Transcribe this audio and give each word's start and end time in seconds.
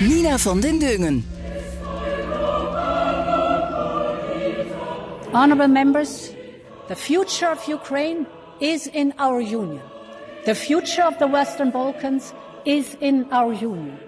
Nina 0.00 0.38
van 0.38 0.60
den 0.62 0.78
Dungen. 0.80 1.24
Honorable 5.34 5.68
members, 5.68 6.34
the 6.88 6.96
future 6.96 7.48
of 7.48 7.68
Ukraine 7.68 8.26
is 8.60 8.86
in 8.86 9.12
our 9.18 9.42
union. 9.42 9.82
The 10.46 10.54
future 10.54 11.02
of 11.02 11.18
the 11.18 11.26
Western 11.26 11.70
Balkans 11.70 12.32
is 12.64 12.96
in 13.02 13.26
our 13.30 13.52
union. 13.52 13.98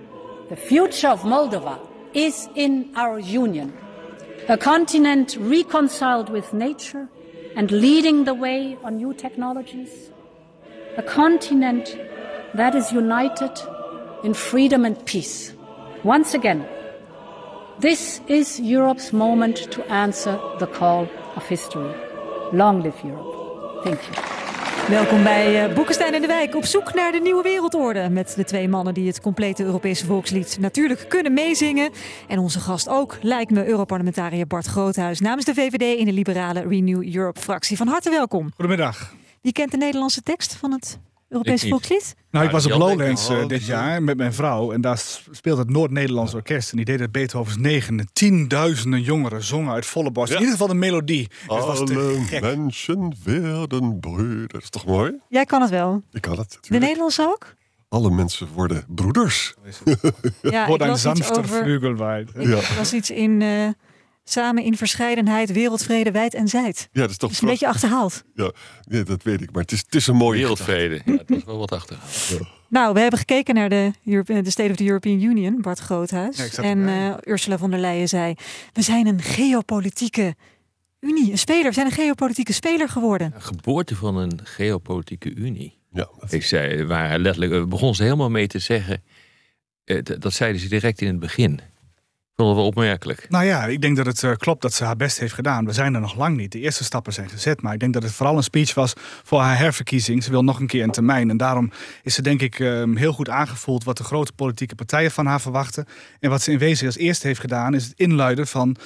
The 0.48 0.56
future 0.56 1.09
of 1.09 1.24
Moldova 1.24 1.78
is 2.15 2.48
in 2.54 2.90
our 2.96 3.18
union. 3.18 3.74
A 4.48 4.56
continent 4.56 5.37
reconciled 5.38 6.30
with 6.30 6.54
nature 6.54 7.06
and 7.54 7.70
leading 7.70 8.24
the 8.24 8.34
way 8.34 8.79
on 8.82 8.96
new 8.96 9.12
technologies. 9.12 10.10
A 10.96 11.02
continent 11.02 11.98
that 12.54 12.74
is 12.74 12.93
united 12.93 13.60
in 14.24 14.32
freedom 14.32 14.87
and 14.87 14.96
peace. 15.04 15.52
Once 16.05 16.37
again, 16.37 16.66
this 17.79 18.20
is 18.24 18.59
Europe's 18.59 19.10
moment 19.10 19.71
to 19.71 19.82
answer 19.88 20.38
the 20.59 20.68
call 20.68 21.09
of 21.37 21.49
history. 21.49 21.95
Long 22.52 22.82
live 22.82 23.07
Europe. 23.07 23.82
Thank 23.85 24.01
you. 24.01 24.43
Welkom 24.88 25.23
bij 25.23 25.68
uh, 25.68 25.74
Boekenstein 25.74 26.15
en 26.15 26.21
de 26.21 26.26
Wijk. 26.26 26.54
Op 26.54 26.65
zoek 26.65 26.95
naar 26.95 27.13
de 27.13 27.18
nieuwe 27.18 27.43
wereldorde. 27.43 28.09
Met 28.09 28.35
de 28.37 28.45
twee 28.45 28.68
mannen 28.68 28.95
die 28.95 29.07
het 29.07 29.21
complete 29.21 29.65
Europese 29.65 30.07
volkslied 30.07 30.57
natuurlijk 30.60 31.09
kunnen 31.09 31.32
meezingen. 31.32 31.91
En 32.29 32.38
onze 32.38 32.60
gast 32.60 32.88
ook, 32.88 33.19
lijkt 33.21 33.51
me 33.51 33.66
Europarlementariër 33.66 34.46
Bart 34.46 34.66
Groothuis. 34.66 35.21
Namens 35.21 35.45
de 35.45 35.54
VVD 35.54 35.98
in 35.98 36.04
de 36.04 36.13
liberale 36.13 36.60
Renew 36.69 37.15
Europe 37.15 37.41
fractie. 37.41 37.76
Van 37.76 37.88
harte 37.88 38.10
welkom. 38.10 38.52
Goedemiddag. 38.54 39.15
Wie 39.41 39.52
kent 39.52 39.71
de 39.71 39.76
Nederlandse 39.76 40.23
tekst 40.23 40.54
van 40.54 40.73
het 40.73 40.98
Europese 41.33 41.69
volkslied? 41.69 42.15
Nou, 42.30 42.45
ik 42.47 42.51
was 42.51 42.65
op 42.66 42.71
Lowlands 42.79 43.29
eh, 43.29 43.47
dit 43.47 43.65
jaar 43.66 44.02
met 44.02 44.16
mijn 44.16 44.35
vrouw. 44.35 44.73
En 44.73 44.80
daar 44.80 45.02
speelt 45.30 45.59
het 45.59 45.71
Noord-Nederlands 45.71 46.35
Orkest. 46.35 46.71
En 46.71 46.77
die 46.77 46.85
deed 46.85 47.01
het 47.01 47.13
Beethovens 47.13 47.57
9. 47.57 48.09
Tienduizenden 48.13 49.01
jongeren 49.02 49.43
zongen 49.45 49.73
uit 49.73 49.87
volle 49.87 50.10
borst. 50.10 50.29
Ja. 50.33 50.38
In 50.38 50.45
ieder 50.45 50.59
geval 50.59 50.73
de 50.75 50.79
melodie. 50.80 51.29
Het 51.41 51.65
was 51.65 51.79
te 51.85 51.95
Alle 51.95 52.25
gek. 52.27 52.41
mensen 52.57 53.15
werden 53.25 54.01
broeder. 54.01 54.49
Dat 54.49 54.63
is 54.63 54.71
toch 54.71 54.87
mooi? 54.87 55.13
Jij 55.29 55.45
kan 55.45 55.60
het 55.60 55.71
wel. 55.71 56.03
Ik 56.13 56.21
kan 56.21 56.38
het. 56.38 56.59
De. 56.60 56.79
Nederlandse 56.79 57.23
ook? 57.23 57.55
Alle 57.88 58.10
mensen 58.10 58.49
worden 58.55 58.85
broeders. 58.88 59.55
Ja, 60.43 60.66
Wordt 60.66 60.83
een 60.83 60.99
sanfter 60.99 61.38
over... 61.38 61.63
vleugel 61.63 61.95
waait. 61.95 62.30
Ik 62.35 62.47
Ja. 62.47 62.60
las 62.77 62.93
iets 62.93 63.10
in... 63.10 63.43
eh, 63.43 63.69
samen 64.25 64.62
in 64.62 64.76
verscheidenheid, 64.76 65.53
wereldvrede, 65.53 66.10
wijd 66.10 66.34
en 66.34 66.48
zijd. 66.48 66.88
Ja, 66.92 67.00
dat 67.00 67.10
is 67.10 67.16
toch 67.16 67.28
Dat 67.28 67.31
is 67.38 67.41
een 67.44 67.48
beetje 67.48 67.69
achterhaald. 67.69 68.22
Ja, 68.34 68.53
ja, 68.88 69.03
dat 69.03 69.22
weet 69.22 69.41
ik. 69.41 69.53
Maar 69.53 69.62
het 69.62 69.72
is, 69.72 69.78
het 69.78 69.94
is 69.94 70.06
een 70.06 70.16
mooie 70.16 70.38
Wereldvrede. 70.38 71.00
Ja, 71.04 71.16
dat 71.16 71.31
is 71.31 71.44
wel 71.44 71.59
wat 71.59 71.72
achter. 71.72 71.98
Nou, 72.69 72.94
we 72.94 73.00
hebben 73.00 73.19
gekeken 73.19 73.54
naar 73.54 73.69
de, 73.69 73.92
de 74.25 74.50
State 74.50 74.70
of 74.70 74.76
the 74.76 74.84
European 74.87 75.20
Union, 75.22 75.60
Bart 75.60 75.78
Groothuis. 75.78 76.54
En 76.59 76.88
eh, 76.88 77.14
Ursula 77.25 77.59
von 77.59 77.70
der 77.70 77.78
Leyen 77.81 78.09
zei: 78.09 78.34
We 78.72 78.82
zijn 78.82 79.06
een 79.06 79.22
geopolitieke 79.22 80.34
unie, 81.00 81.31
een 81.31 81.38
speler. 81.38 81.64
We 81.69 81.72
zijn 81.72 81.86
een 81.86 81.92
geopolitieke 81.92 82.53
speler 82.53 82.88
geworden. 82.88 83.32
Een 83.34 83.42
geboorte 83.42 83.97
van 83.97 84.16
een 84.16 84.41
geopolitieke 84.44 85.34
unie. 85.34 85.78
Ja, 85.92 86.08
dat- 86.20 86.32
Ik 86.32 86.44
zei, 86.44 86.84
waar 86.84 87.18
letterlijk, 87.18 87.68
begon 87.68 87.94
ze 87.94 88.02
helemaal 88.02 88.30
mee 88.30 88.47
te 88.47 88.58
zeggen. 88.58 89.02
eh, 89.84 89.98
dat 90.18 90.32
zeiden 90.32 90.60
ze 90.60 90.68
direct 90.68 91.00
in 91.00 91.06
het 91.06 91.18
begin. 91.18 91.60
Vond 92.37 92.56
wel 92.56 92.66
opmerkelijk. 92.66 93.26
Nou 93.28 93.44
ja, 93.44 93.65
ik 93.65 93.81
denk 93.81 93.97
dat 93.97 94.06
het 94.06 94.22
eh, 94.22 94.32
klopt 94.37 94.62
dat 94.62 94.72
ze 94.72 94.84
haar 94.84 94.97
best 94.97 95.19
heeft 95.19 95.34
gedaan. 95.34 95.65
We 95.65 95.72
zijn 95.72 95.94
er 95.94 96.00
nog 96.00 96.16
lang 96.16 96.37
niet. 96.37 96.53
De 96.53 96.59
eerste 96.59 96.84
stappen 96.84 97.12
zijn 97.12 97.28
gezet. 97.28 97.62
Maar 97.62 97.72
ik 97.72 97.81
denk 97.81 97.93
dat 97.93 98.03
het 98.03 98.12
vooral 98.12 98.37
een 98.37 98.43
speech 98.43 98.75
was 98.75 98.93
voor 99.22 99.41
haar 99.41 99.59
herverkiezing. 99.59 100.25
Ze 100.25 100.31
wil 100.31 100.44
nog 100.44 100.60
een 100.60 100.66
keer 100.66 100.82
een 100.82 100.91
termijn. 100.91 101.31
En 101.31 101.37
daarom 101.37 101.71
is 102.03 102.15
ze 102.15 102.22
denk 102.22 102.41
ik 102.41 102.60
eh, 102.60 102.82
heel 102.94 103.12
goed 103.12 103.28
aangevoeld 103.28 103.84
wat 103.84 103.97
de 103.97 104.04
grote 104.04 104.32
politieke 104.32 104.75
partijen 104.75 105.10
van 105.10 105.26
haar 105.26 105.41
verwachten. 105.41 105.87
En 106.21 106.31
wat 106.31 106.42
ze 106.42 106.53
in 106.53 106.59
wezen 106.59 106.87
als 106.87 106.97
eerste 106.97 107.26
heeft 107.26 107.41
gedaan 107.41 107.75
is 107.75 107.84
het 107.84 107.92
inluiden 107.97 108.47
van 108.47 108.76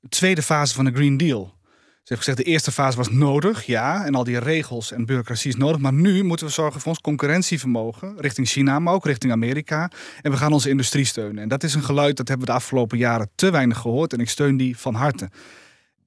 de 0.00 0.08
tweede 0.08 0.42
fase 0.42 0.74
van 0.74 0.84
de 0.84 0.92
Green 0.92 1.16
Deal. 1.16 1.54
Ze 2.02 2.14
heeft 2.14 2.26
gezegd, 2.26 2.46
de 2.46 2.52
eerste 2.52 2.72
fase 2.72 2.96
was 2.96 3.10
nodig, 3.10 3.64
ja. 3.66 4.04
En 4.04 4.14
al 4.14 4.24
die 4.24 4.38
regels 4.38 4.92
en 4.92 5.06
bureaucratie 5.06 5.50
is 5.50 5.56
nodig. 5.56 5.80
Maar 5.80 5.92
nu 5.92 6.24
moeten 6.24 6.46
we 6.46 6.52
zorgen 6.52 6.80
voor 6.80 6.88
ons 6.90 7.00
concurrentievermogen. 7.00 8.14
Richting 8.18 8.48
China, 8.48 8.78
maar 8.78 8.94
ook 8.94 9.04
richting 9.04 9.32
Amerika. 9.32 9.90
En 10.22 10.30
we 10.30 10.36
gaan 10.36 10.52
onze 10.52 10.68
industrie 10.68 11.04
steunen. 11.04 11.42
En 11.42 11.48
dat 11.48 11.62
is 11.62 11.74
een 11.74 11.82
geluid, 11.82 12.16
dat 12.16 12.28
hebben 12.28 12.46
we 12.46 12.52
de 12.52 12.58
afgelopen 12.58 12.98
jaren 12.98 13.30
te 13.34 13.50
weinig 13.50 13.78
gehoord. 13.78 14.12
En 14.12 14.20
ik 14.20 14.28
steun 14.28 14.56
die 14.56 14.76
van 14.76 14.94
harte. 14.94 15.30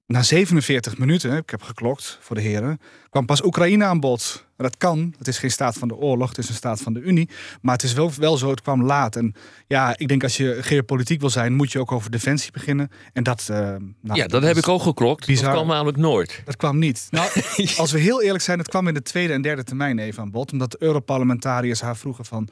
Na 0.06 0.24
47 0.24 0.98
minuten, 0.98 1.38
ik 1.38 1.50
heb 1.50 1.62
geklokt 1.62 2.18
voor 2.22 2.36
de 2.36 2.42
heren, 2.42 2.80
kwam 3.10 3.26
pas 3.26 3.44
Oekraïne 3.44 3.86
aan 3.86 4.00
bod. 4.00 4.46
Dat 4.58 4.78
kan. 4.78 5.14
Het 5.18 5.28
is 5.28 5.38
geen 5.38 5.52
staat 5.52 5.78
van 5.78 5.88
de 5.88 5.96
oorlog, 5.96 6.30
het 6.30 6.38
is 6.38 6.50
een 6.50 6.56
staat 6.56 6.82
van 6.82 6.94
de 6.94 7.00
Unie. 7.00 7.30
Maar 7.62 7.74
het 7.74 7.84
is 7.84 7.94
wel, 7.94 8.12
wel 8.18 8.38
zo, 8.38 8.50
het 8.50 8.62
kwam 8.62 8.84
laat. 8.84 9.16
En 9.16 9.36
ja, 9.68 9.98
ik 9.98 10.08
denk 10.08 10.24
als 10.24 10.38
je 10.38 10.58
geopolitiek 10.62 11.20
wil 11.20 11.30
zijn, 11.30 11.54
moet 11.54 11.72
je 11.72 11.80
ook 11.80 11.92
over 11.92 12.12
defensie 12.12 12.52
beginnen. 12.52 12.92
En 13.14 13.24
dat... 13.24 13.48
eh, 13.50 13.58
nou, 14.02 14.20
ja, 14.20 14.28
dat 14.28 14.44
heb 14.44 14.58
ik 14.58 14.68
ook 14.68 14.82
geklokt. 14.82 15.26
bizar. 15.26 15.46
Dat 15.46 15.54
kwam 15.54 15.68
namelijk 15.68 15.98
nooit. 15.98 16.42
dat 16.46 16.56
kwam 16.58 16.80
niet. 16.80 17.08
Nou, 17.10 17.30
als 17.78 17.92
we 17.92 18.00
heel 18.00 18.22
eerlijk 18.22 18.44
zijn, 18.44 18.60
het 18.60 18.70
kwam 18.70 18.88
in 18.88 18.94
de 18.94 19.02
tweede 19.02 19.34
en 19.34 19.42
derde 19.42 19.64
termijn 19.64 20.00
even 20.00 20.22
aan 20.24 20.32
bod. 20.32 20.52
Omdat 20.52 20.72
de 20.72 20.78
Europarlementariërs 20.80 21.82
haar 21.82 21.98
vroegen 21.98 22.26
van... 22.26 22.50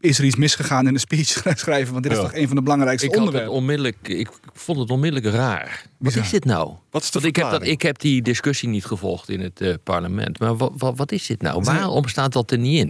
Is 0.00 0.18
er 0.18 0.24
iets 0.24 0.36
misgegaan 0.36 0.86
in 0.86 0.92
de 0.92 0.98
speech 0.98 1.26
schrijven? 1.58 1.92
Want 1.92 2.02
dit 2.04 2.12
is 2.12 2.18
Ja. 2.18 2.24
toch 2.24 2.34
een 2.34 2.46
van 2.46 2.56
de 2.56 2.62
belangrijkste 2.62 3.06
Ik, 3.06 3.14
had 3.14 3.20
het 3.20 3.28
onderwerpen. 3.28 3.58
onmiddellijk, 3.60 4.08
ik 4.08 4.28
vond 4.52 4.78
het 4.78 4.90
onmiddellijk 4.90 5.34
raar. 5.34 5.66
Wat 5.84 5.92
Bizar. 5.98 6.22
is 6.22 6.30
dit 6.30 6.44
nou? 6.44 6.72
Wat 6.90 7.02
is 7.02 7.10
de 7.10 7.20
Want 7.20 7.36
ik 7.36 7.42
heb, 7.42 7.50
dat, 7.50 7.66
ik 7.66 7.82
heb 7.82 7.98
die 7.98 8.22
discussie 8.22 8.68
niet 8.68 8.84
gevolgd 8.84 9.28
in 9.28 9.40
het 9.40 9.60
eh, 9.60 9.74
parlement. 9.84 10.38
Maar 10.38 10.56
wat, 10.56 10.72
wat, 10.76 10.96
wat 10.96 11.12
is 11.12 11.26
dit 11.26 11.42
nou? 11.42 11.64
Zijn- 11.64 11.76
Waarom 11.76 12.08
staat 12.08 12.32
dat 12.32 12.50
er 12.50 12.58
niet 12.58 12.78
in? 12.78 12.88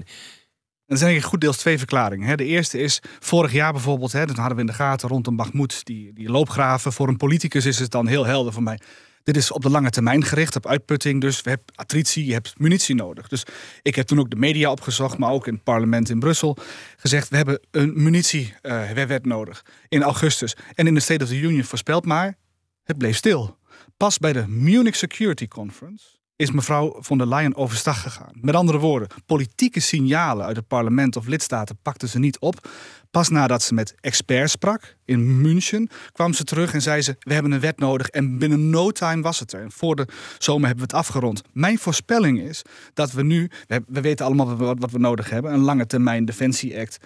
Er 0.86 0.98
zijn 0.98 1.10
eigenlijk 1.10 1.24
goed 1.26 1.40
deels 1.40 1.56
twee 1.62 1.78
verklaringen. 1.78 2.28
hè. 2.28 2.34
De 2.36 2.44
eerste 2.44 2.78
is, 2.78 3.00
vorig 3.20 3.52
jaar 3.52 3.72
bijvoorbeeld, 3.72 4.12
hè, 4.12 4.26
dat 4.26 4.36
hadden 4.36 4.54
we 4.54 4.60
in 4.60 4.66
de 4.66 4.72
gaten 4.72 5.08
rondom 5.08 5.36
Bakhmut, 5.36 5.80
die, 5.84 6.12
die 6.12 6.30
loopgraven. 6.30 6.92
Voor 6.92 7.08
een 7.08 7.16
politicus 7.16 7.66
is 7.66 7.78
het 7.78 7.90
dan 7.90 8.06
heel 8.06 8.24
helder 8.26 8.52
voor 8.52 8.62
mij. 8.62 8.78
Dit 9.22 9.36
is 9.36 9.50
op 9.50 9.62
de 9.62 9.70
lange 9.70 9.90
termijn 9.90 10.24
gericht, 10.24 10.56
op 10.56 10.66
uitputting. 10.66 11.20
Dus 11.20 11.42
we 11.42 11.48
hebben 11.48 11.66
attritie, 11.74 12.26
je 12.26 12.32
hebt 12.32 12.58
munitie 12.58 12.94
nodig. 12.94 13.28
Dus 13.28 13.44
ik 13.82 13.94
heb 13.94 14.06
toen 14.06 14.18
ook 14.18 14.30
de 14.30 14.36
media 14.36 14.70
opgezocht, 14.70 15.18
maar 15.18 15.30
ook 15.30 15.46
in 15.46 15.54
het 15.54 15.62
parlement 15.62 16.08
in 16.08 16.18
Brussel 16.18 16.56
gezegd: 16.96 17.28
we 17.28 17.36
hebben 17.36 17.60
een 17.70 18.02
munitiewet 18.02 19.26
nodig 19.26 19.64
in 19.88 20.02
augustus. 20.02 20.56
En 20.74 20.86
in 20.86 20.94
de 20.94 21.00
State 21.00 21.24
of 21.24 21.30
the 21.30 21.40
Union 21.40 21.64
voorspeld 21.64 22.04
maar, 22.04 22.36
het 22.84 22.98
bleef 22.98 23.16
stil. 23.16 23.58
Pas 23.96 24.18
bij 24.18 24.32
de 24.32 24.48
Munich 24.48 24.96
Security 24.96 25.48
Conference 25.48 26.04
is 26.36 26.50
mevrouw 26.50 26.96
von 27.00 27.18
der 27.18 27.26
Leyen 27.26 27.56
overstag 27.56 28.02
gegaan. 28.02 28.32
Met 28.40 28.54
andere 28.54 28.78
woorden, 28.78 29.08
politieke 29.26 29.80
signalen 29.80 30.46
uit 30.46 30.56
het 30.56 30.66
parlement 30.66 31.16
of 31.16 31.26
lidstaten 31.26 31.78
pakte 31.82 32.08
ze 32.08 32.18
niet 32.18 32.38
op. 32.38 32.68
Pas 33.12 33.28
nadat 33.28 33.62
ze 33.62 33.74
met 33.74 33.94
experts 34.00 34.52
sprak 34.52 34.96
in 35.04 35.40
München, 35.40 35.88
kwam 36.12 36.32
ze 36.32 36.44
terug 36.44 36.74
en 36.74 36.82
zei 36.82 37.02
ze: 37.02 37.16
We 37.18 37.32
hebben 37.32 37.52
een 37.52 37.60
wet 37.60 37.78
nodig. 37.78 38.08
En 38.08 38.38
binnen 38.38 38.70
no 38.70 38.90
time 38.90 39.22
was 39.22 39.38
het 39.38 39.52
er. 39.52 39.62
En 39.62 39.72
voor 39.72 39.96
de 39.96 40.06
zomer 40.38 40.66
hebben 40.66 40.86
we 40.86 40.96
het 40.96 41.06
afgerond. 41.06 41.42
Mijn 41.52 41.78
voorspelling 41.78 42.40
is 42.40 42.62
dat 42.94 43.12
we 43.12 43.22
nu, 43.22 43.50
we, 43.66 43.82
we 43.86 44.00
weten 44.00 44.26
allemaal 44.26 44.56
wat, 44.56 44.90
we 44.90 44.98
nodig 44.98 45.30
hebben: 45.30 45.52
een 45.52 45.60
lange 45.60 45.86
termijn 45.86 46.24
Defensie 46.24 46.80
Act. 46.80 46.98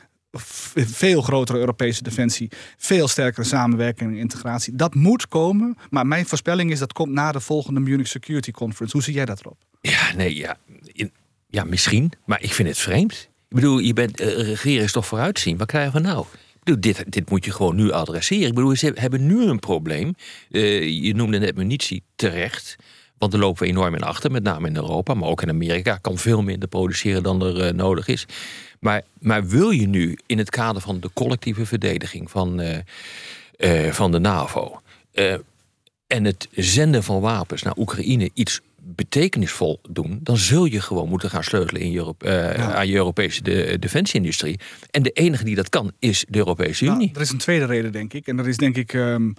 Veel 0.75 1.22
grotere 1.22 1.59
Europese 1.59 2.03
defensie, 2.03 2.51
veel 2.77 3.09
sterkere 3.09 3.47
samenwerking 3.47 4.10
en 4.10 4.16
integratie. 4.16 4.77
Dat 4.77 4.95
moet 4.95 5.28
komen, 5.28 5.77
maar 5.91 6.07
mijn 6.07 6.27
voorspelling 6.27 6.71
is 6.71 6.78
dat 6.78 6.92
komt 6.92 7.13
na 7.13 7.33
de 7.33 7.41
volgende 7.41 7.81
Munich 7.81 8.07
Security 8.07 8.51
Conference. 8.51 8.92
Hoe 8.97 9.04
zie 9.04 9.15
jij 9.15 9.25
dat 9.25 9.41
erop? 9.41 9.59
Ja, 9.81 10.15
nee, 10.15 10.36
ja. 10.36 10.57
Ja, 11.48 11.65
misschien. 11.65 12.13
Maar 12.25 12.42
ik 12.42 12.53
vind 12.53 12.69
het 12.69 12.78
vreemd. 12.78 13.28
Ik 13.57 13.63
bedoel, 13.63 13.79
je 13.79 13.93
bent, 13.93 14.21
eh, 14.21 14.29
regeren 14.29 14.85
is 14.85 14.93
toch 14.93 15.07
vooruitzien. 15.07 15.57
Wat 15.57 15.67
krijgen 15.67 15.93
we 15.93 16.09
nou? 16.09 16.27
Ik 16.31 16.65
bedoel, 16.65 16.81
dit, 16.81 17.13
dit 17.13 17.31
moet 17.31 17.45
je 17.45 17.53
gewoon 17.53 17.77
nu 17.77 17.91
adresseren. 17.91 18.47
Ik 18.47 18.55
bedoel, 18.55 18.77
ze 18.77 18.93
hebben 18.95 19.27
nu 19.27 19.43
een 19.43 19.59
probleem. 19.59 20.15
Eh, 20.51 21.03
je 21.05 21.15
noemde 21.15 21.39
net 21.39 21.57
munitie 21.57 22.03
terecht. 22.17 22.77
Want 23.19 23.33
daar 23.33 23.41
lopen 23.41 23.63
we 23.63 23.69
enorm 23.69 23.95
in 23.95 24.03
achter, 24.03 24.31
met 24.31 24.43
name 24.43 24.69
in 24.69 24.77
Europa, 24.77 25.15
maar 25.15 25.29
ook 25.29 25.43
in 25.43 25.49
Amerika. 25.49 25.97
Kan 25.97 26.19
veel 26.19 26.43
minder 26.43 26.69
produceren 26.69 27.23
dan 27.23 27.45
er 27.45 27.61
eh, 27.61 27.73
nodig 27.73 28.09
is. 28.09 28.27
Maar, 28.81 29.03
maar 29.19 29.47
wil 29.47 29.71
je 29.71 29.89
nu 29.89 30.19
in 30.27 30.39
het 30.39 30.51
kader 30.51 30.83
van 30.83 31.01
de 31.01 31.11
collectieve 31.15 31.67
verdediging 31.67 32.31
van, 32.31 32.63
van 33.91 34.13
de 34.13 34.19
NAVO. 34.19 34.81
en 36.07 36.25
het 36.25 36.49
zenden 36.53 37.03
van 37.03 37.21
wapens 37.21 37.63
naar 37.63 37.77
Oekraïne 37.77 38.31
iets 38.35 38.61
betekenisvol 38.94 39.80
doen, 39.91 40.18
dan 40.22 40.36
zul 40.36 40.65
je 40.65 40.80
gewoon 40.80 41.09
moeten 41.09 41.30
gaan 41.30 41.44
sleutelen 41.44 41.83
in 41.83 41.97
Europe, 41.97 42.27
eh, 42.28 42.74
aan 42.74 42.88
je 42.88 42.94
Europese 42.94 43.42
de, 43.42 43.77
defensieindustrie. 43.78 44.60
En 44.91 45.03
de 45.03 45.10
enige 45.10 45.44
die 45.44 45.54
dat 45.54 45.68
kan, 45.68 45.92
is 45.98 46.24
de 46.28 46.38
Europese 46.38 46.84
Nou, 46.84 46.97
Unie. 46.97 47.10
er 47.15 47.21
is 47.21 47.30
een 47.30 47.38
tweede 47.38 47.65
reden, 47.65 47.92
denk 47.92 48.12
ik. 48.12 48.27
En 48.27 48.36
dat 48.36 48.47
is 48.47 48.56
denk 48.56 48.77
ik 48.77 48.92
ehm, 48.92 49.30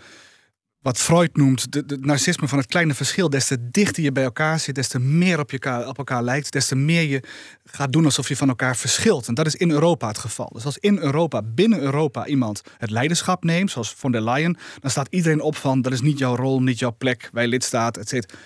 wat 0.81 0.97
Freud 0.97 1.35
noemt 1.35 1.67
het 1.69 2.05
narcisme 2.05 2.47
van 2.47 2.57
het 2.57 2.67
kleine 2.67 2.93
verschil. 2.93 3.29
Des 3.29 3.47
te 3.47 3.69
dichter 3.71 4.03
je 4.03 4.11
bij 4.11 4.23
elkaar 4.23 4.59
zit, 4.59 4.75
des 4.75 4.87
te 4.87 4.99
meer 4.99 5.39
op, 5.39 5.51
je 5.51 5.85
op 5.87 5.97
elkaar 5.97 6.23
lijkt, 6.23 6.51
des 6.51 6.67
te 6.67 6.75
meer 6.75 7.01
je 7.01 7.23
gaat 7.63 7.91
doen 7.91 8.05
alsof 8.05 8.27
je 8.27 8.35
van 8.35 8.47
elkaar 8.47 8.75
verschilt. 8.75 9.27
En 9.27 9.33
dat 9.33 9.45
is 9.45 9.55
in 9.55 9.71
Europa 9.71 10.07
het 10.07 10.17
geval. 10.17 10.49
Dus 10.53 10.65
als 10.65 10.77
in 10.77 10.97
Europa, 10.97 11.41
binnen 11.41 11.79
Europa, 11.79 12.25
iemand 12.25 12.61
het 12.77 12.89
leiderschap 12.89 13.43
neemt, 13.43 13.71
zoals 13.71 13.93
von 13.93 14.11
der 14.11 14.23
Leyen, 14.23 14.57
dan 14.79 14.91
staat 14.91 15.07
iedereen 15.09 15.41
op 15.41 15.55
van 15.55 15.81
dat 15.81 15.91
is 15.93 16.01
niet 16.01 16.17
jouw 16.17 16.35
rol, 16.35 16.61
niet 16.61 16.79
jouw 16.79 16.95
plek, 16.97 17.29
wij 17.31 17.47
lidstaat, 17.47 17.97
et 17.97 18.09
cetera. 18.09 18.37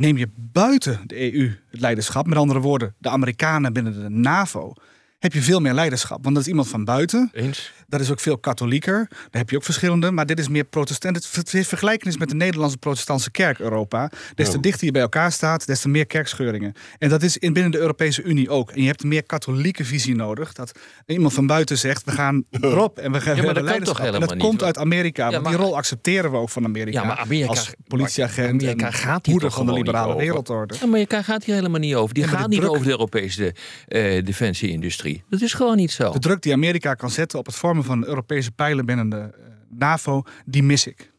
Neem 0.00 0.16
je 0.16 0.28
buiten 0.36 1.00
de 1.06 1.34
EU 1.34 1.50
het 1.70 1.80
leiderschap, 1.80 2.26
met 2.26 2.38
andere 2.38 2.60
woorden, 2.60 2.94
de 2.98 3.08
Amerikanen 3.08 3.72
binnen 3.72 4.02
de 4.02 4.08
NAVO, 4.08 4.74
heb 5.18 5.32
je 5.32 5.40
veel 5.40 5.60
meer 5.60 5.72
leiderschap. 5.72 6.22
Want 6.22 6.34
dat 6.34 6.44
is 6.44 6.50
iemand 6.50 6.68
van 6.68 6.84
buiten. 6.84 7.30
Eens? 7.32 7.72
Dat 7.90 8.00
is 8.00 8.10
ook 8.10 8.20
veel 8.20 8.38
katholieker. 8.38 9.06
Daar 9.10 9.28
heb 9.30 9.50
je 9.50 9.56
ook 9.56 9.64
verschillende. 9.64 10.10
Maar 10.10 10.26
dit 10.26 10.38
is 10.38 10.48
meer 10.48 10.64
protestant. 10.64 11.16
Het 11.34 11.54
is 11.54 12.16
met 12.16 12.28
de 12.28 12.34
Nederlandse 12.34 12.78
protestantse 12.78 13.30
kerk 13.30 13.58
Europa. 13.58 14.10
Des 14.34 14.48
te 14.48 14.54
Ja. 14.54 14.60
dichter 14.60 14.86
je 14.86 14.92
bij 14.92 15.02
elkaar 15.02 15.32
staat, 15.32 15.66
des 15.66 15.80
te 15.80 15.88
meer 15.88 16.06
kerkscheuringen. 16.06 16.72
En 16.98 17.08
dat 17.08 17.22
is 17.22 17.36
in 17.38 17.52
binnen 17.52 17.72
de 17.72 17.78
Europese 17.78 18.22
Unie 18.22 18.48
ook. 18.48 18.70
En 18.70 18.80
je 18.80 18.86
hebt 18.86 19.02
een 19.02 19.08
meer 19.08 19.22
katholieke 19.24 19.84
visie 19.84 20.14
nodig. 20.14 20.52
Dat 20.52 20.78
iemand 21.06 21.32
van 21.32 21.46
buiten 21.46 21.78
zegt, 21.78 22.04
we 22.04 22.10
gaan 22.10 22.44
erop 22.60 22.98
en 22.98 23.12
we 23.12 23.20
gaan 23.20 23.36
maar 23.36 23.46
we 23.46 23.52
dat 23.52 23.64
kan 23.64 23.82
toch. 23.84 23.98
En 23.98 24.04
helemaal 24.04 24.28
dat 24.28 24.36
niet, 24.36 24.46
komt 24.46 24.56
hoor? 24.58 24.66
uit 24.66 24.78
Amerika. 24.78 25.30
Ja, 25.30 25.40
maar- 25.40 25.50
die 25.52 25.60
rol 25.60 25.76
accepteren 25.76 26.30
we 26.30 26.36
ook 26.36 26.50
van 26.50 26.64
Amerika. 26.64 27.00
Ja, 27.00 27.06
maar 27.06 27.16
Amerika- 27.18 27.48
als 27.48 27.70
politieagent 27.86 28.62
Amerika 28.62 28.86
en 28.86 28.92
gaat 28.92 29.26
hier 29.26 29.38
toch 29.38 29.54
van 29.54 29.66
de 29.66 29.72
liberale 29.72 30.16
wereldorde. 30.16 30.74
Ja, 30.80 30.86
maar 30.86 31.06
kan- 31.06 31.24
gaat 31.24 31.44
hier 31.44 31.54
helemaal 31.54 31.80
niet 31.80 31.94
over. 31.94 32.14
Die 32.14 32.24
Ja, 32.24 32.30
maar 32.30 32.38
gaat 32.40 32.48
niet 32.48 32.58
druk- 32.60 32.70
over 32.72 32.84
de 32.84 32.90
Europese 32.90 33.54
eh 33.88 34.24
defensieindustrie. 34.24 35.22
Dat 35.30 35.40
is 35.40 35.52
gewoon 35.54 35.76
niet 35.76 35.90
zo. 35.92 36.12
De 36.12 36.18
druk 36.18 36.42
die 36.42 36.52
Amerika 36.52 36.94
kan 36.94 37.10
zetten 37.10 37.38
op 37.38 37.46
het 37.46 37.54
vormen 37.54 37.79
van 37.84 38.04
Europese 38.04 38.50
pijlen 38.52 38.86
binnen 38.86 39.08
de 39.08 39.16
eh, 39.16 39.30
NAVO, 39.68 40.22
die 40.44 40.62
mis 40.62 40.86
ik. 40.86 41.12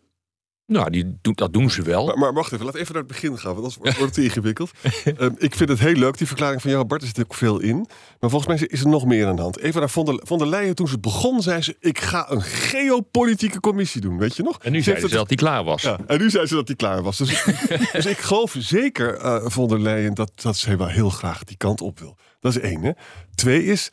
Nou, 0.72 0.90
die, 0.90 1.18
doen- 1.22 1.34
dat 1.34 1.54
doen 1.54 1.70
ze 1.72 1.82
wel. 1.82 2.06
Maar, 2.06 2.18
maar 2.18 2.34
wacht 2.34 2.52
even, 2.52 2.66
laat 2.66 2.76
even 2.76 2.94
naar 2.94 3.04
het 3.04 3.12
begin 3.12 3.38
gaan, 3.38 3.54
want 3.54 3.58
anders 3.58 3.76
wordt 3.76 3.98
wordt 3.98 4.16
het 4.16 4.26
te 4.26 4.30
ingewikkeld. 4.30 4.72
Ehm, 5.04 5.32
ik 5.38 5.56
vind 5.56 5.70
het 5.70 5.80
heel 5.80 5.94
leuk, 5.94 6.18
die 6.18 6.28
verklaring 6.28 6.62
van 6.62 6.72
jou, 6.72 6.86
Bart, 6.86 7.02
er 7.02 7.08
zit 7.08 7.20
ook 7.20 7.34
veel 7.34 7.60
in. 7.60 7.76
Maar 8.20 8.30
volgens 8.30 8.60
mij 8.60 8.68
is 8.68 8.82
er 8.82 8.88
nog 8.88 9.06
meer 9.06 9.28
aan 9.28 9.36
de 9.36 9.42
hand. 9.42 9.60
Even 9.60 9.80
naar 9.80 9.90
von 9.90 10.06
der, 10.06 10.20
von 10.24 10.38
der 10.38 10.48
Leyen, 10.48 10.76
toen 10.76 10.88
ze 10.88 11.00
begon, 11.00 11.42
zei 11.42 11.62
ze... 11.62 11.76
ik 11.80 12.00
ga 12.00 12.32
een 12.32 12.42
geopolitieke 12.42 13.60
commissie 13.60 14.02
doen, 14.02 14.18
weet 14.18 14.36
je 14.36 14.44
nog? 14.44 14.58
en 14.64 14.72
nu 14.72 14.78
Ze 14.78 14.84
zei 14.84 15.08
ze 15.08 15.16
dat 15.16 15.28
die 15.28 15.38
klaar 15.38 15.64
was. 15.64 15.82
Ja, 15.82 15.98
en 16.08 16.20
nu 16.20 16.30
zei 16.30 16.46
ze 16.46 16.56
dat 16.56 16.68
hij 16.68 16.76
klaar 16.76 17.02
was. 17.02 17.18
Dus, 17.18 17.44
dus 17.94 18.06
ik 18.06 18.18
geloof 18.18 18.56
zeker, 18.58 19.16
eh 19.16 19.46
von 19.46 19.68
der 19.68 19.80
Leyen, 19.80 20.14
dat, 20.14 20.32
dat 20.36 20.58
ze 20.58 20.76
wel 20.76 20.88
heel 20.88 21.10
graag 21.10 21.44
die 21.44 21.58
kant 21.58 21.82
op 21.82 22.00
wil. 22.00 22.18
Dat 22.40 22.56
is 22.56 22.62
één. 22.62 22.84
Hè. 22.84 22.92
Twee 23.36 23.66
is, 23.66 23.90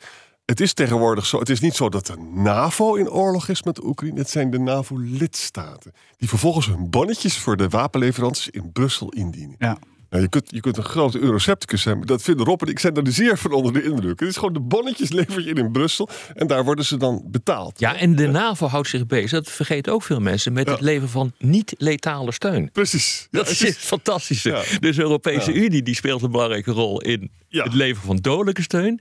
het 0.49 0.59
is 0.59 0.73
tegenwoordig 0.73 1.25
zo, 1.25 1.39
het 1.39 1.49
is 1.49 1.59
niet 1.59 1.75
zo 1.75 1.89
dat 1.89 2.05
de 2.05 2.15
NAVO 2.33 2.95
in 2.95 3.09
oorlog 3.09 3.47
is 3.49 3.63
met 3.63 3.75
de 3.75 3.85
Oekraïne. 3.85 4.19
Het 4.19 4.29
zijn 4.29 4.51
de 4.51 4.59
NAVO-lidstaten. 4.59 5.93
Die 6.17 6.29
vervolgens 6.29 6.65
hun 6.65 6.89
bonnetjes 6.89 7.37
voor 7.37 7.57
de 7.57 7.67
wapenleveranties 7.69 8.49
in 8.49 8.71
Brussel 8.71 9.09
indienen. 9.09 9.55
Ja. 9.59 9.77
Nou, 10.09 10.23
je, 10.23 10.29
kunt, 10.29 10.47
je 10.51 10.59
kunt 10.59 10.77
een 10.77 10.83
grote 10.83 11.19
euroscepticus 11.19 11.81
zijn, 11.81 11.97
maar 11.97 12.05
dat 12.05 12.21
vinden 12.21 12.45
Rob 12.45 12.61
en 12.61 12.67
ik 12.67 12.79
zijn 12.79 12.93
daar 12.93 13.03
zeer 13.07 13.37
van 13.37 13.51
onder 13.51 13.73
de 13.73 13.83
indruk. 13.83 14.19
Het 14.19 14.29
is 14.29 14.35
gewoon 14.37 14.53
de 14.53 14.59
bonnetjes 14.59 15.09
lever 15.11 15.41
je 15.43 15.49
in 15.49 15.55
in 15.57 15.71
Brussel 15.71 16.09
en 16.35 16.47
daar 16.47 16.63
worden 16.63 16.85
ze 16.85 16.97
dan 16.97 17.21
betaald. 17.25 17.79
Ja, 17.79 17.95
en 17.95 18.15
de 18.15 18.27
NAVO 18.27 18.67
houdt 18.67 18.87
zich 18.87 19.05
bezig, 19.05 19.31
dat 19.31 19.49
vergeten 19.49 19.93
ook 19.93 20.03
veel 20.03 20.19
mensen, 20.19 20.53
met 20.53 20.65
Ja. 20.65 20.71
het 20.71 20.81
leveren 20.81 21.09
van 21.09 21.31
niet-letale 21.37 22.31
steun. 22.31 22.71
Precies. 22.71 23.27
Ja, 23.31 23.39
Dat 23.39 23.49
is 23.49 23.59
het 23.59 23.77
fantastische. 23.95 24.49
Ja. 24.49 24.63
Dus 24.79 24.95
de 24.95 25.01
Europese 25.01 25.53
Ja. 25.53 25.59
Unie 25.61 25.83
die 25.83 25.95
speelt 25.95 26.21
een 26.21 26.31
belangrijke 26.31 26.71
rol 26.71 27.01
in 27.01 27.31
Ja. 27.47 27.63
het 27.63 27.73
leveren 27.73 28.05
van 28.07 28.15
dodelijke 28.17 28.61
steun. 28.61 28.99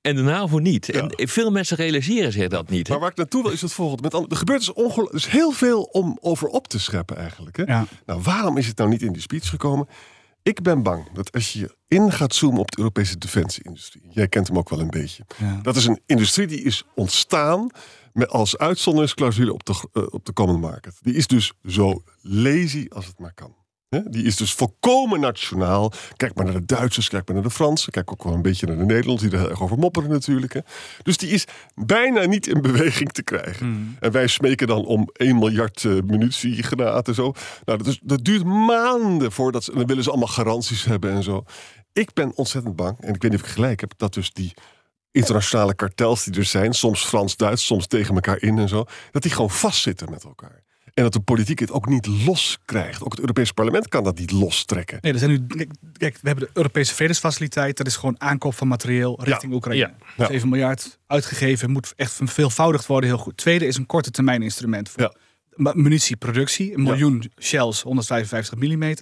En 0.00 0.16
de 0.16 0.22
NAVO 0.22 0.58
niet. 0.58 0.88
En 0.88 1.12
veel 1.16 1.50
mensen 1.50 1.76
realiseren 1.76 2.32
zich 2.32 2.48
dat 2.48 2.68
niet. 2.70 2.86
hè. 2.86 2.92
Maar 2.92 3.02
waar 3.02 3.10
ik 3.10 3.16
naartoe 3.16 3.42
wil 3.42 3.52
is 3.52 3.60
het 3.62 3.72
volgende. 3.72 4.02
Met 4.02 4.30
er 4.30 4.36
gebeurt 4.36 4.58
dus, 4.58 4.72
ongel- 4.72 5.10
dus 5.10 5.30
heel 5.30 5.50
veel 5.50 5.82
om 5.82 6.18
over 6.20 6.48
op 6.48 6.68
te 6.68 6.78
scheppen 6.80 7.16
eigenlijk. 7.16 7.56
Hè? 7.56 7.62
Ja. 7.62 7.86
Nou, 8.06 8.20
waarom 8.22 8.56
is 8.56 8.66
het 8.66 8.76
nou 8.76 8.90
niet 8.90 9.02
in 9.02 9.12
die 9.12 9.22
speech 9.22 9.48
gekomen? 9.48 9.88
Ik 10.42 10.62
ben 10.62 10.82
bang 10.82 11.12
dat 11.12 11.32
als 11.32 11.52
je 11.52 11.76
in 11.88 12.12
gaat 12.12 12.34
zoomen 12.34 12.60
op 12.60 12.70
de 12.70 12.78
Europese 12.78 13.18
defensieindustrie. 13.18 14.02
Jij 14.10 14.28
kent 14.28 14.48
hem 14.48 14.58
ook 14.58 14.68
wel 14.68 14.80
een 14.80 14.90
beetje. 14.90 15.24
Ja. 15.38 15.58
Dat 15.62 15.76
is 15.76 15.86
een 15.86 16.00
industrie 16.06 16.46
die 16.46 16.62
is 16.62 16.84
ontstaan 16.94 17.70
met 18.12 18.28
als 18.28 18.58
uitzonderingsclausule 18.58 19.52
op 19.52 19.64
de, 19.64 19.88
eh, 19.92 20.02
op 20.10 20.24
de 20.24 20.32
common 20.32 20.60
market. 20.60 20.98
Die 21.00 21.14
is 21.14 21.26
dus 21.26 21.52
zo 21.66 22.02
lazy 22.20 22.86
als 22.88 23.06
het 23.06 23.18
maar 23.18 23.34
kan. 23.34 23.54
Die 23.90 24.24
is 24.24 24.36
dus 24.36 24.52
volkomen 24.52 25.20
nationaal. 25.20 25.92
Kijk 26.16 26.34
maar 26.34 26.44
naar 26.44 26.54
de 26.54 26.64
Duitsers, 26.64 27.08
kijk 27.08 27.26
maar 27.26 27.34
naar 27.34 27.44
de 27.44 27.50
Fransen. 27.50 27.92
Kijk 27.92 28.12
ook 28.12 28.22
wel 28.24 28.32
een 28.32 28.42
beetje 28.42 28.66
naar 28.66 28.76
de 28.76 28.84
Nederlanders, 28.84 29.28
die 29.28 29.30
er 29.30 29.38
heel 29.38 29.50
erg 29.50 29.62
over 29.62 29.78
mopperen 29.78 30.10
natuurlijk. 30.10 30.52
Hè? 30.52 30.60
Dus 31.02 31.16
die 31.16 31.30
is 31.30 31.44
bijna 31.74 32.24
niet 32.24 32.46
in 32.46 32.60
beweging 32.60 33.12
te 33.12 33.22
krijgen. 33.22 33.96
En 34.00 34.12
wij 34.12 34.26
smeken 34.26 34.66
dan 34.66 34.84
om 34.84 35.10
1 35.12 35.38
miljard 35.38 35.84
munitiegranaten 35.84 37.04
en 37.06 37.14
zo. 37.14 37.32
Nou, 37.64 37.78
dat, 37.78 37.86
is, 37.86 38.00
dat 38.02 38.24
duurt 38.24 38.44
maanden 38.44 39.32
voordat 39.32 39.64
ze... 39.64 39.72
En 39.72 39.78
dan 39.78 39.86
willen 39.86 40.04
ze 40.04 40.10
allemaal 40.10 40.28
garanties 40.28 40.84
hebben 40.84 41.12
en 41.12 41.22
zo. 41.22 41.44
Ik 41.92 42.12
ben 42.12 42.36
ontzettend 42.36 42.76
bang, 42.76 43.00
en 43.00 43.14
ik 43.14 43.22
weet 43.22 43.30
niet 43.30 43.40
of 43.40 43.46
ik 43.46 43.52
gelijk 43.52 43.80
heb... 43.80 43.92
dat 43.96 44.14
dus 44.14 44.32
die 44.32 44.52
internationale 45.10 45.74
kartels 45.74 46.24
die 46.24 46.34
er 46.34 46.44
zijn... 46.44 46.74
soms 46.74 47.04
Frans-Duits, 47.04 47.66
soms 47.66 47.86
tegen 47.86 48.14
elkaar 48.14 48.42
in 48.42 48.58
en 48.58 48.68
zo... 48.68 48.84
dat 49.10 49.22
die 49.22 49.30
gewoon 49.30 49.50
vastzitten 49.50 50.10
met 50.10 50.24
elkaar. 50.24 50.62
En 50.94 51.02
dat 51.02 51.12
de 51.12 51.20
politiek 51.20 51.58
het 51.58 51.70
ook 51.70 51.88
niet 51.88 52.06
los 52.06 52.58
krijgt. 52.64 53.02
Ook 53.02 53.10
het 53.10 53.20
Europese 53.20 53.54
parlement 53.54 53.88
kan 53.88 54.04
dat 54.04 54.18
niet 54.18 54.30
lostrekken. 54.30 54.98
Nee, 55.00 55.12
er 55.12 55.18
zijn 55.18 55.30
nu, 55.30 55.46
kijk, 55.46 55.70
kijk, 55.96 56.18
we 56.22 56.28
hebben 56.28 56.44
de 56.46 56.50
Europese 56.54 56.94
vredesfaciliteit. 56.94 57.76
Dat 57.76 57.86
is 57.86 57.96
gewoon 57.96 58.20
aankoop 58.20 58.54
van 58.54 58.68
materieel 58.68 59.24
richting 59.24 59.52
Oekraïne. 59.52 59.92
Ja. 60.16 60.26
7 60.26 60.48
miljard 60.48 60.98
uitgegeven, 61.06 61.70
moet 61.70 61.92
echt 61.96 62.12
verveelvoudigd 62.12 62.86
worden. 62.86 63.08
Heel 63.10 63.18
goed. 63.18 63.36
Tweede 63.36 63.66
is 63.66 63.76
een 63.76 63.86
korte 63.86 64.10
termijn 64.10 64.42
instrument 64.42 64.88
voor 64.88 65.14
Ja. 65.56 65.72
munitieproductie. 65.74 66.74
Een 66.74 66.82
miljoen 66.82 67.32
shells, 67.40 67.82
155 67.82 68.58
mm. 68.58 68.94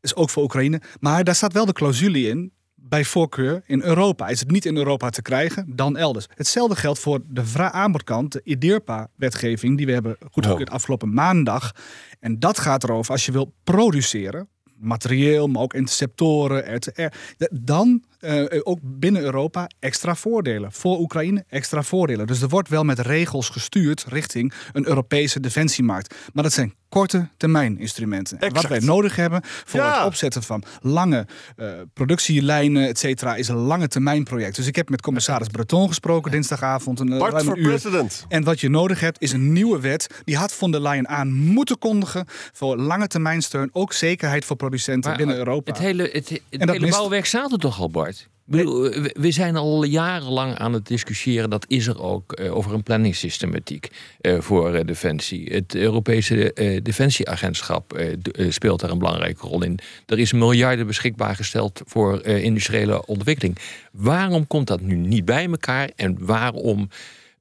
is 0.00 0.14
ook 0.14 0.30
voor 0.30 0.42
Oekraïne. 0.42 0.80
Maar 1.00 1.24
daar 1.24 1.34
staat 1.34 1.52
wel 1.52 1.66
de 1.66 1.72
clausule 1.72 2.20
in. 2.20 2.52
Bij 2.78 3.04
voorkeur 3.04 3.62
in 3.66 3.82
Europa. 3.82 4.28
Is 4.28 4.40
het 4.40 4.50
niet 4.50 4.64
in 4.64 4.76
Europa 4.76 5.10
te 5.10 5.22
krijgen, 5.22 5.76
dan 5.76 5.96
elders. 5.96 6.26
Hetzelfde 6.34 6.76
geldt 6.76 6.98
voor 6.98 7.20
de 7.28 7.70
aanbodkant, 7.70 8.32
de 8.32 8.40
IDIRPA-wetgeving, 8.44 9.76
die 9.76 9.86
we 9.86 9.92
hebben 9.92 10.16
goedgekeurd 10.30 10.70
afgelopen 10.70 11.14
maandag. 11.14 11.72
En 12.20 12.38
dat 12.38 12.58
gaat 12.58 12.84
erover, 12.84 13.12
als 13.12 13.26
je 13.26 13.32
wil 13.32 13.54
produceren, 13.64 14.48
materieel, 14.78 15.46
maar 15.46 15.62
ook 15.62 15.74
interceptoren, 15.74 16.74
RTR. 16.74 17.16
Dan 17.50 18.04
eh, 18.18 18.60
ook 18.62 18.78
binnen 18.82 19.22
Europa 19.22 19.68
extra 19.78 20.14
voordelen. 20.14 20.72
Voor 20.72 20.98
Oekraïne 20.98 21.44
extra 21.48 21.82
voordelen. 21.82 22.26
Dus 22.26 22.42
er 22.42 22.48
wordt 22.48 22.68
wel 22.68 22.84
met 22.84 22.98
regels 22.98 23.48
gestuurd 23.48 24.04
richting 24.08 24.52
een 24.72 24.86
Europese 24.86 25.40
defensiemarkt. 25.40 26.14
Maar 26.32 26.42
dat 26.42 26.52
zijn 26.52 26.74
korte 26.88 27.28
termijn 27.36 27.78
instrumenten. 27.78 28.38
En 28.38 28.52
Wat 28.52 28.66
wij 28.66 28.78
nodig 28.78 29.16
hebben 29.16 29.40
voor 29.44 29.80
Ja. 29.80 29.96
het 29.98 30.06
opzetten 30.06 30.42
van 30.42 30.62
lange 30.80 31.26
eh, 31.56 31.68
productielijnen, 31.92 32.88
et 32.88 32.98
cetera, 32.98 33.34
is 33.36 33.48
een 33.48 33.56
lange 33.56 33.88
termijn 33.88 34.24
project. 34.24 34.56
Dus 34.56 34.66
ik 34.66 34.76
heb 34.76 34.88
met 34.88 35.00
commissaris 35.02 35.48
Breton 35.48 35.88
gesproken 35.88 36.30
dinsdagavond. 36.30 37.00
Een, 37.00 37.12
eh, 37.12 37.18
Bart 37.18 37.42
voor 37.44 37.58
president. 37.60 38.24
En 38.28 38.44
wat 38.44 38.60
je 38.60 38.68
nodig 38.68 39.00
hebt 39.00 39.22
is 39.22 39.32
een 39.32 39.52
nieuwe 39.52 39.80
wet. 39.80 40.06
Die 40.24 40.36
had 40.36 40.52
von 40.52 40.70
der 40.70 40.80
Leyen 40.80 41.08
aan 41.08 41.32
moeten 41.32 41.78
kondigen 41.78 42.24
voor 42.52 42.76
lange 42.76 43.06
termijn 43.06 43.42
steun. 43.42 43.68
Ook 43.72 43.92
zekerheid 43.92 44.44
voor 44.44 44.56
producenten 44.56 45.10
Maar 45.10 45.18
binnen 45.18 45.36
Europa. 45.36 45.72
Het 45.72 45.80
hele, 45.80 46.08
het, 46.12 46.40
hele 46.50 46.78
mist- 46.80 46.90
bouwwerk 46.96 47.24
staat 47.26 47.52
er 47.52 47.58
toch 47.58 47.80
al, 47.80 47.90
Bart? 47.90 48.15
Bedoel, 48.48 48.90
we, 49.12 49.30
zijn 49.30 49.56
al 49.56 49.84
jarenlang 49.84 50.54
aan 50.54 50.72
het 50.72 50.86
discussiëren. 50.86 51.50
Dat 51.50 51.64
is 51.68 51.86
er 51.86 52.02
ook 52.02 52.32
eh, 52.32 52.56
over 52.56 52.74
een 52.74 52.82
planningssystematiek 52.82 53.90
eh, 54.20 54.40
voor 54.40 54.74
eh, 54.74 54.84
defensie. 54.84 55.52
Het 55.52 55.74
Europese 55.74 56.80
defensieagentschap 56.82 58.00
speelt 58.48 58.80
daar 58.80 58.90
een 58.90 58.98
belangrijke 58.98 59.46
rol 59.46 59.62
in. 59.62 59.78
Er 60.06 60.18
is 60.18 60.32
miljarden 60.32 60.86
beschikbaar 60.86 61.36
gesteld 61.36 61.82
voor 61.84 62.24
industriële 62.24 63.06
ontwikkeling. 63.06 63.58
Waarom 63.92 64.46
komt 64.46 64.66
dat 64.66 64.80
nu 64.80 64.94
niet 64.94 65.24
bij 65.24 65.46
elkaar? 65.46 65.90
En 65.96 66.16
waarom, 66.20 66.88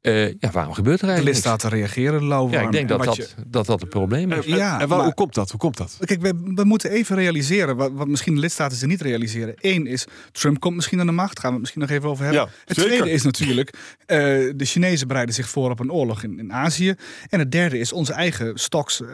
eh, 0.05 0.27
ja, 0.39 0.51
waarom 0.51 0.74
gebeurt 0.74 1.01
er 1.01 1.05
de 1.07 1.12
eigenlijk 1.13 1.35
niks? 1.43 1.47
lidstaten 1.57 1.69
reageren 1.69 2.27
lauw. 2.27 2.50
Ja, 2.50 2.62
ik 2.62 2.71
denk 2.71 2.89
dat 2.89 3.03
dat, 3.03 3.15
je- 3.15 3.27
dat 3.47 3.65
dat 3.65 3.79
het 3.79 3.89
probleem 3.89 4.31
is. 4.31 4.45
En, 4.45 4.55
Ja, 4.57 4.74
en 4.74 4.88
waar- 4.88 4.97
maar- 4.97 5.05
hoe 5.05 5.13
komt 5.13 5.33
dat? 5.33 5.50
Hoe 5.50 5.59
komt 5.59 5.77
dat? 5.77 5.97
Kijk, 6.00 6.21
we, 6.21 6.33
we 6.55 6.63
moeten 6.63 6.89
even 6.91 7.15
realiseren, 7.15 7.75
wat, 7.75 7.91
wat 7.93 8.07
misschien 8.07 8.33
de 8.33 8.39
lidstaten 8.39 8.77
ze 8.77 8.85
niet 8.88 9.01
realiseren. 9.01 9.53
Eén 9.57 9.88
is, 9.88 10.05
Trump 10.31 10.59
komt 10.59 10.75
misschien 10.75 11.00
aan 11.00 11.05
de 11.05 11.12
macht, 11.12 11.39
gaan 11.39 11.47
we 11.50 11.53
het 11.53 11.59
misschien 11.62 11.81
nog 11.81 11.89
even 11.91 12.09
over 12.09 12.24
hebben. 12.24 12.41
Ja, 12.41 12.50
het 12.65 12.77
zeker. 12.77 12.91
tweede 12.95 13.12
is 13.12 13.24
natuurlijk, 13.24 13.69
eh, 14.05 14.17
de 14.55 14.65
Chinezen 14.65 15.07
bereiden 15.07 15.35
zich 15.35 15.50
voor 15.50 15.69
op 15.69 15.79
een 15.79 15.91
oorlog 15.91 16.24
in, 16.24 16.39
in 16.39 16.53
Azië. 16.53 16.93
En 17.29 17.39
het 17.39 17.51
derde 17.51 17.79
is, 17.79 17.93
onze 17.93 18.13
eigen 18.13 18.51
stocks 18.59 19.01
eh, 19.01 19.07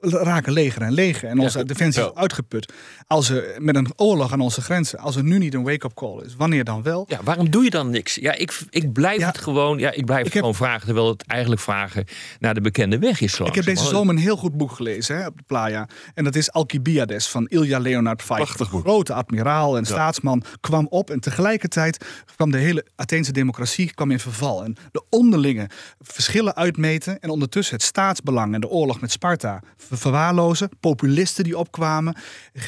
raken 0.00 0.52
leger 0.52 0.82
en 0.82 0.92
leger. 0.92 1.28
En 1.28 1.38
onze 1.38 1.64
defensie 1.64 2.02
is 2.02 2.14
uitgeput. 2.14 2.72
Als 3.06 3.28
er 3.30 3.44
met 3.58 3.76
een 3.76 3.92
oorlog 3.96 4.32
aan 4.32 4.40
onze 4.40 4.60
grenzen, 4.60 4.98
als 4.98 5.16
er 5.16 5.24
nu 5.24 5.38
niet 5.38 5.54
een 5.54 5.62
wake-up 5.62 5.94
call 5.94 6.22
is, 6.24 6.34
wanneer 6.36 6.64
dan 6.64 6.82
wel? 6.82 7.04
Ja, 7.08 7.20
waarom 7.24 7.50
doe 7.50 7.64
je 7.64 7.70
dan 7.70 7.90
niks? 7.90 8.14
Ja, 8.14 8.32
ik, 8.34 8.58
ik 8.70 8.92
blijf 8.92 9.18
Ja. 9.20 9.26
het 9.26 9.38
gewoon. 9.38 9.78
Ja, 9.78 9.90
ik 9.92 10.04
blijf 10.04 10.23
blijft 10.24 10.32
heb- 10.32 10.42
gewoon 10.42 10.54
vragen, 10.68 10.84
terwijl 10.86 11.08
het 11.08 11.22
eigenlijk 11.26 11.60
vragen 11.60 12.04
naar 12.38 12.54
de 12.54 12.60
bekende 12.60 12.98
weg 12.98 13.20
is. 13.20 13.38
Ik 13.40 13.54
heb 13.54 13.64
deze 13.64 13.84
zomer 13.84 14.14
een 14.14 14.20
heel 14.20 14.36
goed 14.36 14.56
boek 14.56 14.72
gelezen 14.72 15.16
hè, 15.16 15.26
op 15.26 15.36
de 15.36 15.42
Playa. 15.46 15.88
En 16.14 16.24
dat 16.24 16.34
is 16.34 16.52
Alcibiades 16.52 17.26
van 17.28 17.46
Ilja 17.46 17.78
Leonard 17.78 18.22
boek. 18.26 18.82
Grote 18.82 19.12
admiraal 19.12 19.76
en 19.76 19.84
staatsman 19.84 20.42
kwam 20.60 20.86
op. 20.90 21.10
En 21.10 21.20
tegelijkertijd 21.20 22.04
kwam 22.36 22.50
de 22.50 22.58
hele 22.58 22.84
Atheense 22.96 23.32
democratie 23.32 23.94
kwam 23.94 24.10
in 24.10 24.18
verval. 24.20 24.64
En 24.64 24.76
de 24.92 25.02
onderlinge 25.10 25.68
verschillen 26.00 26.54
uitmeten. 26.56 27.20
En 27.20 27.30
ondertussen 27.30 27.74
het 27.74 27.84
staatsbelang 27.84 28.54
en 28.54 28.60
de 28.60 28.68
oorlog 28.68 29.00
met 29.00 29.10
Sparta 29.12 29.60
ver- 29.76 29.98
verwaarlozen. 29.98 30.68
Populisten 30.80 31.44
die 31.44 31.58
opkwamen. 31.58 32.16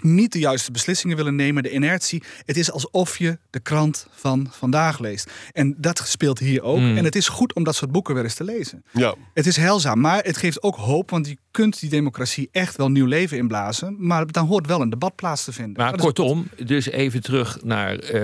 Niet 0.01 0.33
de 0.33 0.39
juiste 0.39 0.71
beslissingen 0.71 1.17
willen 1.17 1.37
nemen. 1.37 1.63
De 1.63 1.71
inertie. 1.71 2.23
Het 2.45 2.57
is 2.57 2.71
alsof 2.73 3.19
je 3.19 3.39
de 3.51 3.61
krant 3.61 4.07
van 4.11 4.49
vandaag 4.51 4.99
leest. 4.99 5.31
En 5.53 5.75
dat 5.79 6.03
speelt 6.07 6.39
hier 6.39 6.63
ook. 6.63 6.79
En 6.79 7.05
het 7.05 7.17
is 7.17 7.29
goed 7.29 7.46
om 7.55 7.65
dat 7.65 7.75
soort 7.75 7.93
boeken 7.93 8.15
weer 8.15 8.23
eens 8.23 8.35
te 8.35 8.45
lezen. 8.45 8.85
Ja. 8.93 9.15
Het 9.35 9.47
is 9.47 9.57
heilzaam, 9.57 10.01
maar 10.01 10.25
het 10.25 10.37
geeft 10.37 10.63
ook 10.63 10.77
hoop, 10.77 11.11
want 11.11 11.29
je 11.29 11.37
kunt 11.51 11.81
die 11.81 11.91
democratie 11.91 12.49
echt 12.53 12.77
wel 12.77 12.91
nieuw 12.91 13.07
leven 13.07 13.37
inblazen. 13.39 13.97
Maar 13.99 14.27
dan 14.27 14.47
hoort 14.47 14.67
wel 14.67 14.81
een 14.81 14.91
debat 14.91 15.15
plaats 15.15 15.45
te 15.45 15.53
vinden. 15.53 15.83
Maar 15.83 15.91
Dat 15.91 16.01
kortom, 16.01 16.49
dus 16.65 16.87
even 16.91 17.23
terug 17.23 17.59
naar 17.65 18.15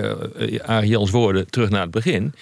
uh, 0.81 1.11
woorden, 1.11 1.49
terug 1.49 1.69
naar 1.69 1.81
het 1.81 1.91
begin. 1.91 2.33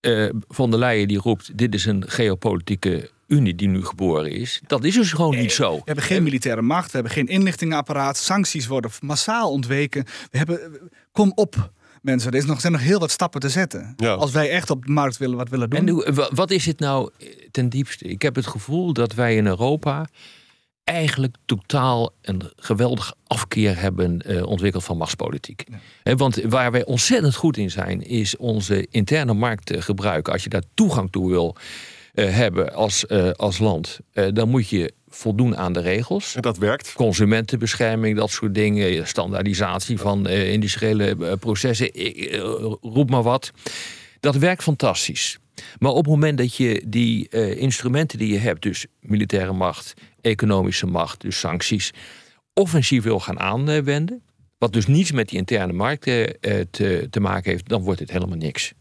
Uh, 0.00 0.30
Von 0.48 0.70
der 0.70 0.78
Leyen 0.78 1.08
die 1.08 1.18
roept, 1.18 1.58
dit 1.58 1.74
is 1.74 1.84
een 1.84 2.08
geopolitieke 2.08 3.10
unie 3.26 3.54
die 3.54 3.68
nu 3.68 3.84
geboren 3.84 4.30
is. 4.30 4.60
Dat 4.66 4.84
is 4.84 4.94
dus 4.94 5.12
gewoon 5.12 5.30
Nee, 5.30 5.40
niet 5.40 5.52
zo. 5.52 5.74
We 5.74 5.82
hebben 5.84 6.04
geen 6.04 6.22
militaire 6.22 6.62
macht, 6.62 6.86
we 6.86 6.92
hebben 6.92 7.12
geen 7.12 7.26
inlichtingenapparaat, 7.26 8.16
sancties 8.16 8.66
worden 8.66 8.90
massaal 9.00 9.50
ontweken. 9.50 10.04
We 10.30 10.38
hebben, 10.38 10.90
kom 11.12 11.32
op 11.34 11.70
mensen, 12.06 12.30
er 12.32 12.38
is 12.38 12.44
nog, 12.44 12.60
zijn 12.60 12.72
nog 12.72 12.82
heel 12.82 12.98
wat 12.98 13.10
stappen 13.10 13.40
te 13.40 13.48
zetten. 13.48 13.92
Ja. 13.96 14.12
Als 14.12 14.32
wij 14.32 14.50
echt 14.50 14.70
op 14.70 14.86
de 14.86 14.92
markt 14.92 15.16
willen 15.16 15.36
wat 15.36 15.48
willen 15.48 15.70
doen. 15.70 16.04
En 16.04 16.14
wa- 16.14 16.30
wat 16.34 16.50
is 16.50 16.66
het 16.66 16.78
nou 16.78 17.10
ten 17.50 17.68
diepste? 17.68 18.04
Ik 18.04 18.22
heb 18.22 18.34
het 18.34 18.46
gevoel 18.46 18.92
dat 18.92 19.14
wij 19.14 19.36
in 19.36 19.46
Europa 19.46 20.06
eigenlijk 20.84 21.36
totaal 21.44 22.12
een 22.22 22.42
geweldige 22.56 23.14
afkeer 23.26 23.80
hebben 23.80 24.20
eh, 24.22 24.46
ontwikkeld 24.46 24.84
van 24.84 24.96
machtspolitiek. 24.96 25.64
Hè, 26.02 26.16
want 26.16 26.36
waar 26.42 26.70
wij 26.72 26.84
ontzettend 26.84 27.34
goed 27.34 27.56
in 27.56 27.70
zijn, 27.70 28.02
is 28.06 28.36
onze 28.36 28.86
interne 28.90 29.34
markt 29.34 29.70
eh, 29.70 29.82
gebruiken. 29.82 30.32
Als 30.32 30.42
je 30.42 30.48
daar 30.48 30.62
toegang 30.74 31.10
toe 31.12 31.30
wil 31.30 31.56
eh, 32.14 32.34
hebben 32.34 32.74
als, 32.74 33.06
eh, 33.06 33.30
als 33.30 33.58
land, 33.58 33.98
eh, 34.12 34.26
dan 34.32 34.48
moet 34.48 34.68
je 34.68 34.92
voldoen 35.16 35.56
aan 35.56 35.72
de 35.72 35.80
regels. 35.80 36.34
En 36.34 36.42
dat 36.42 36.58
werkt. 36.58 36.92
Consumentenbescherming, 36.92 38.16
dat 38.16 38.30
soort 38.30 38.54
dingen, 38.54 39.06
standaardisatie 39.06 39.98
van 39.98 40.26
eh, 40.26 40.52
industriële 40.52 41.16
eh, 41.16 41.32
processen, 41.38 41.92
eh, 41.92 42.38
roep 42.80 43.10
maar 43.10 43.22
wat. 43.22 43.52
Dat 44.20 44.36
werkt 44.36 44.62
fantastisch. 44.62 45.38
Maar 45.78 45.90
op 45.90 46.04
het 46.04 46.06
moment 46.06 46.38
dat 46.38 46.56
je 46.56 46.82
die 46.86 47.28
instrumenten 47.56 48.18
die 48.18 48.32
je 48.32 48.38
hebt, 48.38 48.62
dus 48.62 48.86
militaire 49.00 49.52
macht, 49.52 49.94
economische 50.20 50.86
macht, 50.86 51.20
dus 51.20 51.38
sancties, 51.38 51.92
offensief 52.54 53.02
wil 53.02 53.20
gaan 53.20 53.40
aanwenden, 53.40 54.22
wat 54.58 54.72
dus 54.72 54.86
niets 54.86 55.12
met 55.12 55.28
die 55.28 55.38
interne 55.38 55.72
markt 55.72 56.02
te, 56.02 57.06
te 57.10 57.20
maken 57.20 57.50
heeft, 57.50 57.68
dan 57.68 57.82
wordt 57.82 58.00
het 58.00 58.10
helemaal 58.10 58.36
niks. 58.36 58.72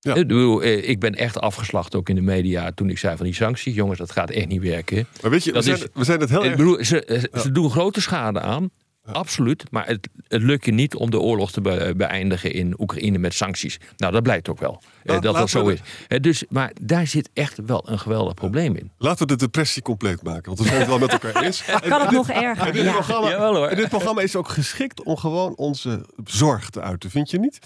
Ja. 0.00 0.14
Ik, 0.14 0.26
bedoel, 0.26 0.62
eh, 0.62 0.88
ik 0.88 1.00
ben 1.00 1.14
echt 1.14 1.40
afgeslacht 1.40 1.94
ook 1.94 2.08
in 2.08 2.14
de 2.14 2.20
media 2.20 2.72
toen 2.72 2.90
ik 2.90 2.98
zei 2.98 3.16
van 3.16 3.26
die 3.26 3.34
sancties. 3.34 3.74
Jongens, 3.74 3.98
dat 3.98 4.12
gaat 4.12 4.30
echt 4.30 4.48
niet 4.48 4.62
werken. 4.62 5.06
Maar 5.22 5.30
weet 5.30 5.44
je, 5.44 5.52
we 5.52 5.62
zijn, 5.62 5.76
is- 5.76 5.86
we 5.94 6.04
zijn 6.04 6.20
het 6.20 6.30
heel 6.30 6.42
Ik 6.44 6.46
erg... 6.48 6.56
bedoel, 6.56 6.84
ze, 6.84 7.04
eh, 7.04 7.40
ze 7.40 7.52
doen 7.52 7.70
grote 7.70 8.00
schade 8.00 8.40
aan. 8.40 8.70
Absoluut. 9.12 9.64
Maar 9.70 9.86
het, 9.86 10.08
het 10.28 10.42
lukt 10.42 10.64
je 10.64 10.72
niet 10.72 10.94
om 10.94 11.10
de 11.10 11.18
oorlog 11.20 11.50
te 11.52 11.60
be- 11.60 11.92
beëindigen 11.96 12.52
in 12.52 12.74
Oekraïne 12.80 13.18
met 13.18 13.34
sancties. 13.34 13.78
Nou, 13.96 14.12
dat 14.12 14.22
blijkt 14.22 14.48
ook 14.48 14.58
wel. 14.60 14.82
eh, 15.02 15.12
Laat- 15.12 15.22
dat 15.22 15.34
dat 15.34 15.50
zo 15.50 15.68
is. 15.68 15.78
Eh, 16.08 16.20
dus, 16.20 16.44
maar 16.48 16.72
daar 16.82 17.06
zit 17.06 17.30
echt 17.34 17.58
wel 17.66 17.88
een 17.90 17.98
geweldig 17.98 18.34
probleem 18.34 18.76
in. 18.76 18.90
Laten 18.98 19.26
we 19.26 19.32
de 19.32 19.36
depressie 19.44 19.82
compleet 19.82 20.22
maken, 20.22 20.44
want 20.44 20.58
we 20.58 20.64
zijn 20.64 20.78
het 20.78 20.88
wel 20.88 20.98
met 20.98 21.12
elkaar 21.12 21.42
eens. 21.44 21.64
En 21.66 21.80
Kan 21.80 22.00
het 22.00 22.08
dit- 22.08 22.18
nog 22.18 22.28
en 22.30 22.42
erger? 22.42 22.72
dit, 22.72 22.82
Ja. 22.84 22.92
programma, 22.92 23.28
Jawel, 23.30 23.54
hoor. 23.54 23.66
en 23.66 23.76
dit 23.76 23.88
programma 23.88 24.20
is 24.20 24.36
ook 24.36 24.48
geschikt 24.48 25.02
om 25.02 25.16
gewoon 25.16 25.56
onze 25.56 26.04
zorg 26.24 26.70
te 26.70 26.80
uiten, 26.80 27.10
vind 27.10 27.30
je 27.30 27.38
niet? 27.38 27.58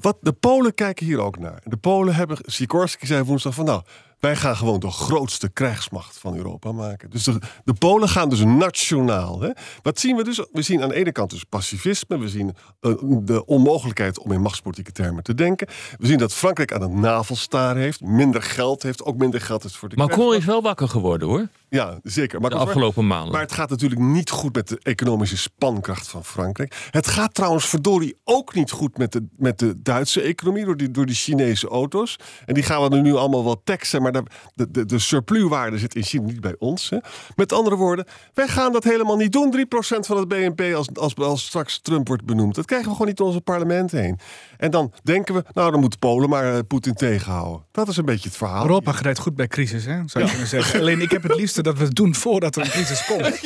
Wat, 0.00 0.16
de 0.20 0.32
Polen 0.32 0.74
kijken 0.74 1.06
hier 1.06 1.20
ook 1.20 1.38
naar. 1.38 1.60
De 1.64 1.76
Polen 1.76 2.14
hebben, 2.14 2.36
Sikorski 2.40 3.06
zei 3.06 3.22
woensdag 3.22 3.54
van 3.54 3.64
nou, 3.64 3.82
wij 4.22 4.36
gaan 4.36 4.56
gewoon 4.56 4.80
de 4.80 4.90
grootste 4.90 5.48
krijgsmacht 5.48 6.18
van 6.18 6.36
Europa 6.36 6.72
maken. 6.72 7.10
Dus 7.10 7.24
de, 7.24 7.38
de 7.64 7.72
Polen 7.72 8.08
gaan 8.08 8.28
dus 8.28 8.44
nationaal. 8.44 9.40
Hè? 9.40 9.50
Wat 9.82 9.98
zien 9.98 10.16
we 10.16 10.24
dus? 10.24 10.46
We 10.52 10.62
zien 10.62 10.82
aan 10.82 10.88
de 10.88 10.94
ene 10.94 11.12
kant 11.12 11.30
dus 11.30 11.44
pacifisme. 11.44 12.18
We 12.18 12.28
zien 12.28 12.54
eh, 12.80 12.92
de 13.02 13.46
onmogelijkheid 13.46 14.18
om 14.18 14.32
in 14.32 14.40
machtspolitieke 14.40 14.92
termen 14.92 15.22
te 15.22 15.34
denken. 15.34 15.66
We 15.98 16.06
zien 16.06 16.18
dat 16.18 16.32
Frankrijk 16.32 16.72
aan 16.72 16.82
het 16.82 16.92
navelstaar 16.92 17.76
heeft. 17.76 18.00
Minder 18.00 18.42
geld 18.42 18.82
heeft. 18.82 19.04
Ook 19.04 19.16
minder 19.16 19.40
geld 19.40 19.64
is 19.64 19.76
voor 19.76 19.88
de 19.88 19.96
Macron 19.96 20.34
is 20.34 20.44
wel 20.44 20.62
wakker 20.62 20.88
geworden 20.88 21.28
hoor. 21.28 21.48
Ja, 21.72 21.98
zeker. 22.02 22.40
Maar 22.40 22.50
De 22.50 22.56
afgelopen 22.56 23.06
maanden. 23.06 23.32
maar 23.32 23.40
het 23.40 23.52
gaat 23.52 23.70
natuurlijk 23.70 24.00
niet 24.00 24.30
goed 24.30 24.54
met 24.54 24.68
de 24.68 24.78
economische 24.82 25.36
spankracht 25.36 26.08
van 26.08 26.24
Frankrijk. 26.24 26.88
Het 26.90 27.06
gaat 27.06 27.34
trouwens 27.34 27.66
verdorie 27.66 28.16
ook 28.24 28.54
niet 28.54 28.70
goed 28.70 28.98
met 28.98 29.12
de, 29.12 29.26
met 29.36 29.58
de 29.58 29.82
Duitse 29.82 30.20
economie 30.20 30.64
door 30.64 30.76
die, 30.76 30.90
door 30.90 31.06
die 31.06 31.14
Chinese 31.14 31.68
auto's. 31.68 32.16
En 32.46 32.54
die 32.54 32.62
gaan 32.62 32.82
we 32.82 32.96
er 32.96 33.02
nu 33.02 33.14
allemaal 33.14 33.44
wel 33.44 33.62
taxen, 33.64 34.02
maar 34.02 34.12
de, 34.12 34.22
de, 34.54 34.70
de, 34.70 34.84
de 34.84 34.98
surpluswaarde 34.98 35.78
zit 35.78 35.94
in 35.94 36.02
China 36.02 36.24
niet 36.24 36.40
bij 36.40 36.54
ons. 36.58 36.90
Hè. 36.90 36.98
Met 37.36 37.52
andere 37.52 37.76
woorden, 37.76 38.06
wij 38.34 38.48
gaan 38.48 38.72
dat 38.72 38.84
helemaal 38.84 39.16
niet 39.16 39.32
doen. 39.32 39.54
3% 39.56 39.66
van 39.98 40.16
het 40.16 40.28
BNP 40.28 40.74
als, 40.74 40.88
als, 40.94 41.16
als 41.16 41.46
straks 41.46 41.78
Trump 41.80 42.08
wordt 42.08 42.24
benoemd. 42.24 42.54
Dat 42.54 42.66
krijgen 42.66 42.88
we 42.88 42.92
gewoon 42.92 43.08
niet 43.08 43.16
door 43.16 43.26
onze 43.26 43.40
parlement 43.40 43.90
heen. 43.90 44.18
En 44.56 44.70
dan 44.70 44.92
denken 45.02 45.34
we, 45.34 45.44
nou 45.52 45.70
dan 45.70 45.80
moet 45.80 45.98
Polen 45.98 46.28
maar 46.28 46.54
eh, 46.54 46.58
Poetin 46.68 46.94
tegenhouden. 46.94 47.66
Dat 47.70 47.88
is 47.88 47.96
een 47.96 48.04
beetje 48.04 48.28
het 48.28 48.38
verhaal. 48.38 48.62
Europa 48.62 48.92
gedijt 48.92 49.18
goed 49.18 49.34
bij 49.34 49.46
crisis, 49.46 49.84
hè, 49.84 50.00
zou 50.06 50.24
je 50.24 50.30
kunnen 50.30 50.48
zeggen. 50.48 50.80
Alleen 50.80 51.00
ik 51.00 51.10
heb 51.10 51.22
het 51.22 51.36
dat 51.62 51.78
we 51.78 51.84
het 51.84 51.94
doen 51.94 52.14
voordat 52.14 52.56
er 52.56 52.62
een 52.62 52.70
crisis 52.70 53.04
komt. 53.10 53.40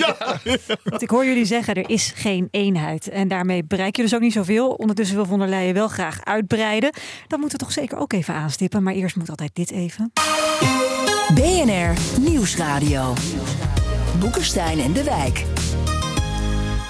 Want 0.85 1.02
ik 1.02 1.11
hoor 1.11 1.25
jullie 1.25 1.44
zeggen, 1.44 1.75
er 1.75 1.90
is 1.90 2.12
geen 2.14 2.49
eenheid. 2.50 3.08
En 3.08 3.28
daarmee 3.28 3.64
bereik 3.64 3.96
je 3.96 4.02
dus 4.02 4.14
ook 4.14 4.20
niet 4.20 4.32
zoveel. 4.32 4.68
Ondertussen 4.70 5.16
wil 5.16 5.26
von 5.26 5.38
der 5.38 5.49
Leyen 5.49 5.75
wel 5.75 5.88
graag 5.88 6.25
uitbreiden. 6.25 6.90
Dat 7.28 7.38
moeten 7.38 7.58
we 7.58 7.64
toch 7.64 7.75
zeker 7.75 7.99
ook 7.99 8.12
even 8.12 8.35
aanstippen. 8.35 8.82
Maar 8.82 8.94
eerst 8.94 9.16
moet 9.16 9.30
altijd 9.30 9.50
dit 9.54 9.70
even. 9.70 10.12
BNR 11.35 12.20
Nieuwsradio. 12.20 13.14
Boekenstein 14.18 14.78
en 14.78 14.92
de 14.92 15.04
Wijk. 15.04 15.55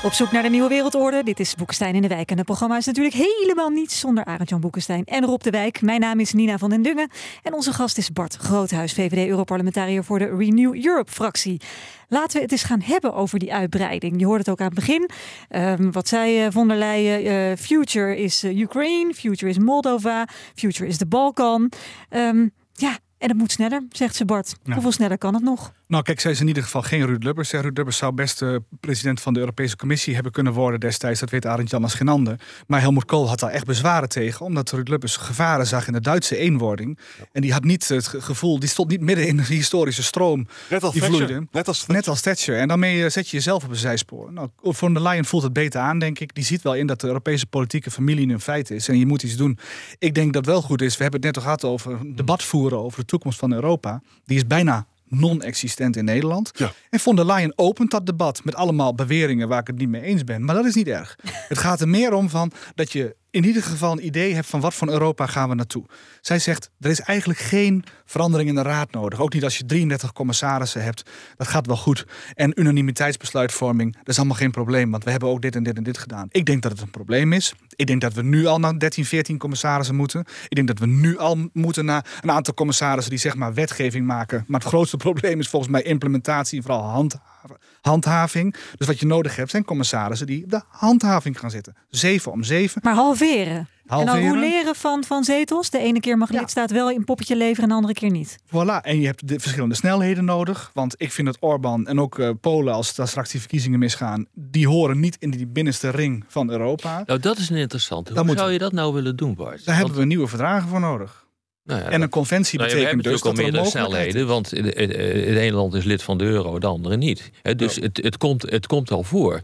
Op 0.06 0.12
zoek 0.12 0.32
naar 0.32 0.42
de 0.42 0.48
nieuwe 0.48 0.68
wereldorde. 0.68 1.22
Dit 1.22 1.40
is 1.40 1.54
Boekenstein 1.54 1.94
in 1.94 2.02
de 2.02 2.08
Wijk. 2.08 2.30
En 2.30 2.36
het 2.36 2.46
programma 2.46 2.76
is 2.76 2.86
natuurlijk 2.86 3.14
helemaal 3.14 3.68
niets 3.68 3.98
zonder 4.00 4.25
Arend-Jan 4.25 4.60
Boekenstein 4.60 5.04
en 5.04 5.25
Rob 5.25 5.42
de 5.42 5.50
Wijk. 5.50 5.82
Mijn 5.82 6.00
naam 6.00 6.20
is 6.20 6.32
Nina 6.32 6.58
van 6.58 6.70
den 6.70 6.82
Dungen. 6.82 7.10
En 7.42 7.54
onze 7.54 7.72
gast 7.72 7.98
is 7.98 8.12
Bart 8.12 8.36
Groothuis, 8.36 8.92
VVD-Europarlementariër 8.92 10.04
voor 10.04 10.18
de 10.18 10.36
Renew 10.36 10.84
Europe-fractie. 10.84 11.60
Laten 12.08 12.36
we 12.36 12.42
het 12.42 12.52
eens 12.52 12.62
gaan 12.62 12.80
hebben 12.80 13.14
over 13.14 13.38
die 13.38 13.54
uitbreiding. 13.54 14.18
Je 14.18 14.25
hoorde 14.25 14.38
het 14.38 14.48
ook 14.48 14.60
aan 14.60 14.66
het 14.66 14.75
begin. 14.75 15.10
Ehm, 15.48 15.90
wat 15.90 16.08
zei 16.08 16.44
eh, 16.44 16.50
von 16.50 16.68
der 16.68 16.76
Leyen? 16.76 17.50
Eh, 17.50 17.56
future 17.56 18.16
is 18.16 18.42
eh, 18.42 18.58
Ukraine, 18.58 19.14
future 19.14 19.50
is 19.50 19.58
Moldova, 19.58 20.28
future 20.54 20.88
is 20.88 20.98
de 20.98 21.06
Balkan. 21.06 21.72
Ehm, 22.08 22.48
ja, 22.72 22.98
en 23.18 23.28
het 23.28 23.38
moet 23.38 23.52
sneller, 23.52 23.82
zegt 23.90 24.16
ze 24.16 24.25
Bart. 24.25 24.54
Ja. 24.62 24.72
Hoeveel 24.72 24.92
sneller 24.92 25.18
kan 25.18 25.34
het 25.34 25.42
nog? 25.42 25.72
Nou, 25.88 26.02
kijk, 26.02 26.21
zij 26.21 26.31
is 26.31 26.40
in 26.40 26.47
ieder 26.49 26.62
geval 26.62 26.83
geen 26.83 27.07
Ruud 27.07 27.23
Lubbers. 27.23 27.50
hè. 27.50 27.61
Ruud 27.61 27.76
Lubbers 27.76 27.97
zou 27.97 28.12
best 28.12 28.43
eh, 28.43 28.57
president 28.81 29.21
van 29.21 29.35
de 29.35 29.40
Europese 29.40 29.76
Commissie 29.76 30.14
hebben 30.14 30.33
kunnen 30.33 30.52
worden 30.52 30.81
destijds. 30.81 31.21
Dat 31.21 31.31
weet 31.31 31.47
Arend 31.47 31.71
Jan 31.71 31.83
als 31.83 31.95
geen 31.95 32.09
ander. 32.09 32.40
Maar 32.66 32.81
Helmut 32.81 33.05
Kool 33.05 33.28
had 33.28 33.40
daar 33.40 33.50
echt 33.50 33.64
bezwaren 33.66 34.09
tegen. 34.09 34.47
Omdat 34.47 34.71
Ruud 34.71 34.88
Lubbers 34.88 35.16
gevaren 35.16 35.66
zag 35.66 35.87
in 35.87 35.93
de 35.93 36.00
Duitse 36.00 36.37
eenwording. 36.37 36.99
En 37.33 37.40
die 37.43 37.52
had 37.52 37.64
niet 37.64 37.88
het 37.88 38.07
ge- 38.07 38.21
gevoel, 38.21 38.59
die 38.59 38.69
stond 38.69 38.88
niet 38.90 39.00
midden 39.00 39.26
in 39.26 39.37
de 39.37 39.43
historische 39.43 40.02
stroom. 40.02 40.47
Net 40.71 40.83
als 40.83 40.93
die 40.93 41.00
Thatcher. 41.02 41.26
vloeide. 41.26 41.47
Net 41.52 41.69
als 41.69 41.87
Net 41.87 42.09
als 42.09 42.21
Thatcher. 42.21 42.59
En 42.59 42.69
daarmee 42.69 43.05
eh, 43.05 43.11
zet 43.11 43.28
je 43.28 43.37
jezelf 43.37 43.64
op 43.64 43.71
een 43.71 43.76
zijspoor. 43.76 44.33
Nou, 44.33 44.49
von 44.62 44.93
der 44.95 45.02
Leyen 45.02 45.25
voelt 45.25 45.43
het 45.43 45.52
beter 45.52 45.81
aan, 45.81 45.99
denk 45.99 46.19
ik. 46.19 46.35
Die 46.35 46.45
ziet 46.45 46.62
wel 46.62 46.75
in 46.75 46.87
dat 46.87 47.00
de 47.00 47.07
Europese 47.07 47.47
politieke 47.47 47.90
familie 47.90 48.26
nu 48.26 48.33
een 48.33 48.40
feit 48.40 48.71
is. 48.71 48.88
En 48.88 48.99
je 48.99 49.07
moet 49.07 49.23
iets 49.23 49.37
doen. 49.37 49.59
Ik 49.99 50.14
denk 50.14 50.33
dat 50.33 50.47
wel 50.47 50.62
goed 50.62 50.83
is. 50.83 50.97
We 50.97 51.02
hebben 51.02 51.21
het 51.21 51.28
net 51.35 51.37
al 51.37 51.43
gehad 51.43 51.64
over 51.64 51.93
een 51.93 52.16
debat 52.16 52.43
voeren 52.43 52.78
over 52.78 53.00
de 53.00 53.07
toekomst 53.07 53.38
van 53.38 53.52
Europa. 53.52 54.02
Die 54.25 54.37
is 54.37 54.47
bijna 54.47 54.87
non-existent 55.08 55.96
in 55.96 56.04
Nederland. 56.04 56.50
Ja. 56.54 56.72
En 56.90 57.00
von 57.00 57.16
der 57.16 57.25
Leyen 57.25 57.52
opent 57.56 57.90
dat 57.90 58.06
debat 58.06 58.44
met 58.44 58.54
allemaal 58.54 58.94
beweringen 58.94 59.48
waar 59.48 59.60
ik 59.60 59.66
het 59.66 59.78
niet 59.78 59.88
mee 59.88 60.02
eens 60.02 60.25
ben. 60.25 60.44
Maar 60.44 60.54
dat 60.54 60.64
is 60.64 60.75
niet 60.75 60.88
erg. 60.88 61.18
het 61.48 61.58
gaat 61.58 61.80
er 61.80 61.88
meer 61.88 62.12
om 62.12 62.28
van 62.28 62.52
dat 62.75 62.92
je 62.92 63.16
in 63.37 63.45
ieder 63.45 63.62
geval 63.62 63.93
een 63.93 64.07
idee 64.07 64.35
hebt 64.35 64.47
van 64.47 64.61
wat 64.61 64.75
voor 64.75 64.88
Europa 64.88 65.26
gaan 65.26 65.49
we 65.49 65.55
naartoe. 65.55 65.85
Zij 66.21 66.38
zegt, 66.38 66.71
er 66.81 66.90
is 66.90 67.00
eigenlijk 67.00 67.38
geen 67.38 67.85
verandering 68.05 68.49
in 68.49 68.55
de 68.55 68.62
raad 68.62 68.93
nodig. 68.93 69.21
Ook 69.21 69.33
niet 69.33 69.45
als 69.45 69.59
je 69.59 69.66
33 69.66 70.12
commissarissen 70.12 70.83
hebt. 70.83 71.11
Dat 71.37 71.49
gaat 71.49 71.66
wel 71.66 71.76
goed. 71.76 72.07
En 72.35 72.61
unanimiteitsbesluitvorming, 72.61 73.97
dat 73.97 74.09
is 74.09 74.16
allemaal 74.16 74.37
geen 74.37 74.50
probleem. 74.50 74.90
Want 74.90 75.05
we 75.05 75.11
hebben 75.11 75.28
ook 75.28 75.43
dit 75.43 75.57
en 75.57 75.62
dit 75.62 75.76
en 75.76 75.83
dit 75.83 75.99
gedaan. 75.99 76.28
Ik 76.31 76.47
denk 76.47 76.62
dat 76.62 76.73
het 76.73 76.81
een 76.81 76.90
probleem 76.90 77.33
is. 77.33 77.55
Ik 77.75 77.87
denk 77.87 78.00
dat 78.00 78.12
we 78.12 78.23
nu 78.23 78.47
al 78.47 78.59
naar 78.59 78.78
13, 78.78 79.05
14 79.05 79.38
commissarissen 79.38 79.95
moeten. 79.95 80.25
Ik 80.49 80.57
denk 80.57 80.69
dat 80.69 80.78
we 80.78 80.87
nu 80.87 81.19
al 81.19 81.49
moeten 81.52 81.85
naar 81.85 82.07
een 82.21 82.31
aantal 82.31 82.55
commissarissen 82.55 83.11
die 83.11 83.21
zeg 83.21 83.35
maar 83.35 83.55
wetgeving 83.55 84.07
maken. 84.07 84.45
Maar 84.47 84.61
het 84.61 84.69
grootste 84.69 84.97
probleem 84.97 85.40
is 85.40 85.49
volgens 85.49 85.73
mij 85.73 85.83
implementatie 85.83 86.59
en 86.59 86.64
vooral 86.64 86.83
handhaven, 86.83 87.57
handhaving. 87.87 88.55
Dus 88.76 88.87
wat 88.87 89.00
je 89.00 89.07
nodig 89.07 89.37
hebt 89.37 89.50
zijn 89.50 89.64
commissarissen 89.64 90.26
die 90.26 90.45
op 90.45 90.50
de 90.50 90.61
handhaving 90.69 91.38
gaan 91.38 91.50
zitten. 91.50 91.76
Zeven 91.88 92.33
om 92.33 92.43
zeven. 92.43 92.81
Maar 92.85 92.95
halveren. 92.95 93.57
En 93.87 93.97
dan 93.97 94.07
Halveren. 94.09 94.33
roleren 94.35 94.75
van, 94.75 95.05
van 95.05 95.25
zetels. 95.25 95.71
De 95.71 95.78
ene 95.78 96.00
keer 96.00 96.19
mag 96.19 96.33
Ja. 96.33 96.40
lidstaat 96.40 96.71
wel 96.71 96.90
een 96.90 97.05
poppetje 97.05 97.37
leveren 97.37 97.62
en 97.62 97.69
de 97.69 97.75
andere 97.75 97.95
keer 97.95 98.11
niet. 98.11 98.38
Voilà, 98.47 98.81
en 98.83 99.00
je 99.00 99.07
hebt 99.07 99.28
de 99.28 99.40
verschillende 99.40 99.75
snelheden 99.75 100.25
nodig. 100.25 100.71
Want 100.75 100.95
ik 100.99 101.12
vind 101.12 101.26
dat 101.26 101.37
Orbán 101.40 101.87
en 101.87 102.00
ook 102.00 102.19
eh, 102.19 102.31
Polen, 102.40 102.75
als 102.75 102.95
daar 102.95 103.09
straks 103.09 103.31
die 103.31 103.40
verkiezingen 103.40 103.78
misgaan, 103.78 104.26
die 104.35 104.69
horen 104.69 105.00
niet 105.00 105.16
in 105.19 105.31
die 105.31 105.47
binnenste 105.47 105.90
ring 105.90 106.25
van 106.28 106.50
Europa. 106.50 107.02
Nou, 107.07 107.21
dat 107.21 107.38
is 107.38 107.50
een 107.50 107.57
interessante. 107.57 108.12
Dan 108.14 108.26
Hoe 108.26 108.37
zou 108.37 108.52
je 108.52 108.59
dat 108.59 108.73
nou 108.73 108.93
willen 108.95 109.16
doen, 109.16 109.35
Bart? 109.35 109.64
Daar 109.64 109.76
hebben 109.76 109.97
we 109.97 110.05
nieuwe 110.05 110.26
verdragen 110.28 110.69
voor 110.69 110.81
nodig. 110.81 111.25
Nou 111.66 111.80
ja, 111.80 111.88
En 111.88 112.02
een 112.02 112.08
conventie 112.08 112.58
Nou 112.58 112.70
betekent 112.70 113.02
dus 113.02 113.12
dat 113.12 113.20
er 113.23 113.26
al 113.28 113.32
meerdere 113.35 113.62
mogelijkheid 113.62 114.11
snelheden, 114.11 114.28
want 114.28 114.50
het 114.50 114.64
het- 114.64 115.26
het 115.26 115.37
ene 115.38 115.52
land 115.56 115.75
is 115.75 115.85
lid 115.85 116.02
van 116.02 116.18
de 116.18 116.25
euro, 116.25 116.58
de 116.58 116.66
andere 116.66 116.96
niet. 116.96 117.30
Hè, 117.42 117.54
dus 117.54 117.75
het, 117.76 118.00
het, 118.02 118.16
komt, 118.16 118.50
het 118.50 118.66
komt 118.66 118.90
al 118.90 119.02
voor. 119.02 119.40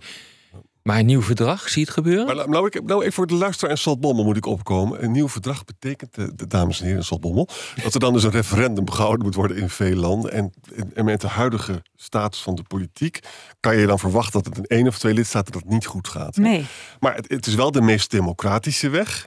Maar 0.82 0.98
een 0.98 1.06
nieuw 1.06 1.22
verdrag, 1.22 1.68
zie 1.68 1.80
je 1.80 1.86
het 1.86 1.94
gebeuren? 1.94 2.36
Maar 2.36 2.48
nou, 2.48 2.66
ik, 2.66 2.82
nou 2.84 3.00
even 3.00 3.12
voor 3.12 3.26
de 3.26 3.34
luisteraar 3.34 3.70
en 3.70 3.78
Saltbommel 3.78 4.24
moet 4.24 4.36
ik 4.36 4.46
opkomen. 4.46 5.04
Een 5.04 5.12
nieuw 5.12 5.28
verdrag 5.28 5.64
betekent, 5.64 6.18
eh, 6.18 6.24
de 6.34 6.46
dames 6.46 6.78
en 6.78 6.84
heren 6.84 6.98
in 7.00 7.04
Saltbommel... 7.06 7.48
dat 7.82 7.94
er 7.94 8.00
dan 8.00 8.12
dus 8.12 8.22
een 8.22 8.30
referendum 8.30 8.90
gehouden 8.90 9.24
moet 9.24 9.34
worden 9.34 9.56
in 9.56 9.68
veel 9.68 9.94
landen. 9.96 10.32
En, 10.32 10.52
en, 10.76 10.90
en 10.94 11.04
met 11.04 11.20
de 11.20 11.26
huidige 11.28 11.82
status 11.96 12.40
van 12.40 12.54
de 12.54 12.62
politiek... 12.62 13.18
kan 13.60 13.76
je 13.76 13.86
dan 13.86 13.98
verwachten 13.98 14.32
dat 14.42 14.46
het 14.46 14.56
in 14.56 14.76
één 14.76 14.86
of 14.86 14.98
twee 14.98 15.14
lidstaten 15.14 15.52
dat 15.52 15.64
niet 15.64 15.86
goed 15.86 16.08
gaat. 16.08 16.36
Nee. 16.36 16.64
Maar 17.00 17.14
het, 17.14 17.28
het 17.30 17.46
is 17.46 17.54
wel 17.54 17.70
de 17.70 17.80
meest 17.82 18.10
democratische 18.10 18.88
weg. 18.88 19.26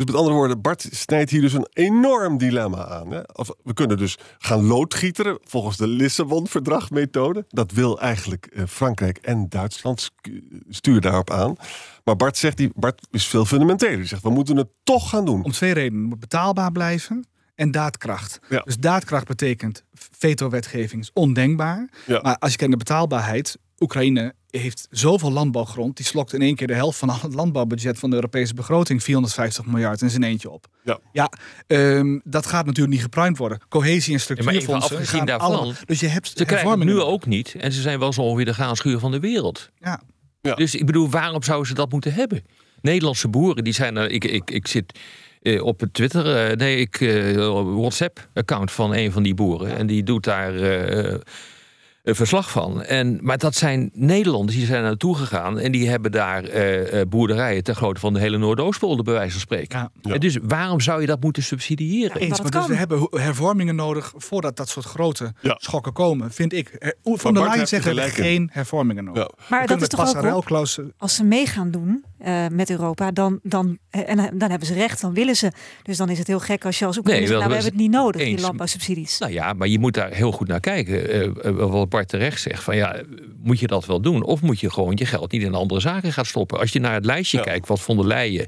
Dus 0.00 0.08
met 0.08 0.18
andere 0.18 0.36
woorden, 0.36 0.60
Bart 0.60 0.88
snijdt 0.90 1.30
hier 1.30 1.40
dus 1.40 1.52
een 1.52 1.68
enorm 1.72 2.38
dilemma 2.38 2.86
aan. 2.86 3.10
Hè? 3.10 3.20
Of, 3.32 3.50
we 3.62 3.74
kunnen 3.74 3.96
dus 3.96 4.18
gaan 4.38 4.64
loodgieteren 4.64 5.38
volgens 5.42 5.76
de 5.76 5.86
Lissabon-verdragmethode. 5.86 7.44
Dat 7.48 7.72
wil 7.72 8.00
eigenlijk 8.00 8.46
eh, 8.46 8.64
Frankrijk 8.66 9.18
en 9.18 9.48
Duitsland 9.48 10.10
sturen 10.68 11.02
daarop 11.02 11.30
aan. 11.30 11.56
Maar 12.04 12.16
Bart 12.16 12.36
zegt, 12.36 12.56
die, 12.56 12.70
Bart 12.74 13.06
is 13.10 13.26
veel 13.26 13.44
fundamenteler. 13.44 13.96
Hij 13.96 14.06
zegt, 14.06 14.22
we 14.22 14.30
moeten 14.30 14.56
het 14.56 14.68
toch 14.82 15.08
gaan 15.08 15.24
doen. 15.24 15.44
Om 15.44 15.52
twee 15.52 15.72
redenen. 15.72 16.02
Moet 16.02 16.20
betaalbaar 16.20 16.72
blijven 16.72 17.26
en 17.54 17.70
daadkracht. 17.70 18.40
Ja. 18.48 18.60
Dus 18.60 18.76
daadkracht 18.76 19.26
betekent 19.26 19.84
veto-wetgeving 19.92 21.02
is 21.02 21.10
ondenkbaar. 21.12 21.88
Ja. 22.06 22.20
Maar 22.20 22.36
als 22.38 22.50
je 22.50 22.56
kijkt 22.56 22.72
naar 22.72 22.84
betaalbaarheid, 22.84 23.58
Oekraïne 23.80 24.34
heeft 24.50 24.86
zoveel 24.90 25.32
landbouwgrond. 25.32 25.96
Die 25.96 26.06
slokt 26.06 26.32
in 26.32 26.42
één 26.42 26.54
keer 26.54 26.66
de 26.66 26.74
helft 26.74 26.98
van 26.98 27.08
al 27.10 27.18
het 27.22 27.34
landbouwbudget 27.34 27.98
van 27.98 28.10
de 28.10 28.16
Europese 28.16 28.54
begroting, 28.54 29.02
450 29.02 29.66
miljard, 29.66 30.02
in 30.02 30.10
zijn 30.10 30.22
eentje 30.22 30.50
op. 30.50 30.66
Ja. 30.84 30.98
Ja, 31.12 31.30
ehm, 31.66 32.18
dat 32.24 32.46
gaat 32.46 32.66
natuurlijk 32.66 32.94
niet 32.94 33.02
gepruimd 33.02 33.38
worden. 33.38 33.60
Cohesie 33.68 33.94
en 33.94 34.20
Ja, 34.26 34.34
maar 34.44 34.54
structuurfondsen. 34.54 35.06
gaan 35.06 35.26
daarvan, 35.26 35.48
allemaal- 35.50 35.74
dus 35.84 36.00
je 36.00 36.06
hebt 36.06 36.32
Ze 36.36 36.44
krijgen 36.44 36.70
het 36.70 36.84
nu 36.84 37.00
ook 37.00 37.26
niet. 37.26 37.54
En 37.58 37.72
ze 37.72 37.80
zijn 37.80 37.98
wel 37.98 38.12
zo 38.12 38.20
ongeveer 38.20 38.44
de 38.44 38.54
graanschuur 38.54 38.98
van 38.98 39.10
de 39.10 39.20
wereld. 39.20 39.70
Ja. 39.78 40.00
Ja. 40.40 40.54
Dus 40.54 40.74
ik 40.74 40.86
bedoel, 40.86 41.08
waarom 41.10 41.42
zouden 41.42 41.68
ze 41.68 41.74
dat 41.74 41.92
moeten 41.92 42.12
hebben? 42.14 42.42
Nederlandse 42.80 43.28
boeren, 43.28 43.64
die 43.64 43.72
zijn 43.72 43.96
er. 43.96 44.10
Ik, 44.10 44.24
ik, 44.24 44.50
ik 44.50 44.66
zit 44.66 44.98
eh, 45.42 45.62
op 45.64 45.80
het 45.80 45.94
Twitter, 45.94 46.36
eh, 46.50 46.56
nee, 46.56 46.76
ik 46.76 47.00
eh, 47.00 47.34
WhatsApp-account 47.76 48.70
van 48.70 48.94
een 48.94 49.12
van 49.12 49.22
die 49.22 49.34
boeren. 49.34 49.76
En 49.76 49.86
die 49.86 50.02
doet 50.02 50.24
daar. 50.24 50.52
Eh, 52.10 52.16
verslag 52.16 52.50
van. 52.50 52.82
En, 52.82 53.18
maar 53.22 53.38
dat 53.38 53.54
zijn 53.54 53.90
Nederlanders 53.94 54.56
die 54.56 54.66
zijn 54.66 54.82
naartoe 54.82 55.16
gegaan 55.16 55.58
en 55.58 55.72
die 55.72 55.88
hebben 55.88 56.12
daar 56.12 56.44
eh, 56.44 57.00
eh, 57.00 57.08
boerderijen 57.08 57.62
ter 57.64 57.74
grootte 57.74 58.00
van 58.00 58.12
de 58.12 58.20
hele 58.20 58.38
Noordoostpolder, 58.38 59.04
bij 59.04 59.14
wijze 59.14 59.30
van 59.32 59.40
spreken. 59.40 59.78
Ja. 59.78 59.90
Ja. 60.02 60.14
En 60.14 60.20
dus 60.20 60.38
waarom 60.42 60.80
zou 60.80 61.00
je 61.00 61.06
dat 61.06 61.20
moeten 61.22 61.42
subsidiëren? 61.42 62.20
Ja, 62.20 62.26
Eens, 62.26 62.40
maar 62.42 62.50
dus 62.50 62.66
we 62.66 62.74
hebben 62.74 63.08
hervormingen 63.10 63.74
nodig 63.74 64.12
voordat 64.16 64.56
dat 64.56 64.68
soort 64.68 64.86
grote 64.86 65.32
Ja. 65.40 65.56
schokken 65.58 65.92
komen, 65.92 66.30
vind 66.32 66.52
ik. 66.52 66.76
Her- 66.78 66.94
Van 67.02 67.34
der 67.34 67.42
Leyen 67.42 67.58
hebben 67.58 67.80
gelijk 67.82 68.16
in. 68.16 68.22
geen 68.24 68.48
hervormingen 68.52 69.04
nodig. 69.04 69.22
Ja. 69.22 69.30
We 69.36 69.42
Maar 69.48 69.66
dat 69.66 69.82
is 69.82 69.88
toch 69.88 70.00
ook 70.00 70.04
passarelclausul- 70.12 70.92
als 70.98 71.14
ze 71.14 71.24
mee 71.24 71.46
gaan 71.46 71.70
doen 71.70 72.04
eh, 72.22 72.46
met 72.52 72.70
Europa, 72.70 73.10
dan, 73.10 73.40
dan, 73.42 73.78
eh, 73.90 74.08
en 74.08 74.38
dan 74.38 74.50
hebben 74.50 74.68
ze 74.68 74.74
recht, 74.74 75.00
dan 75.00 75.14
willen 75.14 75.36
ze. 75.36 75.50
Dus 75.82 75.96
dan 75.96 76.08
is 76.08 76.18
het 76.18 76.26
heel 76.26 76.40
gek 76.40 76.64
als 76.64 76.78
je 76.78 76.86
als 76.86 76.96
Oekraïne 76.98 77.20
Nee, 77.20 77.28
zegt, 77.28 77.40
nou, 77.40 77.50
we 77.50 77.56
hebben 77.56 77.78
het 77.78 77.88
niet 77.88 78.00
nodig, 78.00 78.22
die 78.22 78.40
landbouwsubsidies. 78.40 79.18
Nou 79.18 79.32
ja, 79.32 79.52
maar 79.52 79.68
je 79.68 79.78
moet 79.78 79.94
daar 79.94 80.12
heel 80.12 80.32
goed 80.32 80.48
naar 80.48 80.60
kijken. 80.60 81.10
Eh, 81.10 81.24
eh, 81.24 81.54
wat 81.56 81.88
Bart 81.88 82.08
terecht 82.08 82.40
zegt, 82.40 82.62
van 82.62 82.76
ja, 82.76 83.00
moet 83.42 83.60
je 83.60 83.66
dat 83.66 83.86
wel 83.86 84.00
doen? 84.00 84.22
Of 84.22 84.42
moet 84.42 84.60
je 84.60 84.70
gewoon 84.70 84.92
je 84.96 85.06
geld 85.06 85.32
niet 85.32 85.42
in 85.42 85.54
andere 85.54 85.80
zaken 85.80 86.12
gaan 86.12 86.24
stoppen? 86.24 86.58
Als 86.58 86.72
je 86.72 86.80
naar 86.80 86.94
het 86.94 87.04
lijstje 87.04 87.36
Ja. 87.36 87.42
kijkt 87.44 87.68
wat 87.68 87.80
von 87.80 87.96
der 87.96 88.06
Leyen 88.06 88.46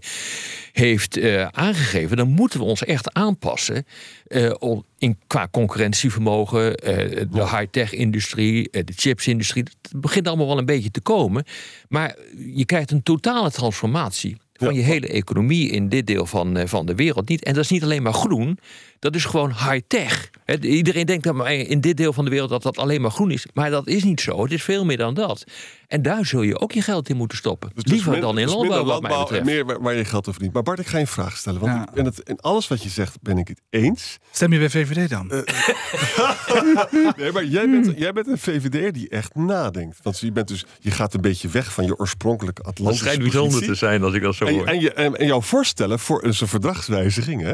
heeft 0.72 1.16
eh, 1.16 1.46
aangegeven, 1.46 2.16
dan 2.16 2.28
moeten 2.28 2.58
we 2.58 2.64
ons 2.64 2.84
echt 2.84 3.14
aanpassen 3.14 3.86
eh, 4.32 4.78
in, 4.98 5.18
qua 5.26 5.48
concurrentievermogen, 5.50 6.74
eh, 6.74 7.26
de 7.30 7.40
high-tech-industrie, 7.40 8.70
eh, 8.70 8.84
de 8.84 8.92
chipsindustrie. 8.96 9.62
Het 9.62 10.00
begint 10.00 10.28
allemaal 10.28 10.46
wel 10.46 10.58
een 10.58 10.64
beetje 10.64 10.90
te 10.90 11.00
komen. 11.00 11.44
Maar 11.88 12.16
je 12.54 12.64
krijgt 12.64 12.90
een 12.90 13.02
totale 13.02 13.50
transformatie 13.50 14.36
van 14.52 14.74
je 14.74 14.80
hele 14.80 15.08
economie 15.08 15.70
in 15.70 15.88
dit 15.88 16.06
deel 16.06 16.26
van, 16.26 16.68
van 16.68 16.86
de 16.86 16.94
wereld. 16.94 17.28
Niet, 17.28 17.44
en 17.44 17.54
dat 17.54 17.64
is 17.64 17.70
niet 17.70 17.82
alleen 17.82 18.02
maar 18.02 18.12
groen, 18.12 18.58
dat 19.02 19.14
is 19.14 19.24
gewoon 19.24 19.48
high-tech. 19.50 20.30
Hè, 20.44 20.60
Iedereen 20.60 21.06
denkt 21.06 21.24
dat 21.24 21.34
maar 21.34 21.52
in 21.52 21.80
dit 21.80 21.96
deel 21.96 22.12
van 22.12 22.24
de 22.24 22.30
wereld 22.30 22.50
dat 22.50 22.62
dat 22.62 22.78
alleen 22.78 23.00
maar 23.00 23.10
groen 23.10 23.30
is. 23.30 23.46
Maar 23.54 23.70
dat 23.70 23.86
is 23.88 24.04
niet 24.04 24.20
zo. 24.20 24.42
Het 24.42 24.52
is 24.52 24.62
veel 24.62 24.84
meer 24.84 24.96
dan 24.96 25.14
dat. 25.14 25.44
En 25.86 26.02
daar 26.02 26.26
zul 26.26 26.42
je 26.42 26.60
ook 26.60 26.72
je 26.72 26.82
geld 26.82 27.08
in 27.08 27.16
moeten 27.16 27.38
stoppen. 27.38 27.70
Dus 27.74 27.82
dus 27.84 27.92
Liever 27.92 28.10
min- 28.12 28.20
dan 28.20 28.38
in 28.38 28.46
dus 28.46 28.54
landbouw, 28.54 28.84
wat 28.84 29.02
mij 29.02 29.18
betreft. 29.18 29.44
meer 29.44 29.64
waar, 29.64 29.80
waar 29.82 29.94
je 29.94 30.04
geld 30.04 30.14
over 30.20 30.32
verdient. 30.32 30.52
Maar 30.52 30.62
Bart, 30.62 30.78
ik 30.78 30.86
ga 30.86 30.96
je 30.96 31.02
een 31.02 31.08
vraag 31.08 31.36
stellen. 31.36 31.60
Want 31.60 31.72
Ja. 31.72 31.82
ik 31.82 31.90
ben 31.90 32.04
het, 32.04 32.20
in 32.24 32.40
alles 32.40 32.68
wat 32.68 32.82
je 32.82 32.88
zegt 32.88 33.16
ben 33.22 33.38
ik 33.38 33.48
het 33.48 33.60
eens. 33.70 34.18
Stem 34.30 34.52
je 34.52 34.58
bij 34.58 34.70
VVD 34.70 35.10
dan? 35.10 35.30
Eh, 35.30 35.38
Nee, 37.16 37.32
maar 37.32 37.44
jij 37.44 37.70
bent, 37.70 37.92
jij 37.98 38.12
bent 38.12 38.26
een 38.26 38.38
VVD'er 38.38 38.92
die 38.92 39.08
echt 39.08 39.34
nadenkt. 39.34 39.98
Want 40.02 40.18
je, 40.18 40.32
bent 40.32 40.48
dus, 40.48 40.64
je 40.80 40.90
gaat 40.90 41.14
een 41.14 41.20
beetje 41.20 41.48
weg 41.48 41.72
van 41.72 41.84
je 41.84 41.96
oorspronkelijke 41.98 42.62
Atlantische 42.62 43.18
positie. 43.30 43.74
zijn 43.74 44.02
als 44.02 44.14
ik 44.14 44.22
dat 44.22 44.34
zo 44.34 44.44
En, 44.44 44.66
en, 44.66 44.80
je, 44.80 44.92
en, 44.92 45.16
en 45.16 45.26
jouw 45.26 45.40
voorstellen 45.40 45.98
voor 45.98 46.24
een 46.24 46.34
zo'n 46.34 46.48
verdragswijziging 46.48 47.40
hè, 47.42 47.52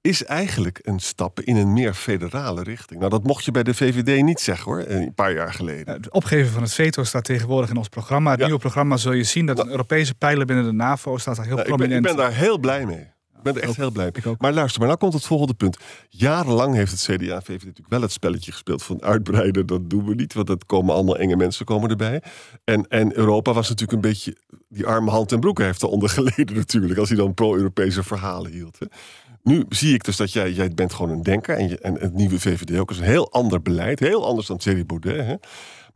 is 0.00 0.24
eigenlijk 0.24 0.78
een 0.82 0.98
stap 1.00 1.40
in 1.40 1.56
een 1.56 1.72
meer 1.72 1.94
federale 1.94 2.62
richting. 2.62 2.98
Nou, 2.98 3.10
dat 3.10 3.22
mocht 3.24 3.44
je 3.44 3.50
bij 3.50 3.62
de 3.62 3.74
VVD 3.74 4.22
niet 4.22 4.40
zeggen 4.40 4.64
hoor, 4.72 4.84
een 4.86 5.14
paar 5.14 5.32
jaar 5.32 5.52
geleden. 5.52 5.94
Het 5.94 6.10
opgeven 6.10 6.52
van 6.52 6.62
het 6.62 6.74
veto 6.74 7.04
staat 7.04 7.24
tegenwoordig 7.24 7.70
in 7.70 7.76
ons 7.76 7.88
programma. 7.88 8.30
Het 8.30 8.38
Ja. 8.38 8.44
nieuwe 8.44 8.60
programma 8.60 8.96
zul 8.96 9.12
je 9.12 9.24
zien 9.24 9.46
dat 9.46 9.58
een 9.58 9.70
Europese 9.70 10.14
pijler 10.14 10.46
binnen 10.46 10.64
de 10.64 10.72
NAVO 10.72 11.18
staat 11.18 11.36
daar 11.36 11.44
heel 11.46 11.54
Nou, 11.56 11.68
ik, 11.68 11.76
ben, 11.76 11.86
prominent. 11.86 12.10
ik 12.10 12.16
ben 12.16 12.24
daar 12.30 12.38
heel 12.40 12.58
blij 12.58 12.86
mee. 12.86 13.16
Ik 13.36 13.44
ben 13.44 13.54
er 13.54 13.60
echt 13.60 13.70
ook. 13.70 13.76
heel 13.76 13.90
blij 13.90 14.10
mee. 14.24 14.34
Maar 14.38 14.52
luister, 14.52 14.78
maar 14.78 14.88
nou 14.88 15.00
komt 15.00 15.12
het 15.12 15.24
volgende 15.24 15.54
punt. 15.54 15.76
Jarenlang 16.08 16.74
heeft 16.74 16.90
het 16.92 17.00
CDA 17.00 17.34
en 17.34 17.42
VVD 17.42 17.64
natuurlijk 17.64 17.88
wel 17.88 18.00
het 18.00 18.12
spelletje 18.12 18.52
gespeeld 18.52 18.82
van 18.82 19.02
uitbreiden. 19.02 19.66
Dat 19.66 19.90
doen 19.90 20.04
we 20.04 20.14
niet, 20.14 20.34
want 20.34 20.46
dat 20.46 20.66
komen 20.66 20.94
allemaal 20.94 21.16
enge 21.16 21.36
mensen 21.36 21.64
komen 21.64 21.90
erbij. 21.90 22.22
En, 22.64 22.86
en 22.88 23.16
Europa 23.16 23.52
was 23.52 23.68
natuurlijk 23.68 23.92
een 24.04 24.10
beetje... 24.10 24.36
Die 24.68 24.86
arme 24.86 25.10
hand 25.10 25.32
en 25.32 25.40
broek 25.40 25.58
heeft 25.58 25.82
eronder 25.82 26.08
geleden 26.08 26.56
natuurlijk. 26.66 26.98
Als 26.98 27.08
hij 27.08 27.18
dan 27.18 27.34
pro-Europese 27.34 28.02
verhalen 28.02 28.50
hield. 28.50 28.78
Hè. 28.78 28.86
Nu 29.42 29.64
zie 29.68 29.94
ik 29.94 30.04
dus 30.04 30.16
dat 30.16 30.32
jij, 30.32 30.52
jij 30.52 30.70
bent 30.70 30.92
gewoon 30.92 31.10
een 31.10 31.22
denker. 31.22 31.56
En, 31.56 31.82
en 31.82 31.94
het 31.94 32.14
nieuwe 32.14 32.40
VVD 32.40 32.78
ook 32.78 32.90
is 32.90 32.98
een 32.98 33.04
heel 33.04 33.32
ander 33.32 33.62
beleid. 33.62 34.00
Heel 34.00 34.26
anders 34.26 34.46
dan 34.46 34.56
Thierry 34.56 34.86
Baudet. 34.86 35.26
Hè. 35.26 35.34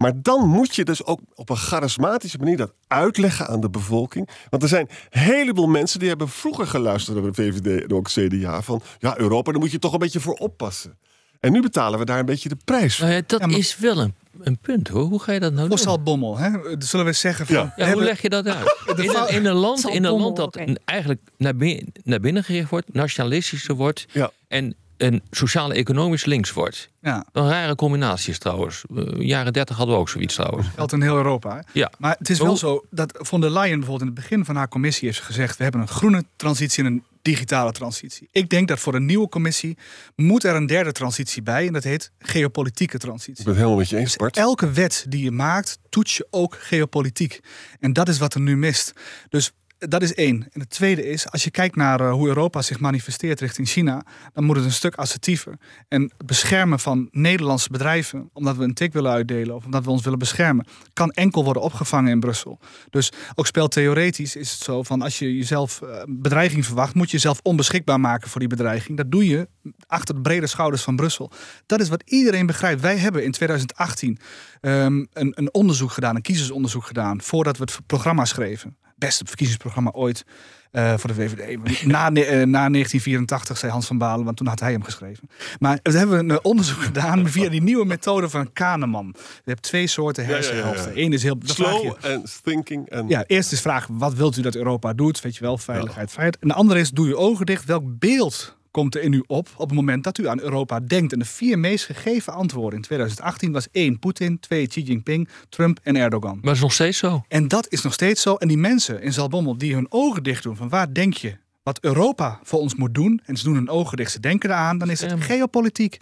Maar 0.02 0.22
dan 0.22 0.48
moet 0.48 0.74
je 0.74 0.84
dus 0.84 1.04
ook 1.04 1.20
op 1.34 1.50
een 1.50 1.56
charismatische 1.56 2.38
manier 2.38 2.56
dat 2.56 2.74
uitleggen 2.86 3.48
aan 3.48 3.60
de 3.60 3.70
bevolking. 3.70 4.28
Want 4.50 4.62
er 4.62 4.68
zijn 4.68 4.88
een 5.10 5.20
heleboel 5.20 5.66
mensen 5.66 5.98
die 5.98 6.08
hebben 6.08 6.28
vroeger 6.28 6.66
geluisterd 6.66 7.16
naar 7.16 7.32
de 7.32 7.42
VVD 7.42 7.82
en 7.82 7.92
ook 7.92 8.08
CDA. 8.08 8.62
Van 8.62 8.80
ja, 8.98 9.18
Europa, 9.18 9.50
daar 9.50 9.60
moet 9.60 9.70
je 9.70 9.78
toch 9.78 9.92
een 9.92 9.98
beetje 9.98 10.20
voor 10.20 10.34
oppassen. 10.34 10.98
En 11.42 11.52
nu 11.52 11.62
betalen 11.62 11.98
we 11.98 12.04
daar 12.04 12.18
een 12.18 12.26
beetje 12.26 12.48
de 12.48 12.56
prijs 12.64 12.96
voor. 12.96 13.04
Nou 13.04 13.16
ja, 13.18 13.22
dat 13.26 13.40
Ja, 13.40 13.46
maar- 13.46 13.58
is 13.58 13.76
wel 13.78 13.98
een, 14.00 14.14
een 14.40 14.58
punt 14.58 14.88
hoor. 14.88 15.02
Hoe 15.04 15.20
ga 15.22 15.32
je 15.32 15.40
dat 15.40 15.50
nou 15.52 15.60
doen? 15.68 15.68
Voorstel 15.78 16.02
Bommel, 16.02 16.38
hè? 16.38 16.50
Zullen 16.78 17.06
we 17.06 17.12
zeggen 17.12 17.46
van... 17.46 17.72
Ja. 17.76 17.92
hoe 17.92 18.02
leg 18.02 18.22
je 18.22 18.28
dat 18.28 18.46
uit? 18.46 18.76
In 18.96 19.08
een, 19.08 19.28
in 19.28 19.46
een 19.46 19.54
land, 19.54 19.88
in 19.88 20.04
een 20.04 20.12
land 20.20 20.36
dat 20.36 20.58
eigenlijk 20.84 21.20
naar 21.36 21.56
binnen, 21.56 21.92
naar 22.04 22.20
binnen 22.20 22.44
gericht 22.44 22.70
wordt, 22.70 22.92
nationalistischer 22.94 23.74
wordt 23.74 24.06
Ja. 24.12 24.30
en 24.48 24.74
een 24.96 25.22
sociaal-economisch 25.30 26.24
links 26.24 26.52
wordt. 26.52 26.88
Ja, 27.00 27.24
Een 27.32 27.48
rare 27.48 27.74
combinatie 27.74 28.30
is 28.30 28.38
trouwens. 28.38 28.82
Eh, 28.96 29.04
jaren 29.18 29.52
30 29.52 29.76
hadden 29.76 29.94
we 29.94 30.00
ook 30.00 30.08
zoiets 30.08 30.34
trouwens. 30.34 30.66
geldt 30.74 30.92
in 30.92 31.02
heel 31.02 31.16
Europa. 31.16 31.54
hè? 31.54 31.60
Ja. 31.72 31.90
Maar 31.98 32.14
het 32.18 32.30
is 32.30 32.38
wel 32.38 32.56
zo 32.56 32.84
dat 32.90 33.18
von 33.20 33.40
der 33.40 33.50
Leyen 33.50 33.78
bijvoorbeeld 33.78 34.00
in 34.10 34.16
het 34.16 34.26
begin 34.28 34.44
van 34.44 34.56
haar 34.56 34.68
commissie 34.68 35.08
heeft 35.08 35.20
gezegd... 35.20 35.56
we 35.56 35.62
hebben 35.62 35.80
een 35.80 35.88
groene 35.88 36.24
transitie 36.36 36.84
en 36.84 36.92
een 36.92 37.02
digitale 37.22 37.72
transitie. 37.72 38.28
Ik 38.32 38.48
denk 38.48 38.68
dat 38.68 38.78
voor 38.78 38.94
een 38.94 39.04
nieuwe 39.04 39.28
commissie 39.28 39.78
moet 40.16 40.44
er 40.44 40.54
een 40.54 40.66
derde 40.66 40.92
transitie 40.92 41.42
bij... 41.42 41.66
en 41.66 41.72
dat 41.72 41.84
heet 41.84 42.12
geopolitieke 42.18 42.98
transitie. 42.98 43.38
Ik 43.38 43.44
ben 43.44 43.46
het 43.46 43.56
helemaal 43.56 43.78
met 43.78 43.88
je 43.88 43.96
eens, 43.96 44.16
Bart. 44.16 44.36
Elke 44.36 44.70
wet 44.70 45.04
die 45.08 45.24
je 45.24 45.30
maakt, 45.30 45.78
toets 45.88 46.16
je 46.16 46.26
ook 46.30 46.56
geopolitiek. 46.58 47.40
En 47.80 47.92
dat 47.92 48.08
is 48.08 48.18
wat 48.18 48.34
er 48.34 48.40
nu 48.40 48.56
mist. 48.56 48.92
Dus 49.28 49.52
dat 49.88 50.02
is 50.02 50.14
één. 50.14 50.48
En 50.52 50.60
het 50.60 50.70
tweede 50.70 51.08
is, 51.08 51.30
als 51.30 51.44
je 51.44 51.50
kijkt 51.50 51.76
naar 51.76 52.00
uh, 52.00 52.12
hoe 52.12 52.28
Europa 52.28 52.62
zich 52.62 52.80
manifesteert 52.80 53.40
richting 53.40 53.68
China, 53.68 54.04
dan 54.32 54.44
moet 54.44 54.56
het 54.56 54.64
een 54.64 54.72
stuk 54.72 54.94
assertiever. 54.94 55.58
En 55.88 56.02
het 56.02 56.26
beschermen 56.26 56.78
van 56.78 57.08
Nederlandse 57.10 57.70
bedrijven, 57.70 58.30
omdat 58.32 58.56
we 58.56 58.64
een 58.64 58.74
tik 58.74 58.92
willen 58.92 59.12
uitdelen 59.12 59.54
of 59.54 59.64
omdat 59.64 59.84
we 59.84 59.90
ons 59.90 60.02
willen 60.02 60.18
beschermen, 60.18 60.66
kan 60.92 61.10
enkel 61.10 61.44
worden 61.44 61.62
opgevangen 61.62 62.10
in 62.10 62.20
Brussel. 62.20 62.58
Dus 62.90 63.12
ook 63.34 63.46
speltheoretisch 63.46 64.36
is 64.36 64.50
het 64.50 64.60
zo 64.60 64.82
van 64.82 65.02
als 65.02 65.18
je 65.18 65.36
jezelf 65.36 65.80
uh, 65.82 66.02
bedreiging 66.08 66.66
verwacht, 66.66 66.94
moet 66.94 67.10
je 67.10 67.16
jezelf 67.16 67.40
onbeschikbaar 67.42 68.00
maken 68.00 68.28
voor 68.28 68.40
die 68.40 68.48
bedreiging. 68.48 68.96
Dat 68.96 69.10
doe 69.10 69.26
je 69.26 69.48
achter 69.86 70.14
de 70.14 70.20
brede 70.20 70.46
schouders 70.46 70.82
van 70.82 70.96
Brussel. 70.96 71.30
Dat 71.66 71.80
is 71.80 71.88
wat 71.88 72.02
iedereen 72.04 72.46
begrijpt. 72.46 72.80
Wij 72.80 72.96
hebben 72.96 73.24
in 73.24 73.32
2018 73.32 74.18
um, 74.60 75.06
een, 75.12 75.32
een 75.34 75.54
onderzoek 75.54 75.90
gedaan, 75.90 76.16
een 76.16 76.22
kiezersonderzoek 76.22 76.84
gedaan, 76.84 77.20
voordat 77.20 77.56
we 77.56 77.64
het 77.64 77.86
programma 77.86 78.24
schreven 78.24 78.76
beste 79.04 79.24
verkiezingsprogramma 79.24 79.90
ooit 79.90 80.24
uh, 80.72 80.94
voor 80.96 81.14
de 81.14 81.14
VVD. 81.14 81.56
Na, 81.84 82.10
uh, 82.10 82.24
na 82.46 82.68
1984 82.68 83.58
zei 83.58 83.72
Hans 83.72 83.86
van 83.86 83.98
Balen, 83.98 84.24
want 84.24 84.36
toen 84.36 84.46
had 84.46 84.60
hij 84.60 84.72
hem 84.72 84.82
geschreven. 84.82 85.28
Maar 85.58 85.78
we 85.82 85.98
hebben 85.98 86.30
een 86.30 86.44
onderzoek 86.44 86.82
gedaan 86.92 87.28
via 87.28 87.48
die 87.48 87.62
nieuwe 87.62 87.84
methode 87.84 88.28
van 88.28 88.52
Kahneman. 88.52 89.14
Je 89.16 89.50
hebt 89.50 89.62
twee 89.62 89.86
soorten 89.86 90.24
hersenhelften. 90.24 90.92
Eén 90.94 91.12
is 91.12 91.22
heel... 91.22 91.36
Slow 91.42 91.94
en 92.00 92.24
thinking. 92.42 92.88
En... 92.88 93.08
Ja, 93.08 93.24
eerst 93.26 93.52
is 93.52 93.60
vraag, 93.60 93.86
wat 93.90 94.14
wilt 94.14 94.36
u 94.36 94.42
dat 94.42 94.54
Europa 94.54 94.92
doet? 94.92 95.20
Weet 95.20 95.36
je 95.36 95.42
wel, 95.42 95.58
veiligheid, 95.58 96.08
ja. 96.08 96.14
veiligheid. 96.14 96.42
En 96.42 96.48
de 96.48 96.54
andere 96.54 96.80
is, 96.80 96.90
doe 96.90 97.08
je 97.08 97.16
ogen 97.16 97.46
dicht, 97.46 97.64
welk 97.64 97.98
beeld 97.98 98.56
komt 98.72 98.94
er 98.94 99.02
in 99.02 99.12
u 99.12 99.22
op 99.26 99.48
op 99.56 99.68
het 99.68 99.76
moment 99.76 100.04
dat 100.04 100.18
u 100.18 100.28
aan 100.28 100.40
Europa 100.40 100.80
denkt? 100.80 101.12
En 101.12 101.18
de 101.18 101.24
vier 101.24 101.58
meest 101.58 101.84
gegeven 101.84 102.32
antwoorden 102.32 102.78
in 102.78 102.84
2018 102.84 103.52
was 103.52 103.68
één 103.70 103.98
Poetin, 103.98 104.40
twee 104.40 104.66
Xi 104.66 104.82
Jinping, 104.82 105.28
Trump 105.48 105.78
en 105.82 105.96
Erdogan. 105.96 106.34
Maar 106.34 106.44
dat 106.44 106.54
is 106.54 106.60
nog 106.60 106.72
steeds 106.72 106.98
zo. 106.98 107.24
En 107.28 107.48
dat 107.48 107.66
is 107.68 107.82
nog 107.82 107.92
steeds 107.92 108.22
zo. 108.22 108.34
En 108.34 108.48
die 108.48 108.58
mensen 108.58 109.02
in 109.02 109.12
Zalbommel 109.12 109.58
die 109.58 109.74
hun 109.74 109.86
ogen 109.88 110.22
dicht 110.22 110.42
doen 110.42 110.56
van 110.56 110.68
waar 110.68 110.94
denk 110.94 111.14
je 111.14 111.36
wat 111.62 111.78
Europa 111.80 112.40
voor 112.42 112.60
ons 112.60 112.74
moet 112.74 112.94
doen, 112.94 113.20
en 113.24 113.36
ze 113.36 113.44
doen 113.44 113.54
hun 113.54 113.68
ogen 113.68 113.96
dicht, 113.96 114.12
ze 114.12 114.20
denken 114.20 114.50
eraan, 114.50 114.78
dan 114.78 114.90
is 114.90 115.00
het 115.00 115.24
geopolitiek. 115.24 115.98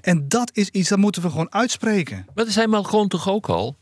En 0.00 0.28
dat 0.28 0.50
is 0.54 0.68
iets 0.68 0.88
dat 0.88 0.98
moeten 0.98 1.22
we 1.22 1.30
gewoon 1.30 1.52
uitspreken. 1.52 2.26
Maar 2.34 2.44
dat 2.44 2.54
zei 2.54 2.66
Macron 2.66 3.08
toch 3.08 3.28
ook 3.28 3.48
al? 3.48 3.76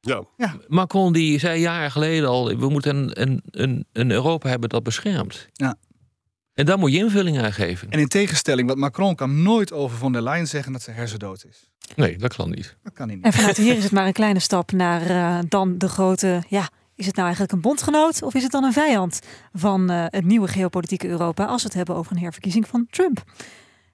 Ja. 0.00 0.22
ja. 0.36 0.56
Macron 0.68 1.12
die 1.12 1.38
zei 1.38 1.60
jaren 1.60 1.90
geleden 1.90 2.28
al, 2.28 2.56
we 2.56 2.68
moeten 2.68 2.96
een, 2.96 3.22
een, 3.22 3.42
een, 3.50 3.86
een 3.92 4.10
Europa 4.10 4.48
hebben 4.48 4.68
dat 4.68 4.82
beschermt. 4.82 5.48
Ja. 5.52 5.76
En 6.56 6.66
daar 6.66 6.78
moet 6.78 6.92
je 6.92 6.98
invulling 6.98 7.38
aan 7.38 7.52
geven. 7.52 7.90
En 7.90 7.98
in 7.98 8.08
tegenstelling, 8.08 8.68
wat 8.68 8.76
Macron 8.76 9.14
kan 9.14 9.42
nooit 9.42 9.72
over 9.72 9.96
von 9.96 10.12
der 10.12 10.22
Leyen 10.22 10.46
zeggen 10.46 10.72
dat 10.72 10.82
ze 10.82 10.90
hersendood 10.90 11.44
is. 11.48 11.70
Nee, 11.96 12.18
dat 12.18 12.36
kan 12.36 12.50
niet. 12.50 12.76
Dat 12.82 12.92
kan 12.92 13.06
hij 13.06 13.16
niet. 13.16 13.24
En 13.24 13.32
vanuit 13.32 13.56
hier 13.56 13.76
is 13.76 13.82
het 13.82 13.92
maar 13.92 14.06
een 14.06 14.12
kleine 14.12 14.40
stap 14.40 14.72
naar 14.72 15.10
uh, 15.10 15.38
dan 15.48 15.78
de 15.78 15.88
grote. 15.88 16.42
Ja, 16.48 16.68
is 16.94 17.06
het 17.06 17.14
nou 17.14 17.26
eigenlijk 17.26 17.52
een 17.52 17.60
bondgenoot 17.60 18.22
of 18.22 18.34
is 18.34 18.42
het 18.42 18.52
dan 18.52 18.64
een 18.64 18.72
vijand 18.72 19.20
van 19.52 19.90
uh, 19.90 20.04
het 20.08 20.24
nieuwe 20.24 20.48
geopolitieke 20.48 21.08
Europa 21.08 21.44
als 21.44 21.62
we 21.62 21.68
het 21.68 21.76
hebben 21.76 21.94
over 21.94 22.12
een 22.12 22.22
herverkiezing 22.22 22.68
van 22.68 22.86
Trump? 22.90 23.24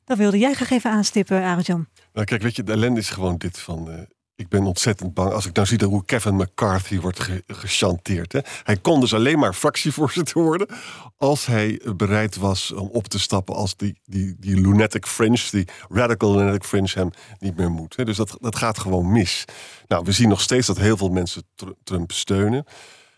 Dat 0.04 0.18
wilde 0.18 0.38
jij 0.38 0.52
graag 0.52 0.70
even 0.70 0.90
aanstippen, 0.90 1.42
Arjan. 1.42 1.86
Nou, 2.12 2.26
kijk, 2.26 2.42
weet 2.42 2.56
je, 2.56 2.62
de 2.62 2.72
ellende 2.72 3.00
is 3.00 3.10
gewoon 3.10 3.36
dit 3.36 3.58
van. 3.58 3.90
Uh, 3.90 4.00
ik 4.36 4.48
ben 4.48 4.64
ontzettend 4.64 5.14
bang 5.14 5.32
als 5.32 5.46
ik 5.46 5.54
nou 5.54 5.66
zie 5.66 5.84
hoe 5.84 6.04
Kevin 6.04 6.36
McCarthy 6.36 7.00
wordt 7.00 7.20
ge 7.20 7.42
gechanteerd. 7.46 8.32
Hè. 8.32 8.40
Hij 8.62 8.76
kon 8.76 9.00
dus 9.00 9.14
alleen 9.14 9.38
maar 9.38 9.54
fractievoorzitter 9.54 10.42
worden 10.42 10.68
als 11.16 11.46
hij 11.46 11.80
bereid 11.96 12.36
was 12.36 12.72
om 12.72 12.88
op 12.88 13.08
te 13.08 13.18
stappen 13.18 13.54
als 13.54 13.76
die, 13.76 14.00
die, 14.04 14.36
die 14.38 14.60
lunatic 14.60 15.06
fringe, 15.06 15.42
die 15.50 15.68
radical 15.88 16.36
lunatic 16.36 16.64
fringe 16.64 16.90
hem 16.94 17.10
niet 17.38 17.56
meer 17.56 17.70
moet. 17.70 18.06
Dus 18.06 18.16
dat, 18.16 18.36
dat 18.40 18.56
gaat 18.56 18.78
gewoon 18.78 19.12
mis. 19.12 19.44
Nou, 19.88 20.04
we 20.04 20.12
zien 20.12 20.28
nog 20.28 20.40
steeds 20.40 20.66
dat 20.66 20.78
heel 20.78 20.96
veel 20.96 21.10
mensen 21.10 21.42
Trump 21.84 22.12
steunen. 22.12 22.64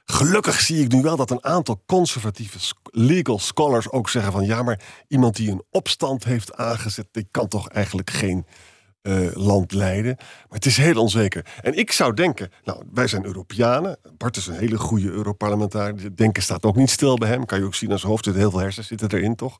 Gelukkig 0.05 0.61
zie 0.61 0.85
ik 0.85 0.93
nu 0.93 1.03
wel 1.03 1.17
dat 1.17 1.31
een 1.31 1.45
aantal 1.45 1.83
conservatieve 1.87 2.59
legal 2.83 3.39
scholars 3.39 3.91
ook 3.91 4.09
zeggen 4.09 4.33
van 4.33 4.45
ja, 4.45 4.63
maar 4.63 4.81
iemand 5.09 5.37
die 5.37 5.51
een 5.51 5.63
opstand 5.71 6.25
heeft 6.25 6.55
aangezet, 6.55 7.09
die 7.11 7.29
kan 7.31 7.49
toch 7.49 7.69
eigenlijk 7.69 8.11
geen 8.11 8.47
uh, 9.05 9.35
land 9.35 9.73
leiden. 9.73 10.15
Maar 10.19 10.59
het 10.59 10.67
is 10.67 10.77
heel 10.77 11.01
onzeker. 11.01 11.47
En 11.63 11.79
ik 11.79 11.93
zou 11.93 12.15
denken, 12.15 12.51
nou, 12.65 12.83
wij 12.93 13.07
zijn 13.07 13.25
Europeanen. 13.25 13.97
Bart 14.19 14.37
is 14.37 14.47
een 14.47 14.55
hele 14.55 14.79
goede 14.79 15.11
Europarlementariër. 15.11 16.17
Denken 16.17 16.43
staat 16.43 16.65
ook 16.65 16.77
niet 16.77 16.91
stil 16.91 17.19
bij 17.19 17.29
hem. 17.29 17.47
Kan 17.47 17.59
je 17.59 17.65
ook 17.65 17.75
zien 17.75 17.93
aan 17.93 17.99
zijn 17.99 18.11
hoofd. 18.11 18.25
Zit 18.25 18.35
heel 18.35 18.51
veel 18.51 18.61
hersens 18.61 18.87
zitten 18.87 19.11
erin, 19.11 19.35
toch? 19.35 19.57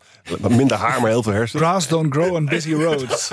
Minder 0.49 0.77
haar, 0.77 1.01
maar 1.01 1.11
heel 1.11 1.23
veel 1.23 1.33
hersens. 1.33 1.63
Grass 1.63 1.89
don't 1.89 2.13
grow 2.15 2.35
on 2.35 2.45
busy 2.45 2.73
roads. 2.73 3.31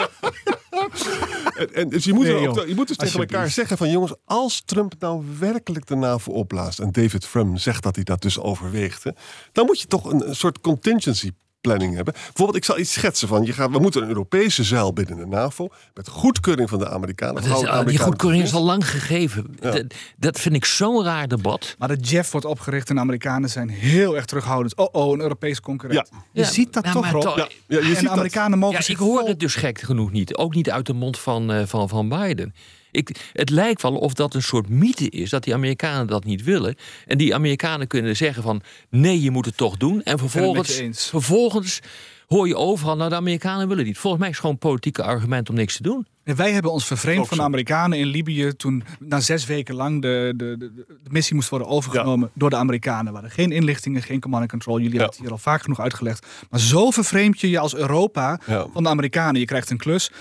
en, 1.57 1.73
en, 1.73 1.89
dus 1.89 2.03
je 2.03 2.13
moet, 2.13 2.23
nee, 2.23 2.49
ook, 2.49 2.67
je 2.67 2.75
moet 2.75 2.87
dus 2.87 2.97
tegen 2.97 3.19
elkaar 3.19 3.49
zeggen 3.49 3.77
van 3.77 3.89
jongens, 3.89 4.13
als 4.25 4.61
Trump 4.65 4.93
nou 4.99 5.25
werkelijk 5.39 5.87
de 5.87 5.95
NAVO 5.95 6.31
opblaast 6.31 6.79
en 6.79 6.91
David 6.91 7.25
Frum 7.25 7.57
zegt 7.57 7.83
dat 7.83 7.95
hij 7.95 8.03
dat 8.03 8.21
dus 8.21 8.39
overweegt, 8.39 9.03
hè, 9.03 9.11
dan 9.51 9.65
moet 9.65 9.81
je 9.81 9.87
toch 9.87 10.11
een, 10.11 10.27
een 10.27 10.35
soort 10.35 10.61
contingency 10.61 11.31
planning 11.61 11.95
hebben. 11.95 12.13
Bijvoorbeeld, 12.13 12.55
ik 12.55 12.65
zal 12.65 12.79
iets 12.79 12.93
schetsen 12.93 13.27
van. 13.27 13.45
Je 13.45 13.53
gaat, 13.53 13.71
we 13.71 13.79
moeten 13.79 14.01
een 14.01 14.07
Europese 14.07 14.63
zeil 14.63 14.93
binnen 14.93 15.17
de 15.17 15.25
NAVO. 15.25 15.67
Met 15.93 16.07
goedkeuring 16.07 16.69
van 16.69 16.79
de 16.79 16.89
Amerikanen. 16.89 17.33
Maar 17.49 17.83
is, 17.83 17.85
die 17.85 17.99
goedkeuring 17.99 18.43
is 18.43 18.53
al 18.53 18.63
lang 18.63 18.89
gegeven. 18.89 19.45
Ja. 19.59 19.71
Dat, 19.71 19.83
dat, 20.17 20.39
vind 20.39 20.55
ik 20.55 20.65
zo'n 20.65 21.03
raar 21.03 21.27
debat. 21.27 21.75
Maar 21.77 21.87
de 21.87 21.97
JEF 21.97 22.31
wordt 22.31 22.45
opgericht 22.45 22.89
en 22.89 22.95
de 22.95 23.01
Amerikanen 23.01 23.49
zijn 23.49 23.69
heel 23.69 24.15
erg 24.15 24.25
terughoudend. 24.25 24.75
Oh, 24.75 24.87
oh, 24.91 25.13
een 25.13 25.21
Europese 25.21 25.61
concurrent. 25.61 26.09
Ja. 26.11 26.23
Je 26.31 26.43
ziet 26.43 26.73
dat 26.73 26.91
toch, 26.91 27.11
Rob? 27.11 27.37
Ja, 27.37 27.47
je 27.67 27.79
en 27.79 27.85
ziet 27.85 27.99
de 27.99 28.09
Amerikanen 28.09 28.59
mogen 28.59 28.75
ja, 28.75 28.81
zich 28.81 28.95
Ik 28.95 29.01
hoor 29.01 29.27
het 29.27 29.39
dus 29.39 29.55
gek 29.55 29.81
genoeg 29.81 30.11
niet. 30.11 30.35
Ook 30.35 30.55
niet 30.55 30.69
uit 30.69 30.85
de 30.85 30.93
mond 30.93 31.19
van, 31.19 31.51
uh, 31.51 31.65
van, 31.65 31.89
van 31.89 32.09
Biden. 32.09 32.53
Ik, 32.91 33.29
het 33.33 33.49
lijkt 33.49 33.81
wel 33.81 33.95
of 33.95 34.13
dat 34.13 34.33
een 34.33 34.43
soort 34.43 34.69
mythe 34.69 35.09
is, 35.09 35.29
dat 35.29 35.43
die 35.43 35.53
Amerikanen 35.53 36.07
dat 36.07 36.23
niet 36.23 36.43
willen. 36.43 36.75
En 37.07 37.17
die 37.17 37.35
Amerikanen 37.35 37.87
kunnen 37.87 38.17
zeggen 38.17 38.43
van 38.43 38.61
nee, 38.89 39.21
je 39.21 39.31
moet 39.31 39.45
het 39.45 39.57
toch 39.57 39.77
doen. 39.77 40.03
En 40.03 40.19
vervolgens, 40.19 40.81
vervolgens 41.09 41.79
hoor 42.27 42.47
je 42.47 42.55
overal, 42.55 42.95
nou 42.95 43.09
de 43.09 43.15
Amerikanen 43.15 43.67
willen 43.67 43.85
niet. 43.85 43.97
Volgens 43.97 44.21
mij 44.21 44.31
is 44.31 44.37
het 44.37 44.45
gewoon 44.45 44.59
een 44.61 44.69
politieke 44.69 45.03
argument 45.03 45.49
om 45.49 45.55
niks 45.55 45.75
te 45.75 45.83
doen. 45.83 46.07
En 46.23 46.35
wij 46.35 46.51
hebben 46.51 46.71
ons 46.71 46.85
vervreemd 46.85 47.27
van 47.27 47.37
de 47.37 47.43
Amerikanen 47.43 47.97
in 47.97 48.07
Libië 48.07 48.55
toen 48.55 48.83
na 48.99 49.19
zes 49.19 49.45
weken 49.45 49.75
lang 49.75 50.01
de, 50.01 50.33
de, 50.35 50.55
de, 50.57 50.71
de 50.75 51.09
missie 51.09 51.35
moest 51.35 51.49
worden 51.49 51.67
overgenomen 51.67 52.27
ja. 52.27 52.39
door 52.39 52.49
de 52.49 52.55
Amerikanen. 52.55 53.05
Er 53.05 53.13
waren 53.13 53.31
geen 53.31 53.51
inlichtingen, 53.51 54.01
geen 54.01 54.19
command 54.19 54.41
and 54.41 54.51
control. 54.51 54.77
Jullie 54.77 54.93
ja. 54.93 54.97
hebben 54.97 55.15
het 55.15 55.25
hier 55.25 55.31
al 55.31 55.43
vaak 55.43 55.61
genoeg 55.61 55.79
uitgelegd. 55.79 56.25
Maar 56.49 56.59
zo 56.59 56.91
vervreemd 56.91 57.39
je 57.39 57.49
je 57.49 57.59
als 57.59 57.75
Europa 57.75 58.39
ja. 58.45 58.67
van 58.73 58.83
de 58.83 58.89
Amerikanen. 58.89 59.39
Je 59.39 59.45
krijgt 59.45 59.69
een 59.69 59.77
klus. 59.77 60.11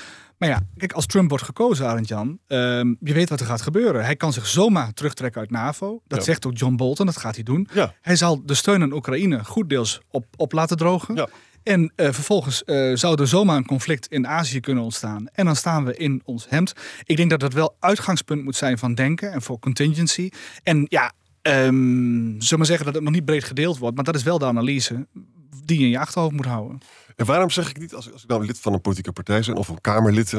Maar 0.41 0.49
ja, 0.49 0.61
kijk, 0.77 0.93
als 0.93 1.07
Trump 1.07 1.29
wordt 1.29 1.45
gekozen, 1.45 1.87
Arend 1.87 2.09
Jan, 2.09 2.39
um, 2.47 2.97
je 3.01 3.13
weet 3.13 3.29
wat 3.29 3.41
er 3.41 3.47
gaat 3.47 3.63
gebeuren. 3.63 4.05
Hij 4.05 4.17
kan 4.17 4.33
zich 4.33 4.47
zomaar 4.47 4.93
terugtrekken 4.93 5.41
uit 5.41 5.51
NAVO. 5.51 6.03
Dat 6.07 6.19
ja. 6.19 6.25
zegt 6.25 6.47
ook 6.47 6.57
John 6.57 6.77
Bolton, 6.77 7.07
dat 7.07 7.17
gaat 7.17 7.35
hij 7.35 7.45
doen. 7.45 7.69
Ja. 7.73 7.95
Hij 8.01 8.17
zal 8.17 8.47
de 8.47 8.55
steun 8.55 8.83
aan 8.83 8.93
Oekraïne 8.93 9.45
goed 9.45 9.69
deels 9.69 10.01
op, 10.11 10.27
op 10.37 10.53
laten 10.53 10.77
drogen. 10.77 11.15
Ja. 11.15 11.29
En 11.63 11.83
uh, 11.83 12.13
vervolgens 12.13 12.63
uh, 12.67 12.97
zou 12.97 13.21
er 13.21 13.29
zomaar 13.29 13.57
een 13.57 13.67
conflict 13.67 14.07
in 14.07 14.27
Azië 14.27 14.61
kunnen 14.61 14.85
ontstaan. 14.85 15.29
En 15.33 15.45
dan 15.45 15.57
staan 15.57 15.85
we 15.85 15.97
in 15.97 16.23
ons 16.25 16.47
hemd. 16.49 16.73
Ik 17.05 17.17
denk 17.17 17.31
dat 17.31 17.41
dat 17.41 17.53
wel 17.53 17.77
uitgangspunt 17.81 18.45
moet 18.45 18.57
zijn 18.57 18.79
van 18.79 18.95
denken 18.95 19.33
en 19.33 19.43
voor 19.43 19.59
contingency. 19.59 20.31
En 20.63 20.87
ja, 20.89 21.13
um, 21.43 22.41
zullen 22.41 22.59
we 22.59 22.65
zeggen 22.65 22.85
dat 22.85 22.95
het 22.95 23.05
nog 23.05 23.13
niet 23.13 23.25
breed 23.25 23.45
gedeeld 23.45 23.79
wordt. 23.79 23.97
Maar 23.97 24.05
dat 24.05 24.15
is 24.15 24.23
wel 24.23 24.39
de 24.39 24.45
analyse 24.45 25.07
die 25.65 25.79
je 25.79 25.85
in 25.85 25.91
je 25.91 25.99
achterhoofd 25.99 26.35
moet 26.35 26.47
houden. 26.47 26.81
En 27.17 27.27
waarom 27.27 27.51
zeg 27.51 27.71
ik 27.71 27.79
niet, 27.79 27.95
als, 27.95 28.13
als 28.13 28.23
ik 28.23 28.29
nou 28.29 28.47
lid 28.47 28.59
van 28.61 28.73
een 28.73 28.81
politieke 28.81 29.13
partij 29.13 29.43
ben 29.47 29.57
of 29.57 29.69
een 29.69 29.81
Kamerlid. 29.81 30.35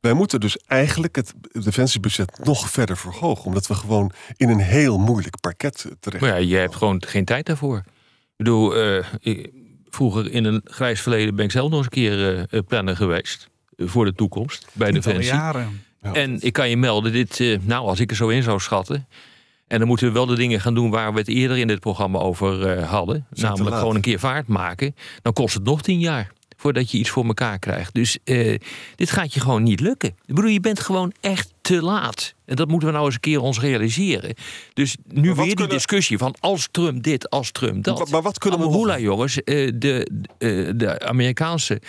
Wij 0.00 0.12
moeten 0.12 0.40
dus 0.40 0.56
eigenlijk 0.56 1.16
het 1.16 1.34
defensiebudget 1.52 2.38
nog 2.44 2.70
verder 2.70 2.96
verhogen. 2.96 3.44
Omdat 3.44 3.66
we 3.66 3.74
gewoon 3.74 4.12
in 4.36 4.48
een 4.48 4.60
heel 4.60 4.98
moeilijk 4.98 5.40
parket 5.40 5.86
terecht 6.00 6.22
Maar 6.22 6.30
ja, 6.30 6.36
je 6.36 6.56
hebt 6.56 6.74
gewoon 6.74 7.02
geen 7.06 7.24
tijd 7.24 7.46
daarvoor. 7.46 7.78
Ik 7.78 7.84
bedoel, 8.36 8.96
uh, 8.96 9.04
vroeger 9.88 10.30
in 10.30 10.44
een 10.44 10.60
grijs 10.64 11.00
verleden 11.00 11.34
ben 11.34 11.44
ik 11.44 11.50
zelf 11.50 11.70
nog 11.70 11.78
eens 11.78 11.86
een 11.86 11.92
keer 11.92 12.46
uh, 12.54 12.60
planner 12.66 12.96
geweest. 12.96 13.48
voor 13.76 14.04
de 14.04 14.12
toekomst 14.12 14.66
bij 14.72 14.90
Defensie. 14.90 15.32
jaren. 15.32 15.82
Ja. 16.02 16.12
En 16.12 16.40
ik 16.40 16.52
kan 16.52 16.70
je 16.70 16.76
melden, 16.76 17.12
dit, 17.12 17.38
uh, 17.38 17.58
nou, 17.62 17.86
als 17.86 18.00
ik 18.00 18.10
er 18.10 18.16
zo 18.16 18.28
in 18.28 18.42
zou 18.42 18.60
schatten. 18.60 19.06
En 19.68 19.78
dan 19.78 19.88
moeten 19.88 20.06
we 20.06 20.12
wel 20.12 20.26
de 20.26 20.36
dingen 20.36 20.60
gaan 20.60 20.74
doen 20.74 20.90
waar 20.90 21.12
we 21.12 21.18
het 21.18 21.28
eerder 21.28 21.58
in 21.58 21.66
dit 21.66 21.80
programma 21.80 22.18
over 22.18 22.78
uh, 22.78 22.90
hadden. 22.90 23.26
Namelijk 23.30 23.76
gewoon 23.76 23.94
een 23.94 24.00
keer 24.00 24.18
vaart 24.18 24.46
maken. 24.46 24.94
Dan 25.22 25.32
kost 25.32 25.54
het 25.54 25.64
nog 25.64 25.82
tien 25.82 25.98
jaar 25.98 26.32
voordat 26.56 26.90
je 26.90 26.98
iets 26.98 27.10
voor 27.10 27.24
elkaar 27.24 27.58
krijgt. 27.58 27.94
Dus 27.94 28.18
uh, 28.24 28.58
dit 28.96 29.10
gaat 29.10 29.34
je 29.34 29.40
gewoon 29.40 29.62
niet 29.62 29.80
lukken. 29.80 30.08
Ik 30.08 30.34
bedoel, 30.34 30.50
je 30.50 30.60
bent 30.60 30.80
gewoon 30.80 31.12
echt 31.20 31.52
te 31.60 31.82
laat. 31.82 32.34
En 32.44 32.56
dat 32.56 32.68
moeten 32.68 32.88
we 32.88 32.94
nou 32.94 33.06
eens 33.06 33.14
een 33.14 33.20
keer 33.20 33.40
ons 33.40 33.60
realiseren. 33.60 34.34
Dus 34.72 34.96
nu 35.06 35.34
weer 35.34 35.56
die 35.56 35.66
discussie 35.66 36.18
van 36.18 36.34
als 36.40 36.68
Trump 36.70 37.02
dit, 37.02 37.30
als 37.30 37.50
Trump 37.50 37.84
dat. 37.84 37.98
Maar, 37.98 38.08
maar 38.10 38.22
wat 38.22 38.38
kunnen 38.38 38.60
Amahula, 38.60 38.94
we 38.94 39.00
nog... 39.00 39.10
jongens, 39.10 39.36
uh, 39.36 39.72
de, 39.74 40.10
uh, 40.38 40.72
de 40.76 41.00
Amerikaanse 41.00 41.80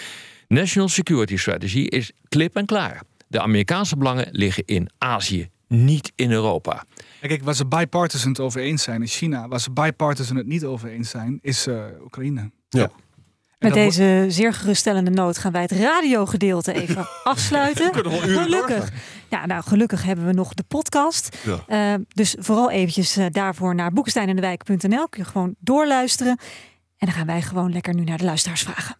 National 0.48 0.90
Security 0.90 1.38
Strategy 1.38 1.80
is 1.80 2.12
klip 2.30 2.56
en 2.56 2.66
klaar. 2.66 3.02
De 3.28 3.42
Amerikaanse 3.42 3.98
belangen 3.98 4.28
liggen 4.32 4.64
in 4.66 4.90
Azië, 4.98 5.50
niet 5.70 6.12
in 6.16 6.32
Europa. 6.32 6.84
Kijk, 7.22 7.44
waar 7.44 7.56
ze 7.56 7.66
bipartisan 7.66 8.30
het 8.30 8.40
over 8.40 8.62
eens 8.62 8.84
zijn 8.84 9.02
is 9.02 9.18
China. 9.18 9.48
Waar 9.48 9.60
ze 9.60 9.72
bipartisan 9.72 10.36
het 10.36 10.48
niet 10.48 10.64
over 10.64 10.90
eens 10.90 11.10
zijn 11.10 11.40
is 11.42 11.68
uh, 11.68 11.84
Oekraïne. 12.04 12.52
Ja. 12.70 12.90
Met 13.60 13.74
deze 13.74 14.26
zeer 14.28 14.54
geruststellende 14.54 15.10
noot 15.10 15.38
gaan 15.38 15.52
wij 15.52 15.62
het 15.62 15.72
radiogedeelte 15.72 16.74
even 16.74 17.08
afsluiten. 17.24 17.92
kunnen 17.92 18.12
wel 18.12 18.28
uren 18.28 18.44
Gelukkig. 18.44 18.92
Ja, 19.30 19.46
nou, 19.46 19.64
gelukkig 19.64 20.04
hebben 20.04 20.26
we 20.26 20.34
nog 20.34 20.54
de 20.54 20.64
podcast. 20.68 21.38
Ja. 21.46 21.64
Eh, 21.68 22.00
dus 22.14 22.36
vooral 22.40 22.72
eventjes 22.72 23.18
eh, 23.18 23.26
daarvoor 23.32 23.76
naar 23.76 23.92
boekensteinendewijk.nl. 23.92 25.08
Kun 25.08 25.24
je 25.24 25.30
gewoon 25.30 25.56
doorluisteren. 25.60 26.38
En 26.98 27.08
dan 27.08 27.12
gaan 27.12 27.26
wij 27.26 27.42
gewoon 27.42 27.72
lekker 27.72 27.94
nu 27.94 28.04
naar 28.04 28.18
de 28.18 28.24
luisteraars 28.24 28.62
vragen. 28.62 28.98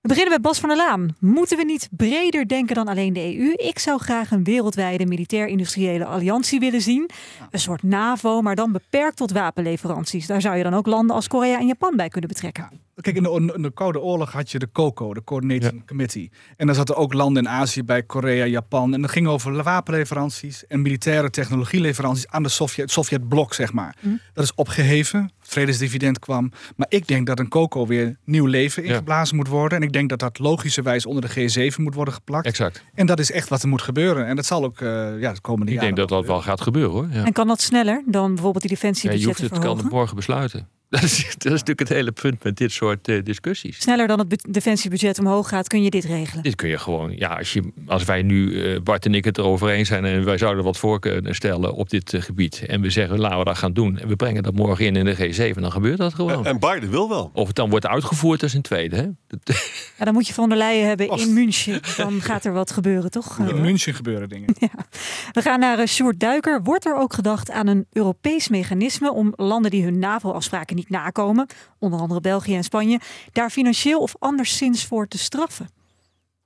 We 0.00 0.08
beginnen 0.08 0.32
met 0.32 0.42
Bas 0.42 0.60
van 0.60 0.68
der 0.68 0.78
Laan. 0.78 1.16
Moeten 1.18 1.56
we 1.56 1.64
niet 1.64 1.88
breder 1.96 2.48
denken 2.48 2.74
dan 2.74 2.88
alleen 2.88 3.12
de 3.12 3.36
EU? 3.36 3.52
Ik 3.52 3.78
zou 3.78 4.00
graag 4.00 4.30
een 4.30 4.44
wereldwijde 4.44 5.06
militair-industriële 5.06 6.04
alliantie 6.04 6.60
willen 6.60 6.80
zien. 6.80 7.10
Een 7.50 7.58
soort 7.58 7.82
NAVO, 7.82 8.42
maar 8.42 8.54
dan 8.54 8.72
beperkt 8.72 9.16
tot 9.16 9.32
wapenleveranties. 9.32 10.26
Daar 10.26 10.40
zou 10.40 10.56
je 10.56 10.62
dan 10.62 10.74
ook 10.74 10.86
landen 10.86 11.16
als 11.16 11.28
Korea 11.28 11.58
en 11.58 11.66
Japan 11.66 11.96
bij 11.96 12.08
kunnen 12.08 12.30
betrekken. 12.30 12.70
Kijk, 13.00 13.16
in 13.16 13.22
de, 13.22 13.52
in 13.56 13.62
de 13.62 13.72
Koude 13.72 14.00
Oorlog 14.00 14.32
had 14.32 14.50
je 14.50 14.58
de 14.58 14.68
COCO, 14.72 15.14
de 15.14 15.24
Coordinating 15.24 15.86
Committee. 15.86 16.30
En 16.56 16.66
daar 16.66 16.74
zaten 16.74 16.96
ook 16.96 17.12
landen 17.12 17.42
in 17.42 17.48
Azië 17.48 17.82
bij, 17.82 18.02
Korea, 18.02 18.44
Japan. 18.44 18.94
En 18.94 19.00
dat 19.00 19.10
ging 19.10 19.26
over 19.26 19.62
wapenleveranties 19.62 20.66
en 20.66 20.82
militaire 20.82 21.30
technologieleveranties 21.30 22.28
aan 22.28 22.42
de 22.42 22.48
Sovjet, 22.48 22.90
Sovjet-blok, 22.90 23.54
zeg 23.54 23.72
maar. 23.72 23.96
Dat 24.34 24.44
is 24.44 24.54
opgeheven, 24.54 25.30
vredesdividend 25.40 26.18
kwam. 26.18 26.52
Maar 26.76 26.86
ik 26.90 27.06
denk 27.06 27.26
dat 27.26 27.38
een 27.38 27.48
COCO 27.48 27.86
weer 27.86 28.16
nieuw 28.24 28.46
leven 28.46 28.84
ingeblazen 28.84 29.36
moet 29.36 29.48
worden. 29.48 29.78
En 29.78 29.84
ik 29.84 29.92
denk 29.92 30.08
dat 30.08 30.18
dat 30.18 30.38
logischerwijs 30.38 31.06
onder 31.06 31.34
de 31.34 31.70
G7 31.70 31.76
moet 31.76 31.94
worden 31.94 32.14
geplakt. 32.14 32.46
Exact. 32.46 32.84
En 32.94 33.06
dat 33.06 33.18
is 33.18 33.30
echt 33.30 33.48
wat 33.48 33.62
er 33.62 33.68
moet 33.68 33.82
gebeuren. 33.82 34.26
En 34.26 34.36
dat 34.36 34.46
zal 34.46 34.64
ook 34.64 34.80
eh 34.80 35.20
ja, 35.20 35.32
de 35.32 35.40
komende 35.40 35.72
Ik 35.72 35.78
jaren 35.78 35.94
denk 35.94 36.08
dat 36.08 36.18
dat 36.18 36.26
wel 36.26 36.42
gaat 36.42 36.60
gebeuren 36.60 36.92
hoor. 36.92 37.08
Ja. 37.12 37.24
En 37.24 37.32
kan 37.32 37.46
dat 37.46 37.60
sneller 37.60 38.02
dan 38.06 38.34
bijvoorbeeld 38.34 38.68
die 38.68 38.78
Ja, 38.80 38.86
je 38.86 38.90
hoeft 38.90 39.02
defensiebudgetten 39.02 39.56
het 39.56 39.66
kan 39.66 39.76
het 39.76 39.90
morgen 39.90 40.16
besluiten. 40.16 40.68
Dat 41.00 41.02
is, 41.02 41.24
dat 41.38 41.44
is 41.44 41.50
natuurlijk 41.50 41.78
het 41.78 41.88
hele 41.88 42.12
punt 42.12 42.44
met 42.44 42.56
dit 42.56 42.72
soort 42.72 43.08
eh, 43.08 43.24
discussies. 43.24 43.80
Sneller 43.80 44.06
dan 44.06 44.18
het 44.18 44.46
defensiebudget 44.48 45.18
omhoog 45.18 45.48
gaat, 45.48 45.68
kun 45.68 45.82
je 45.82 45.90
dit 45.90 46.04
regelen. 46.04 46.42
Dit 46.42 46.54
kun 46.54 46.68
je 46.68 46.78
gewoon, 46.78 47.16
ja, 47.16 47.28
als, 47.28 47.52
je, 47.52 47.72
als 47.86 48.04
wij 48.04 48.22
nu, 48.22 48.62
eh, 48.62 48.80
Bart 48.80 49.06
en 49.06 49.14
ik 49.14 49.24
het 49.24 49.38
erover 49.38 49.68
eens 49.68 49.88
zijn 49.88 50.04
en 50.04 50.24
wij 50.24 50.38
zouden 50.38 50.64
wat 50.64 50.78
voor 50.78 51.00
kunnen 51.00 51.34
stellen 51.34 51.74
op 51.74 51.90
dit 51.90 52.14
eh, 52.14 52.22
gebied. 52.22 52.62
En 52.66 52.80
we 52.80 52.90
zeggen, 52.90 53.20
laten 53.20 53.38
we 53.38 53.44
dat 53.44 53.58
gaan 53.58 53.72
doen. 53.72 53.98
En 53.98 54.08
we 54.08 54.16
brengen 54.16 54.42
dat 54.42 54.54
morgen 54.54 54.86
in 54.86 54.96
in 54.96 55.04
de 55.04 55.52
G7, 55.52 55.60
dan 55.60 55.72
gebeurt 55.72 55.98
dat 55.98 56.14
gewoon. 56.14 56.46
En 56.46 56.58
Biden 56.58 56.90
wil 56.90 57.08
wel. 57.08 57.30
Of 57.34 57.46
het 57.46 57.56
dan 57.56 57.70
wordt 57.70 57.86
uitgevoerd, 57.86 58.42
is 58.42 58.54
een 58.54 58.62
tweede. 58.62 58.96
Hè? 58.96 59.06
Ja, 59.98 60.06
dan 60.06 60.14
moet 60.14 60.26
je 60.26 60.34
van 60.34 60.48
der 60.48 60.58
Leyen 60.58 60.86
hebben 60.86 61.08
in 61.08 61.32
München. 61.32 61.80
Dan 61.96 62.20
gaat 62.20 62.44
er 62.44 62.52
wat 62.52 62.70
gebeuren, 62.70 63.10
toch? 63.10 63.38
In 63.38 63.60
München 63.60 63.94
gebeuren 63.94 64.28
dingen. 64.28 64.54
We 65.32 65.42
gaan 65.42 65.60
naar 65.60 65.78
uh, 65.78 65.86
Sjoerd 65.86 66.20
Duiker. 66.20 66.62
Wordt 66.62 66.86
er 66.86 66.96
ook 66.96 67.14
gedacht 67.14 67.50
aan 67.50 67.66
een 67.66 67.86
Europees 67.92 68.48
mechanisme 68.48 69.12
om 69.12 69.32
landen 69.36 69.70
die 69.70 69.84
hun 69.84 69.98
NAVO-afspraken 69.98 70.76
niet 70.80 70.90
nakomen, 70.90 71.46
onder 71.78 72.00
andere 72.00 72.20
België 72.20 72.56
en 72.56 72.64
Spanje, 72.64 73.00
daar 73.32 73.50
financieel 73.50 74.00
of 74.00 74.14
anderszins 74.18 74.86
voor 74.86 75.08
te 75.08 75.18
straffen? 75.18 75.68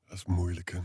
Dat 0.09 0.17
is 0.17 0.25
moeilijk, 0.25 0.73
hè? 0.73 0.79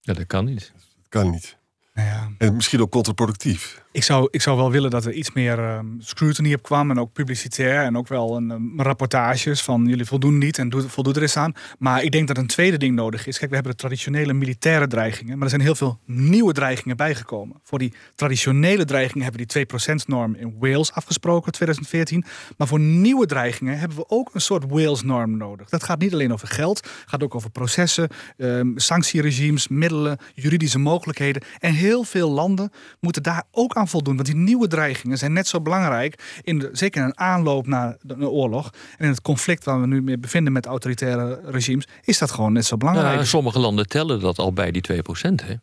ja, 0.00 0.12
dat 0.12 0.26
kan 0.26 0.44
niet. 0.44 0.72
Dat 0.74 1.08
kan 1.08 1.30
niet. 1.30 1.56
Nou 1.94 2.08
ja. 2.08 2.30
En 2.38 2.54
misschien 2.54 2.80
ook 2.80 2.90
contraproductief. 2.90 3.82
Ik 3.98 4.04
zou, 4.04 4.28
ik 4.30 4.42
zou 4.42 4.56
wel 4.56 4.70
willen 4.70 4.90
dat 4.90 5.04
er 5.04 5.12
iets 5.12 5.32
meer 5.32 5.58
ehm, 5.58 5.86
scrutiny 5.98 6.54
op 6.54 6.62
kwam. 6.62 6.90
En 6.90 6.98
ook 6.98 7.12
publicitair. 7.12 7.84
En 7.84 7.96
ook 7.96 8.08
wel 8.08 8.36
een, 8.36 8.50
ehm, 8.50 8.80
rapportages 8.80 9.62
van 9.62 9.86
jullie 9.86 10.04
voldoen 10.04 10.38
niet 10.38 10.58
en 10.58 10.68
doe, 10.68 10.88
voldoet 10.88 11.16
er 11.16 11.22
eens 11.22 11.36
aan. 11.36 11.52
Maar 11.78 12.02
ik 12.02 12.10
denk 12.10 12.28
dat 12.28 12.36
een 12.36 12.46
tweede 12.46 12.76
ding 12.76 12.94
nodig 12.94 13.26
is. 13.26 13.38
Kijk, 13.38 13.48
we 13.48 13.54
hebben 13.54 13.72
de 13.72 13.78
traditionele 13.78 14.32
militaire 14.32 14.86
dreigingen. 14.86 15.34
Maar 15.34 15.42
er 15.42 15.48
zijn 15.48 15.62
heel 15.62 15.74
veel 15.74 15.98
nieuwe 16.04 16.52
dreigingen 16.52 16.96
bijgekomen. 16.96 17.60
Voor 17.62 17.78
die 17.78 17.92
traditionele 18.14 18.84
dreigingen 18.84 19.22
hebben 19.22 19.40
we 19.40 19.46
die 19.46 19.66
2%-norm 19.66 20.34
in 20.34 20.56
Wales 20.58 20.92
afgesproken, 20.92 21.52
2014. 21.52 22.24
Maar 22.56 22.66
voor 22.66 22.80
nieuwe 22.80 23.26
dreigingen 23.26 23.78
hebben 23.78 23.96
we 23.96 24.08
ook 24.08 24.30
een 24.34 24.40
soort 24.40 24.64
Wales-norm 24.68 25.36
nodig. 25.36 25.68
Dat 25.68 25.84
gaat 25.84 25.98
niet 26.00 26.12
alleen 26.12 26.32
over 26.32 26.48
geld. 26.48 26.88
Gaat 27.06 27.22
ook 27.22 27.34
over 27.34 27.50
processen, 27.50 28.08
ehm, 28.36 28.70
sanctieregimes, 28.74 29.68
middelen, 29.68 30.18
juridische 30.34 30.78
mogelijkheden. 30.78 31.42
En 31.58 31.72
heel 31.72 32.04
veel 32.04 32.30
landen 32.30 32.72
moeten 33.00 33.22
daar 33.22 33.44
ook 33.50 33.74
aan 33.74 33.87
voldoen. 33.88 34.14
Want 34.14 34.26
die 34.26 34.36
nieuwe 34.36 34.66
dreigingen 34.66 35.18
zijn 35.18 35.32
net 35.32 35.46
zo 35.46 35.60
belangrijk. 35.60 36.40
In 36.42 36.58
de, 36.58 36.68
zeker 36.72 37.00
in 37.00 37.06
een 37.06 37.18
aanloop 37.18 37.66
naar 37.66 37.96
de 38.00 38.28
oorlog. 38.28 38.70
En 38.98 39.04
in 39.04 39.10
het 39.10 39.22
conflict 39.22 39.64
waar 39.64 39.80
we 39.80 39.86
nu 39.86 40.02
mee 40.02 40.18
bevinden 40.18 40.52
met 40.52 40.66
autoritaire 40.66 41.40
regimes. 41.44 41.86
Is 42.02 42.18
dat 42.18 42.30
gewoon 42.30 42.52
net 42.52 42.64
zo 42.64 42.76
belangrijk. 42.76 43.24
Sommige 43.24 43.58
landen 43.58 43.88
tellen 43.88 44.20
dat 44.20 44.38
al 44.38 44.52
bij 44.52 44.70
die 44.70 44.82
2%. 44.92 44.96
Hè? 45.44 45.54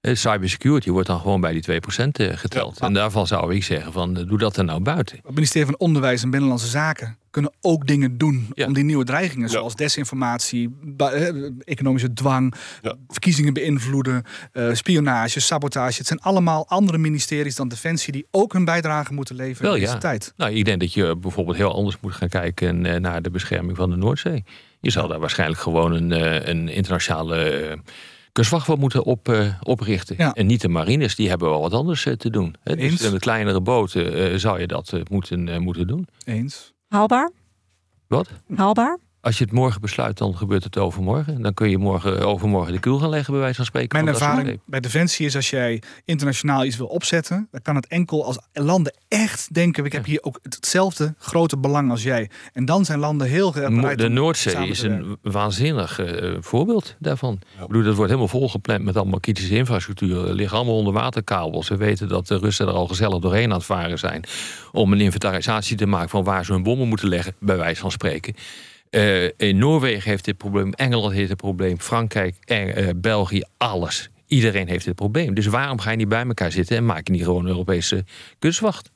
Eh, 0.00 0.14
Cybersecurity 0.14 0.90
wordt 0.90 1.06
dan 1.06 1.20
gewoon 1.20 1.40
bij 1.40 1.52
die 1.52 1.62
2% 1.62 2.18
eh, 2.18 2.36
geteld. 2.36 2.78
Ja. 2.78 2.86
En 2.86 2.92
daarvan 2.92 3.26
zou 3.26 3.54
ik 3.54 3.64
zeggen 3.64 3.92
van 3.92 4.16
eh, 4.16 4.26
doe 4.26 4.38
dat 4.38 4.56
er 4.56 4.64
nou 4.64 4.80
buiten. 4.80 5.16
Het 5.24 5.34
ministerie 5.34 5.66
van 5.66 5.78
Onderwijs 5.78 6.22
en 6.22 6.30
Binnenlandse 6.30 6.66
Zaken 6.68 7.18
kunnen 7.30 7.52
ook 7.60 7.86
dingen 7.86 8.18
doen 8.18 8.48
Ja. 8.54 8.66
om 8.66 8.72
die 8.72 8.84
nieuwe 8.84 9.04
dreigingen, 9.04 9.46
Ja. 9.46 9.52
zoals 9.52 9.74
desinformatie, 9.76 10.76
economische 11.64 12.12
dwang, 12.12 12.54
Ja. 12.82 12.94
verkiezingen 13.08 13.52
beïnvloeden, 13.54 14.22
eh, 14.52 14.68
spionage, 14.72 15.40
sabotage. 15.40 15.98
Het 15.98 16.06
zijn 16.06 16.20
allemaal 16.20 16.68
andere 16.68 16.98
ministeries 16.98 17.56
dan 17.56 17.68
Defensie 17.68 18.12
die 18.12 18.26
ook 18.30 18.52
hun 18.52 18.64
bijdrage 18.64 19.12
moeten 19.12 19.34
leveren 19.36 19.62
Wel, 19.62 19.74
in 19.74 19.80
deze 19.80 19.92
ja. 19.92 19.98
tijd. 19.98 20.32
Nou, 20.36 20.52
ik 20.52 20.64
denk 20.64 20.80
dat 20.80 20.92
je 20.92 21.16
bijvoorbeeld 21.16 21.56
heel 21.56 21.74
anders 21.74 21.96
moet 22.00 22.12
gaan 22.12 22.28
kijken 22.28 23.00
naar 23.00 23.22
de 23.22 23.30
bescherming 23.30 23.76
van 23.76 23.90
de 23.90 23.96
Noordzee. 23.96 24.44
Je 24.80 24.90
zal 24.90 25.08
daar 25.08 25.20
waarschijnlijk 25.20 25.60
gewoon 25.60 25.92
een, 25.92 26.12
eh, 26.12 26.46
een 26.48 26.68
internationale 26.68 27.78
voor 28.48 28.78
moeten 28.78 29.04
op, 29.04 29.28
eh, 29.28 29.54
oprichten. 29.62 30.14
Ja. 30.18 30.32
En 30.32 30.46
niet 30.46 30.60
de 30.60 30.68
marines, 30.68 31.14
die 31.14 31.28
hebben 31.28 31.48
wel 31.48 31.60
wat 31.60 31.72
anders 31.72 32.06
eh, 32.06 32.12
te 32.12 32.30
doen. 32.30 32.54
Hè? 32.62 32.76
Eens. 32.76 33.00
Dus 33.00 33.10
met 33.10 33.20
kleinere 33.20 33.60
boten 33.60 34.32
eh, 34.32 34.38
zou 34.38 34.60
je 34.60 34.66
dat 34.66 34.92
moeten, 35.10 35.48
eh, 35.48 35.58
moeten 35.58 35.86
doen. 35.86 36.06
Eens. 36.24 36.72
Haalbaar? 36.88 37.30
Wat? 38.06 38.28
Haalbaar? 38.54 38.98
Als 39.22 39.38
je 39.38 39.44
het 39.44 39.52
morgen 39.52 39.80
besluit, 39.80 40.18
dan 40.18 40.36
gebeurt 40.36 40.64
het 40.64 40.78
overmorgen. 40.78 41.42
Dan 41.42 41.54
kun 41.54 41.70
je 41.70 41.78
morgen, 41.78 42.26
overmorgen 42.26 42.72
de 42.72 42.78
kuil 42.78 42.98
gaan 42.98 43.08
leggen, 43.08 43.32
bij 43.32 43.42
wijze 43.42 43.56
van 43.56 43.64
spreken. 43.64 44.04
Mijn 44.04 44.14
ervaring 44.14 44.60
bij 44.66 44.80
Defensie 44.80 45.26
is 45.26 45.36
als 45.36 45.50
jij 45.50 45.82
internationaal 46.04 46.64
iets 46.64 46.76
wil 46.76 46.86
opzetten, 46.86 47.48
dan 47.50 47.62
kan 47.62 47.74
het 47.74 47.86
enkel 47.86 48.24
als 48.24 48.38
landen 48.52 48.94
echt 49.08 49.54
denken: 49.54 49.84
ik 49.84 49.92
heb 49.92 50.04
hier 50.04 50.22
ook 50.22 50.38
hetzelfde 50.42 51.14
grote 51.18 51.58
belang 51.58 51.90
als 51.90 52.02
jij. 52.02 52.30
En 52.52 52.64
dan 52.64 52.84
zijn 52.84 52.98
landen 52.98 53.26
heel 53.26 53.52
bereid 53.52 53.98
De 53.98 54.06
om 54.06 54.12
Noordzee 54.12 54.52
samen 54.52 54.68
is 54.68 54.82
een 54.82 55.18
waanzinnig 55.22 55.98
eh, 55.98 56.36
voorbeeld 56.40 56.96
daarvan. 56.98 57.40
Ik 57.60 57.66
bedoel, 57.66 57.82
dat 57.82 57.94
wordt 57.94 58.10
helemaal 58.10 58.38
volgepland 58.38 58.84
met 58.84 58.96
allemaal 58.96 59.20
kritische 59.20 59.56
infrastructuur. 59.56 60.28
Er 60.28 60.34
liggen 60.34 60.56
allemaal 60.56 60.76
onderwaterkabels. 60.76 61.68
We 61.68 61.76
weten 61.76 62.08
dat 62.08 62.26
de 62.26 62.38
Russen 62.38 62.66
er 62.66 62.72
al 62.72 62.86
gezellig 62.86 63.18
doorheen 63.18 63.50
aan 63.50 63.56
het 63.56 63.64
varen 63.64 63.98
zijn. 63.98 64.24
Om 64.72 64.92
een 64.92 65.00
inventarisatie 65.00 65.76
te 65.76 65.86
maken 65.86 66.08
van 66.08 66.24
waar 66.24 66.44
ze 66.44 66.52
hun 66.52 66.62
bommen 66.62 66.88
moeten 66.88 67.08
leggen, 67.08 67.34
bij 67.38 67.56
wijze 67.56 67.80
van 67.80 67.90
spreken. 67.90 68.34
Eh, 68.90 69.24
in 69.24 69.58
Noorwegen 69.58 70.10
heeft 70.10 70.24
dit 70.24 70.36
probleem, 70.36 70.72
Engeland 70.72 71.14
heeft 71.14 71.28
dit 71.28 71.36
probleem, 71.36 71.80
Frankrijk, 71.80 72.36
eh, 72.44 72.88
eh, 72.88 72.96
België, 72.96 73.42
alles. 73.56 74.10
Iedereen 74.26 74.68
heeft 74.68 74.84
dit 74.84 74.94
probleem. 74.94 75.34
Dus 75.34 75.46
waarom 75.46 75.78
ga 75.78 75.90
je 75.90 75.96
niet 75.96 76.08
bij 76.08 76.24
elkaar 76.24 76.52
zitten 76.52 76.76
en 76.76 76.86
maak 76.86 77.06
je 77.06 77.12
niet 77.12 77.24
gewoon 77.24 77.42
een 77.42 77.50
Europese 77.50 78.04
kustwacht? 78.38 78.90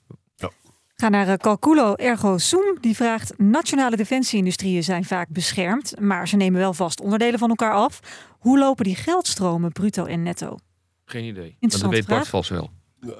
Ga 0.96 1.08
naar 1.08 1.28
eh, 1.28 1.34
Calculo 1.34 1.94
Ergo 1.94 2.38
Sum. 2.38 2.78
Die 2.80 2.96
vraagt: 2.96 3.38
Nationale 3.38 3.96
defensieindustrieën 3.96 4.84
zijn 4.84 5.04
vaak 5.04 5.28
beschermd, 5.28 6.00
maar 6.00 6.28
ze 6.28 6.36
nemen 6.36 6.60
wel 6.60 6.74
vast 6.74 7.00
onderdelen 7.00 7.38
van 7.38 7.48
elkaar 7.48 7.72
af. 7.72 8.00
Hoe 8.38 8.58
lopen 8.58 8.84
die 8.84 8.96
geldstromen, 8.96 9.72
bruto 9.72 10.04
en 10.04 10.22
netto? 10.22 10.56
Geen 11.04 11.24
idee. 11.24 11.56
Maar 11.60 11.70
dat 11.70 11.90
weet 11.90 12.06
Bart 12.06 12.28
vast 12.28 12.50
wel. 12.50 12.70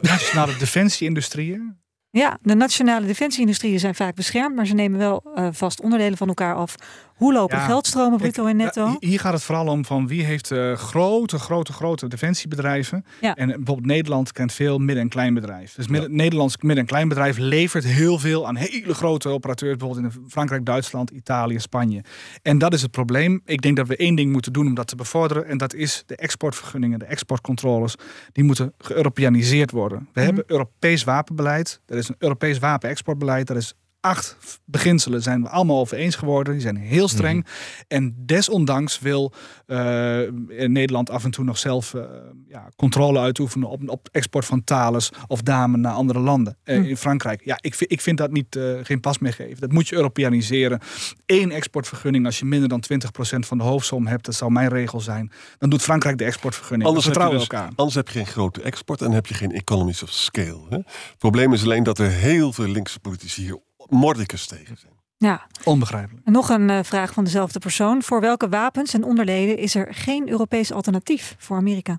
nationale 0.00 0.56
defensie-industrieën. 0.56 1.76
Ja, 2.14 2.38
de 2.42 2.54
nationale 2.54 3.06
defensieindustrieën 3.06 3.78
zijn 3.78 3.94
vaak 3.94 4.14
beschermd, 4.14 4.56
maar 4.56 4.66
ze 4.66 4.74
nemen 4.74 4.98
wel 4.98 5.22
eh, 5.34 5.48
vast 5.52 5.80
onderdelen 5.80 6.18
van 6.18 6.28
elkaar 6.28 6.54
af. 6.54 6.74
Hoe 7.14 7.32
lopen 7.32 7.56
Ja, 7.58 7.64
geldstromen, 7.66 8.18
bruto 8.18 8.46
en 8.46 8.56
netto? 8.56 8.84
ja, 8.86 8.96
Hier 9.00 9.20
gaat 9.20 9.32
het 9.32 9.42
vooral 9.42 9.66
om 9.66 9.84
van 9.84 10.06
wie 10.06 10.24
heeft 10.24 10.50
eh, 10.50 10.72
grote, 10.72 11.38
grote, 11.38 11.72
grote 11.72 12.08
defensiebedrijven. 12.08 13.04
Ja. 13.20 13.34
En 13.34 13.46
bijvoorbeeld 13.46 13.86
Nederland 13.86 14.32
kent 14.32 14.52
veel 14.52 14.78
midden- 14.78 15.02
en 15.02 15.08
kleinbedrijf. 15.08 15.74
Dus 15.74 15.88
midden, 15.88 16.16
Nederlands 16.16 16.56
midden- 16.56 16.78
en 16.78 16.86
kleinbedrijf 16.86 17.38
levert 17.38 17.84
heel 17.84 18.18
veel 18.18 18.46
aan 18.46 18.56
hele 18.56 18.94
grote 18.94 19.28
operateurs. 19.28 19.76
Bijvoorbeeld 19.76 20.14
in 20.14 20.22
Frankrijk, 20.28 20.64
Duitsland, 20.64 21.10
Italië, 21.10 21.58
Spanje. 21.60 22.04
En 22.42 22.58
dat 22.58 22.72
is 22.74 22.82
het 22.82 22.90
probleem. 22.90 23.40
Ik 23.44 23.62
denk 23.62 23.76
dat 23.76 23.88
we 23.88 23.96
één 23.96 24.14
ding 24.14 24.32
moeten 24.32 24.52
doen 24.52 24.66
om 24.66 24.74
dat 24.74 24.86
te 24.86 24.96
bevorderen. 24.96 25.46
En 25.46 25.58
dat 25.58 25.74
is 25.74 26.02
de 26.06 26.16
exportvergunningen, 26.16 26.98
de 26.98 27.04
exportcontroles. 27.04 27.94
Die 28.32 28.44
moeten 28.44 28.72
geëuropeaniseerd 28.78 29.70
worden. 29.70 30.08
We 30.12 30.20
hebben 30.20 30.44
Europees 30.46 31.04
wapenbeleid. 31.04 31.80
Er 31.86 31.96
is 31.96 32.08
een 32.08 32.16
Europees 32.18 32.58
wapenexportbeleid. 32.58 33.46
Dat 33.46 33.56
is 33.56 33.74
acht 34.04 34.36
beginselen 34.64 35.22
zijn 35.22 35.42
we 35.42 35.48
allemaal 35.48 35.78
over 35.80 35.96
eens 35.96 36.14
geworden. 36.16 36.52
Die 36.52 36.62
zijn 36.62 36.76
heel 36.76 37.08
streng. 37.08 37.46
En 37.88 38.14
desondanks 38.16 38.98
wil 38.98 39.32
eh, 39.66 40.20
Nederland 40.48 41.10
af 41.10 41.24
en 41.24 41.30
toe 41.30 41.44
nog 41.44 41.58
zelf 41.58 41.94
eh, 41.94 42.02
ja, 42.48 42.68
controle 42.76 43.18
uitoefenen 43.18 43.68
op, 43.68 43.88
op 43.88 44.08
export 44.12 44.44
van 44.44 44.64
Thales 44.64 45.10
of 45.26 45.42
damen 45.42 45.80
naar 45.80 45.92
andere 45.92 46.18
landen. 46.18 46.56
Eh, 46.64 46.88
In 46.88 46.96
Frankrijk. 46.96 47.44
Ja, 47.44 47.58
ik, 47.60 47.74
vind- 47.74 47.92
ik 47.92 48.00
vind 48.00 48.18
dat 48.18 48.30
niet, 48.30 48.58
geen 48.82 49.00
pas 49.00 49.18
meer 49.18 49.32
geven. 49.32 49.60
Dat 49.60 49.72
moet 49.72 49.88
je 49.88 49.94
Europeaniseren. 49.96 50.80
Eén 51.26 51.50
exportvergunning 51.50 52.26
als 52.26 52.38
je 52.38 52.44
minder 52.44 52.68
dan 52.68 52.82
20% 52.92 53.38
van 53.38 53.58
de 53.58 53.64
hoofdsom 53.64 54.06
hebt. 54.06 54.24
Dat 54.24 54.34
zou 54.34 54.50
mijn 54.52 54.68
regel 54.68 55.00
zijn. 55.00 55.32
Dan 55.58 55.70
doet 55.70 55.82
Frankrijk 55.82 56.18
de 56.18 56.24
exportvergunning. 56.24 56.88
Anders 56.88 57.04
heb, 57.06 57.14
je 57.14 57.20
vertrouwen 57.20 57.48
dus- 57.50 57.58
elkaar. 57.58 57.76
anders 57.76 57.96
heb 57.96 58.08
je 58.08 58.12
geen 58.18 58.26
grote 58.32 58.62
export 58.62 59.02
en 59.02 59.10
heb 59.12 59.26
je 59.26 59.34
geen 59.34 59.52
economies 59.52 60.02
of 60.02 60.10
scale. 60.10 60.60
Hè? 60.68 60.76
Het 60.76 61.18
probleem 61.18 61.52
is 61.52 61.62
alleen 61.62 61.82
dat 61.82 61.98
er 61.98 62.10
heel 62.10 62.52
veel 62.52 62.66
linkse 62.68 63.00
politici 63.00 63.42
hier 63.42 63.58
mordicus 63.88 64.46
tegen 64.46 64.76
zijn. 64.76 64.92
Ja. 65.16 65.46
Onbegrijpelijk. 65.64 66.26
En 66.26 66.32
nog 66.32 66.48
een 66.48 66.68
uh, 66.68 66.78
vraag 66.82 67.12
van 67.12 67.24
dezelfde 67.24 67.58
persoon. 67.58 68.02
Voor 68.02 68.20
welke 68.20 68.48
wapens 68.48 68.94
en 68.94 69.04
onderleden 69.04 69.58
is 69.58 69.74
er 69.74 69.94
geen 69.94 70.28
Europees 70.28 70.72
alternatief 70.72 71.34
voor 71.38 71.56
Amerika? 71.56 71.98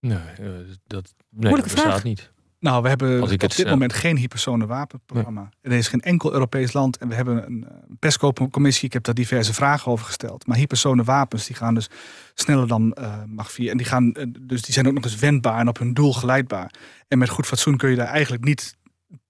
Nee, 0.00 0.18
uh, 0.40 0.48
dat 0.86 1.14
nee, 1.30 1.50
Moeilijke 1.50 1.74
bestaat 1.74 1.84
vraag. 1.84 2.04
niet. 2.04 2.32
Nou, 2.64 2.82
we 2.82 2.88
hebben 2.88 3.20
Als 3.20 3.30
ik 3.30 3.42
op 3.42 3.48
het 3.48 3.56
dit 3.56 3.68
moment 3.68 3.92
geen 3.92 4.16
hypersone 4.16 4.66
wapenprogramma. 4.66 5.48
Er 5.60 5.72
is 5.72 5.88
geen 5.88 6.00
enkel 6.00 6.32
Europees 6.32 6.72
land 6.72 6.96
en 6.96 7.08
we 7.08 7.14
hebben 7.14 7.46
een 7.46 7.66
eh, 7.68 7.76
PESCO-commissie. 7.98 8.86
Ik 8.86 8.92
heb 8.92 9.04
daar 9.04 9.14
diverse 9.14 9.54
vragen 9.54 9.92
over 9.92 10.06
gesteld. 10.06 10.46
Maar 10.46 10.56
hypersone 10.56 11.04
wapens 11.04 11.46
die 11.46 11.56
gaan 11.56 11.74
dus 11.74 11.90
sneller 12.34 12.68
dan 12.68 12.92
eh 12.92 13.22
Mach 13.26 13.52
4. 13.52 13.70
En 13.70 13.76
die, 13.76 13.86
gaan, 13.86 14.12
eh, 14.12 14.26
dus 14.40 14.62
die 14.62 14.74
zijn 14.74 14.86
ook 14.86 14.92
nog 14.92 15.04
eens 15.04 15.16
wendbaar 15.16 15.58
en 15.58 15.68
op 15.68 15.78
hun 15.78 15.94
doel 15.94 16.12
geleidbaar. 16.12 16.74
En 17.08 17.18
met 17.18 17.28
goed 17.28 17.46
fatsoen 17.46 17.76
kun 17.76 17.90
je 17.90 17.96
daar 17.96 18.06
eigenlijk 18.06 18.44
niet 18.44 18.76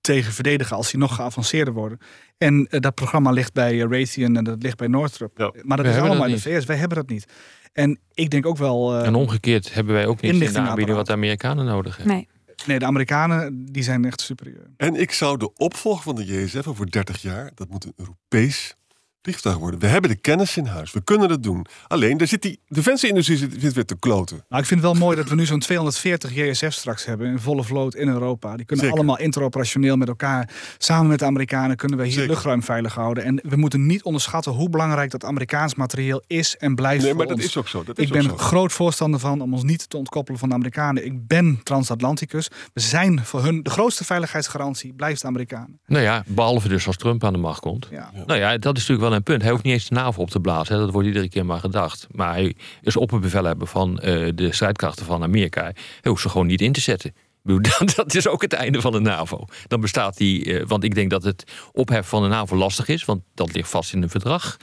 tegen 0.04 0.32
verdedigen 0.32 0.76
als 0.76 0.90
die 0.90 1.00
nog 1.00 1.14
geavanceerder 1.14 1.74
worden. 1.74 1.98
En 2.38 2.66
eh, 2.70 2.80
dat 2.80 2.94
programma 2.94 3.30
ligt 3.30 3.52
bij 3.52 3.82
eh, 3.82 3.88
Raytheon 3.88 4.36
en 4.36 4.44
dat 4.44 4.62
ligt 4.62 4.76
bij 4.76 4.86
Northrop. 4.86 5.38
Ja. 5.38 5.52
Maar 5.62 5.76
dat 5.76 5.86
We 5.86 5.92
is 5.92 5.98
allemaal 5.98 6.26
in 6.26 6.34
de 6.34 6.40
VS. 6.40 6.64
Wij 6.64 6.76
hebben 6.76 6.96
dat 6.98 7.08
niet. 7.08 7.26
En 7.72 7.98
ik 8.14 8.30
denk 8.30 8.46
ook 8.46 8.56
wel... 8.56 8.94
eh, 8.98 9.06
En 9.06 9.14
omgekeerd 9.14 9.74
hebben 9.74 9.94
wij 9.94 10.06
ook 10.06 10.20
niet 10.20 10.32
in 10.32 10.52
de 10.52 10.58
aanbieding 10.58 10.96
wat 10.96 11.06
de 11.06 11.12
Amerikanen 11.12 11.64
nodig 11.64 11.96
hebben. 11.96 12.14
Nee. 12.14 12.28
nee, 12.66 12.78
de 12.78 12.84
Amerikanen 12.84 13.66
die 13.72 13.82
zijn 13.82 14.04
echt 14.04 14.20
superieur. 14.20 14.70
En 14.76 14.94
ik 14.94 15.12
zou 15.12 15.38
de 15.38 15.52
opvolger 15.54 16.02
van 16.02 16.14
de 16.14 16.24
JSF 16.24 16.66
over 16.66 16.90
30 16.90 17.22
jaar, 17.22 17.50
dat 17.54 17.68
moet 17.68 17.84
een 17.84 17.92
Europees 17.96 18.76
vliegtuig 19.24 19.56
worden. 19.56 19.80
We 19.80 19.86
hebben 19.86 20.10
de 20.10 20.16
kennis 20.16 20.56
in 20.56 20.66
huis. 20.66 20.92
We 20.92 21.02
kunnen 21.04 21.30
het 21.30 21.42
doen. 21.42 21.66
Alleen, 21.86 22.16
daar 22.16 22.26
zit 22.26 22.42
die 22.42 22.60
defensieindustrie 22.68 23.38
zit, 23.38 23.54
zit 23.58 23.72
weer 23.72 23.84
te 23.84 23.96
kloten. 23.98 24.44
Nou, 24.48 24.62
ik 24.62 24.68
vind 24.68 24.80
het 24.82 24.90
wel 24.90 25.00
mooi 25.00 25.16
dat 25.16 25.28
we 25.28 25.34
nu 25.34 25.46
zo'n 25.46 25.58
240 25.58 26.34
JSF 26.34 26.72
straks 26.72 27.04
hebben 27.04 27.26
in 27.26 27.38
volle 27.38 27.64
vloot 27.64 27.94
in 27.94 28.08
Europa. 28.08 28.56
Die 28.56 28.64
kunnen 28.66 28.84
Zeker. 28.84 28.98
allemaal 29.00 29.18
interoperationeel 29.18 29.96
met 29.96 30.08
elkaar. 30.08 30.50
Samen 30.78 31.06
met 31.06 31.18
de 31.18 31.24
Amerikanen 31.24 31.76
kunnen 31.76 31.98
we 31.98 32.04
hier 32.04 32.12
Zeker. 32.12 32.28
luchtruim 32.30 32.62
veilig 32.62 32.94
houden. 32.94 33.24
En 33.24 33.40
we 33.48 33.56
moeten 33.56 33.86
niet 33.86 34.02
onderschatten 34.02 34.52
hoe 34.52 34.68
belangrijk 34.70 35.10
dat 35.10 35.24
Amerikaans 35.24 35.74
materieel 35.74 36.22
is 36.26 36.56
en 36.56 36.74
blijft 36.74 36.98
Nee, 37.02 37.08
voor 37.08 37.18
maar 37.18 37.26
dat 37.26 37.36
ons. 37.36 37.44
is 37.46 37.56
ook 37.56 37.68
zo. 37.68 37.84
Dat 37.84 37.98
is 37.98 38.04
Ik 38.06 38.12
ben 38.12 38.30
ook 38.30 38.38
zo. 38.40 38.44
groot 38.44 38.72
voorstander 38.72 39.20
van 39.20 39.40
om 39.40 39.52
ons 39.52 39.62
niet 39.62 39.90
te 39.90 39.96
ontkoppelen 39.96 40.38
van 40.40 40.48
de 40.48 40.54
Amerikanen. 40.54 41.04
Ik 41.04 41.26
ben 41.26 41.60
transatlanticus. 41.62 42.48
We 42.72 42.80
zijn 42.80 43.24
voor 43.24 43.42
hun 43.44 43.62
de 43.62 43.70
grootste 43.70 44.04
veiligheidsgarantie 44.04 44.92
blijft 44.92 45.20
de 45.20 45.26
Amerikanen. 45.26 45.80
Nou 45.86 46.02
ja, 46.02 46.22
behalve 46.26 46.68
dus 46.68 46.86
als 46.86 46.96
Trump 46.96 47.24
aan 47.24 47.32
de 47.32 47.38
macht 47.38 47.60
komt. 47.60 47.88
Ja. 47.90 48.10
Nou 48.26 48.38
ja, 48.38 48.58
dat 48.58 48.76
is 48.76 48.80
natuurlijk 48.80 49.00
wel 49.08 49.12
een 49.14 49.22
punt. 49.22 49.42
Hij 49.42 49.50
hoeft 49.50 49.62
niet 49.62 49.72
eens 49.72 49.88
de 49.88 49.94
NAVO 49.94 50.22
op 50.22 50.30
te 50.30 50.40
blazen. 50.40 50.74
Hè. 50.74 50.80
Dat 50.80 50.90
wordt 50.90 51.08
iedere 51.08 51.28
keer 51.28 51.46
maar 51.46 51.60
gedacht. 51.60 52.06
Maar 52.10 52.32
hij 52.32 52.54
is 52.82 52.96
opperbevelhebber 52.96 53.66
van 53.66 53.98
eh, 53.98 54.28
de 54.34 54.52
strijdkrachten 54.52 55.06
van 55.06 55.22
Amerika. 55.22 55.62
Hij 55.62 55.74
hoeft 56.02 56.22
ze 56.22 56.28
gewoon 56.28 56.46
niet 56.46 56.60
in 56.60 56.72
te 56.72 56.80
zetten. 56.80 57.14
Dat, 57.96 58.14
is 58.14 58.28
ook 58.28 58.42
het 58.42 58.52
einde 58.52 58.80
van 58.80 58.92
de 58.92 59.00
NAVO. 59.00 59.44
Dan 59.66 59.80
bestaat 59.80 60.16
die, 60.16 60.58
eh, 60.58 60.66
want 60.66 60.84
ik 60.84 60.94
denk 60.94 61.10
dat 61.10 61.22
het 61.22 61.44
opheffen 61.72 62.08
van 62.08 62.22
de 62.22 62.28
NAVO 62.28 62.56
lastig 62.56 62.88
is, 62.88 63.04
want 63.04 63.22
dat 63.34 63.54
ligt 63.54 63.68
vast 63.68 63.92
in 63.92 64.02
een 64.02 64.10
verdrag. 64.10 64.56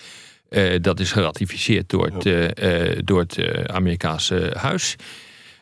Eh, 0.49 0.81
dat 0.81 0.99
is 0.99 1.11
geratificeerd 1.11 1.89
door 1.89 2.11
het, 2.13 3.05
door 3.05 3.19
het 3.19 3.67
Amerikaanse 3.67 4.55
huis. 4.57 4.95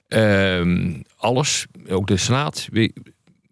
Ehm, 0.08 1.02
alles, 1.18 1.66
ook 1.90 2.08
de 2.08 2.18
Senaat. 2.18 2.68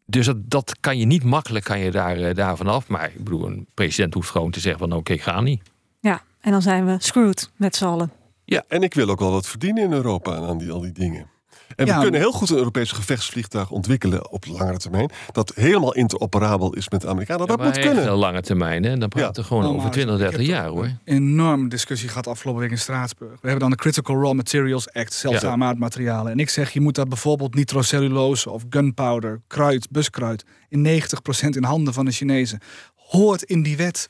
Dus 0.10 0.26
dat, 0.26 0.50
dat 0.50 0.80
kan 0.80 0.98
je 0.98 1.06
niet 1.06 1.24
makkelijk 1.24 1.66
kan 1.66 1.80
je 1.80 1.92
daar, 1.92 2.18
eh, 2.18 2.36
daar 2.36 2.58
vanaf. 2.58 2.88
Maar 2.88 3.12
ik 3.16 3.24
bedoel, 3.24 3.46
een 3.46 3.68
president 3.74 4.14
hoeft 4.14 4.30
gewoon 4.30 4.52
te 4.52 4.60
zeggen 4.60 4.80
van 4.80 4.98
oké, 4.98 5.18
ga 5.18 5.42
niet. 5.42 5.62
Ja, 6.00 6.22
en 6.40 6.52
dan 6.52 6.62
zijn 6.62 6.86
we 6.86 6.96
screwed 7.00 7.52
met 7.56 7.76
z'n 7.76 7.86
allen. 7.86 8.12
Ja, 8.46 8.64
en 8.68 8.84
ik 8.84 8.94
wil 8.94 9.10
ook 9.10 9.20
wel 9.20 9.32
wat 9.32 9.48
verdienen 9.48 9.84
in 9.84 9.94
Europa 9.94 10.36
aan 10.36 10.58
die, 10.58 10.72
al 10.72 10.82
die 10.82 10.92
dingen. 10.92 11.30
En 11.76 11.86
Ja, 11.86 11.96
we 11.96 12.02
kunnen 12.02 12.20
heel 12.20 12.32
goed 12.32 12.50
een 12.50 12.58
Europees 12.58 12.92
gevechtsvliegtuig 12.92 13.72
ontwikkelen 13.72 14.32
op 14.32 14.46
langere 14.46 14.78
termijn. 14.78 15.10
Dat 15.32 15.52
helemaal 15.56 15.94
interoperabel 15.94 16.74
is 16.74 16.90
met 16.90 17.02
de 17.02 17.08
Amerikanen. 17.08 17.48
Dat 17.48 17.60
Ja, 17.60 17.66
moet 17.66 17.80
kunnen. 17.80 18.08
Een 18.08 18.14
lange 18.14 18.42
termijn, 18.42 18.84
hè? 18.84 18.98
Dan 18.98 19.10
praten 19.10 19.42
we 19.42 19.48
gewoon 19.48 19.62
Nou, 19.64 19.74
over 19.76 19.86
maar 19.88 19.94
20, 19.96 20.14
ik 20.16 20.22
30 20.22 20.38
heb 20.40 20.48
jaar 20.50 20.68
hoor. 20.68 20.84
Een 20.86 21.00
enorme 21.06 21.70
discussie 21.70 22.10
gehad 22.10 22.28
afgelopen 22.28 22.62
week 22.62 22.72
in 22.72 22.78
Straatsburg. 22.78 23.32
We 23.32 23.38
hebben 23.42 23.60
dan 23.60 23.70
de 23.70 23.76
Critical 23.76 24.22
Raw 24.22 24.34
Materials 24.34 24.92
Act, 24.94 25.14
zeldzame 25.14 25.66
aardmaterialen. 25.66 26.32
En 26.32 26.40
ik 26.40 26.50
zeg, 26.50 26.72
je 26.72 26.82
moet 26.82 26.96
daar 26.96 27.08
bijvoorbeeld 27.08 27.56
nitrocellulose 27.56 28.50
of 28.50 28.64
gunpowder, 28.70 29.42
kruid, 29.48 29.88
buskruid, 29.92 30.46
in 30.70 30.84
90% 30.84 31.48
in 31.50 31.64
handen 31.64 31.94
van 31.94 32.06
de 32.06 32.12
Chinezen. 32.12 32.60
Hoort 32.96 33.44
in 33.44 33.64
die 33.64 33.78
wet. 33.78 34.08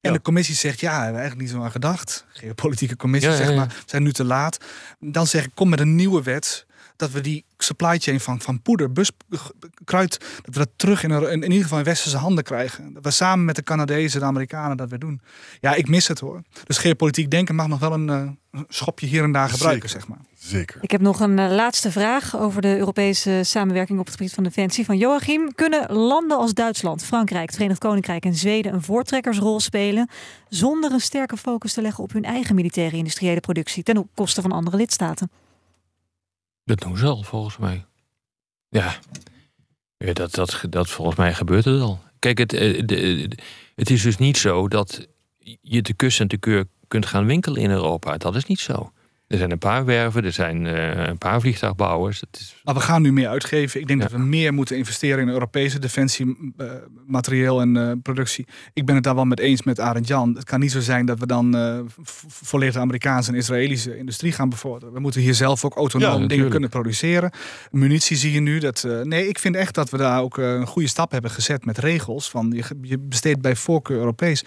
En 0.00 0.10
Ja. 0.10 0.16
de 0.16 0.22
commissie 0.22 0.54
zegt, 0.54 0.80
ja, 0.80 0.90
hebben 0.92 1.12
we 1.12 1.18
eigenlijk 1.18 1.48
niet 1.48 1.56
zo 1.58 1.64
aan 1.64 1.70
gedacht. 1.70 2.26
Geopolitieke 2.32 2.96
commissie, 2.96 3.30
Ja, 3.30 3.36
ja, 3.36 3.42
zeg 3.42 3.52
ja. 3.52 3.58
maar, 3.58 3.66
we 3.68 3.82
zijn 3.86 4.02
nu 4.02 4.12
te 4.12 4.24
laat. 4.24 4.58
Dan 5.00 5.26
zeg 5.26 5.44
ik, 5.44 5.50
kom 5.54 5.68
met 5.68 5.80
een 5.80 5.94
nieuwe 5.94 6.22
wet. 6.22 6.66
Dat 6.96 7.10
we 7.10 7.20
die 7.20 7.44
supply 7.58 7.98
chain 7.98 8.20
van, 8.20 8.40
van 8.40 8.62
poeder, 8.62 8.92
bus, 8.92 9.10
kruid, 9.84 10.18
dat 10.42 10.54
we 10.54 10.58
dat 10.58 10.70
terug 10.76 11.02
in, 11.02 11.10
in, 11.10 11.30
in 11.30 11.42
ieder 11.42 11.62
geval 11.62 11.78
in 11.78 11.84
westerse 11.84 12.16
handen 12.16 12.44
krijgen. 12.44 12.92
Dat 12.92 13.04
we 13.04 13.10
samen 13.10 13.44
met 13.44 13.56
de 13.56 13.62
Canadezen, 13.62 14.20
de 14.20 14.26
Amerikanen 14.26 14.76
dat 14.76 14.90
weer 14.90 14.98
doen. 14.98 15.20
Ja, 15.60 15.74
ik 15.74 15.88
mis 15.88 16.08
het 16.08 16.20
hoor. 16.20 16.42
Dus 16.64 16.78
geopolitiek 16.78 17.30
denken 17.30 17.54
mag 17.54 17.68
nog 17.68 17.78
wel 17.78 17.92
een 17.92 18.08
eh, 18.08 18.60
schopje 18.68 19.06
hier 19.06 19.22
en 19.22 19.32
daar 19.32 19.48
gebruiken, 19.48 19.88
Zeker. 19.88 20.06
zeg 20.06 20.16
maar. 20.16 20.26
Zeker. 20.38 20.78
Ik 20.80 20.90
heb 20.90 21.00
nog 21.00 21.20
een 21.20 21.38
eh, 21.38 21.50
laatste 21.50 21.92
vraag 21.92 22.36
over 22.36 22.62
de 22.62 22.78
Europese 22.78 23.40
samenwerking 23.42 23.98
op 23.98 24.06
het 24.06 24.14
gebied 24.14 24.32
van 24.32 24.44
defensie 24.44 24.84
van 24.84 24.96
Joachim. 24.96 25.54
Kunnen 25.54 25.92
landen 25.92 26.36
als 26.36 26.54
Duitsland, 26.54 27.04
Frankrijk, 27.04 27.46
het 27.46 27.54
Verenigd 27.54 27.80
Koninkrijk 27.80 28.24
en 28.24 28.34
Zweden 28.34 28.74
een 28.74 28.82
voortrekkersrol 28.82 29.60
spelen 29.60 30.08
zonder 30.48 30.92
een 30.92 31.00
sterke 31.00 31.36
focus 31.36 31.72
te 31.72 31.82
leggen 31.82 32.04
op 32.04 32.12
hun 32.12 32.24
eigen 32.24 32.54
militaire 32.54 32.96
industriële 32.96 33.40
productie 33.40 33.82
ten 33.82 34.08
koste 34.14 34.42
van 34.42 34.52
andere 34.52 34.76
lidstaten? 34.76 35.30
Dat 36.64 36.78
doen 36.80 36.96
ze 36.96 37.06
al, 37.06 37.22
volgens 37.22 37.56
mij. 37.56 37.84
Ja, 38.68 38.98
dat, 40.12 40.32
dat, 40.34 40.64
dat 40.70 40.88
volgens 40.90 41.16
mij 41.16 41.34
gebeurt 41.34 41.64
het 41.64 41.80
al. 41.80 42.00
Kijk, 42.18 42.38
het, 42.38 42.52
eh, 42.52 42.82
de- 42.86 43.30
het 43.74 43.90
is 43.90 44.02
dus 44.02 44.16
niet 44.16 44.36
zo 44.36 44.68
dat 44.68 45.06
je 45.60 45.82
te 45.82 45.94
kus 45.94 46.20
en 46.20 46.28
te 46.28 46.36
keur 46.36 46.64
kunt 46.88 47.06
gaan 47.06 47.26
winkelen 47.26 47.60
in 47.62 47.70
Europa. 47.70 48.16
Dat 48.16 48.36
is 48.36 48.44
niet 48.46 48.60
zo. 48.60 48.92
Er 49.34 49.40
zijn 49.40 49.52
een 49.52 49.58
paar 49.58 49.84
werven, 49.84 50.24
er 50.24 50.32
zijn 50.32 50.66
eh, 50.66 51.06
een 51.06 51.18
paar 51.18 51.40
vliegtuigbouwers. 51.40 52.20
Het 52.20 52.40
is, 52.40 52.60
Maar 52.64 52.74
we 52.74 52.80
gaan 52.80 53.02
nu 53.02 53.12
meer 53.12 53.28
uitgeven. 53.28 53.80
Ik 53.80 53.86
denk 53.86 54.02
Ja. 54.02 54.08
dat 54.08 54.16
we 54.18 54.24
meer 54.24 54.54
moeten 54.54 54.76
investeren 54.76 55.22
in 55.22 55.28
Europese 55.28 55.78
defensiematerieel 55.78 57.60
en 57.60 57.76
eh, 57.76 57.92
productie. 58.02 58.46
Ik 58.72 58.86
ben 58.86 58.94
het 58.94 59.04
daar 59.04 59.14
wel 59.14 59.24
met 59.24 59.38
eens 59.40 59.62
met 59.62 59.80
Arend 59.80 60.06
Jan. 60.08 60.34
Het 60.34 60.44
kan 60.44 60.60
niet 60.60 60.70
zo 60.72 60.80
zijn 60.80 61.06
dat 61.06 61.18
we 61.18 61.26
dan 61.26 61.56
eh, 61.56 61.78
volledig 62.28 62.76
Amerikaanse 62.76 63.30
en 63.30 63.36
Israëlische 63.36 63.96
industrie 63.96 64.32
gaan 64.32 64.48
bevorderen. 64.48 64.94
We 64.94 65.00
moeten 65.00 65.20
hier 65.20 65.34
zelf 65.34 65.64
ook 65.64 65.74
autonoom 65.76 66.22
Ja, 66.22 66.26
dingen 66.28 66.48
kunnen 66.50 66.70
produceren. 66.70 67.30
Munitie 67.70 68.16
zie 68.16 68.32
je 68.32 68.40
nu. 68.40 68.58
Dat, 68.58 68.84
eh, 68.84 69.00
nee, 69.00 69.28
ik 69.28 69.38
vind 69.38 69.56
echt 69.56 69.74
dat 69.74 69.90
we 69.90 69.96
daar 69.96 70.20
ook 70.20 70.38
eh, 70.38 70.52
een 70.52 70.66
goede 70.66 70.88
stap 70.88 71.10
hebben 71.10 71.30
gezet 71.30 71.64
met 71.64 71.78
regels. 71.78 72.30
Van 72.30 72.52
je, 72.56 72.64
je 72.82 72.98
besteedt 72.98 73.40
bij 73.40 73.56
voorkeur 73.56 73.96
Europees. 73.98 74.44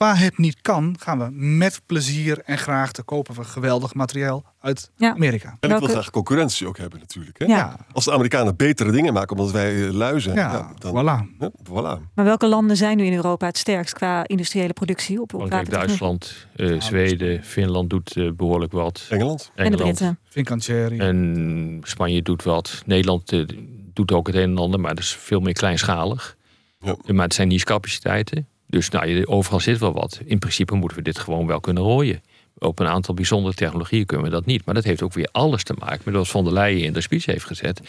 Waar 0.00 0.20
het 0.20 0.38
niet 0.38 0.60
kan, 0.60 0.96
gaan 0.98 1.18
we 1.18 1.30
met 1.30 1.80
plezier 1.86 2.38
en 2.44 2.58
graag 2.58 2.92
te 2.92 3.02
kopen 3.02 3.34
van 3.34 3.44
geweldig 3.44 3.94
materiaal 3.94 4.44
uit 4.60 4.90
Ja. 4.96 5.12
Amerika. 5.12 5.56
En 5.60 5.70
ik 5.70 5.78
wil 5.78 5.88
graag 5.88 6.10
concurrentie 6.10 6.66
ook 6.66 6.78
hebben 6.78 6.98
natuurlijk. 6.98 7.38
Hè? 7.38 7.44
Ja. 7.44 7.76
Als 7.92 8.04
de 8.04 8.12
Amerikanen 8.12 8.56
betere 8.56 8.90
dingen 8.90 9.12
maken 9.12 9.36
omdat 9.36 9.52
wij 9.52 9.86
eh, 9.86 9.92
lui 9.92 10.20
zijn. 10.20 10.36
Ja, 10.36 10.52
ja, 10.52 10.72
dan, 10.78 10.92
voilà. 10.92 11.38
Ja, 11.38 11.50
voilà. 11.64 12.12
Maar 12.14 12.24
welke 12.24 12.46
landen 12.46 12.76
zijn 12.76 12.96
nu 12.96 13.04
in 13.04 13.14
Europa 13.14 13.46
het 13.46 13.58
sterkst 13.58 13.94
qua 13.94 14.26
industriële 14.26 14.72
productie 14.72 15.20
op, 15.20 15.34
op? 15.34 15.50
Duitsland, 15.70 16.46
eh, 16.56 16.80
Zweden, 16.80 17.44
Finland 17.44 17.90
doet 17.90 18.16
eh, 18.16 18.30
behoorlijk 18.32 18.72
wat. 18.72 19.06
Engeland. 19.08 19.50
En 19.54 19.70
de. 19.70 19.76
Britten. 19.76 20.18
Fincantieri. 20.28 20.98
En 20.98 21.80
Spanje 21.82 22.22
doet 22.22 22.42
wat. 22.42 22.82
Nederland 22.86 23.46
doet 23.92 24.12
ook 24.12 24.26
het 24.26 24.36
een 24.36 24.50
en 24.50 24.58
ander, 24.58 24.80
maar 24.80 24.94
dat 24.94 25.04
is 25.04 25.14
veel 25.14 25.40
meer 25.40 25.52
kleinschalig. 25.52 26.36
Ja. 26.78 26.96
Maar 27.06 27.24
het 27.24 27.34
zijn 27.34 27.48
niche-capaciteiten. 27.48 28.48
Dus 28.70 28.88
nou, 28.88 29.26
overal 29.26 29.60
zit 29.60 29.78
wel 29.78 29.92
wat. 29.92 30.20
In 30.24 30.38
principe 30.38 30.74
moeten 30.74 30.98
we 30.98 31.04
dit 31.04 31.18
gewoon 31.18 31.46
wel 31.46 31.60
kunnen 31.60 31.82
rooien. 31.82 32.22
Op 32.58 32.78
een 32.78 32.86
aantal 32.86 33.14
bijzondere 33.14 33.54
technologieën 33.54 34.06
kunnen 34.06 34.26
we 34.26 34.32
dat 34.32 34.46
niet. 34.46 34.64
Maar 34.64 34.74
dat 34.74 34.84
heeft 34.84 35.02
ook 35.02 35.12
weer 35.12 35.28
alles 35.32 35.62
te 35.62 35.74
maken 35.78 36.02
met 36.04 36.14
wat 36.14 36.28
Van 36.28 36.44
der 36.44 36.52
Leyen 36.52 36.84
in 36.84 36.92
de 36.92 37.00
speech 37.00 37.26
heeft 37.26 37.44
gezet. 37.44 37.80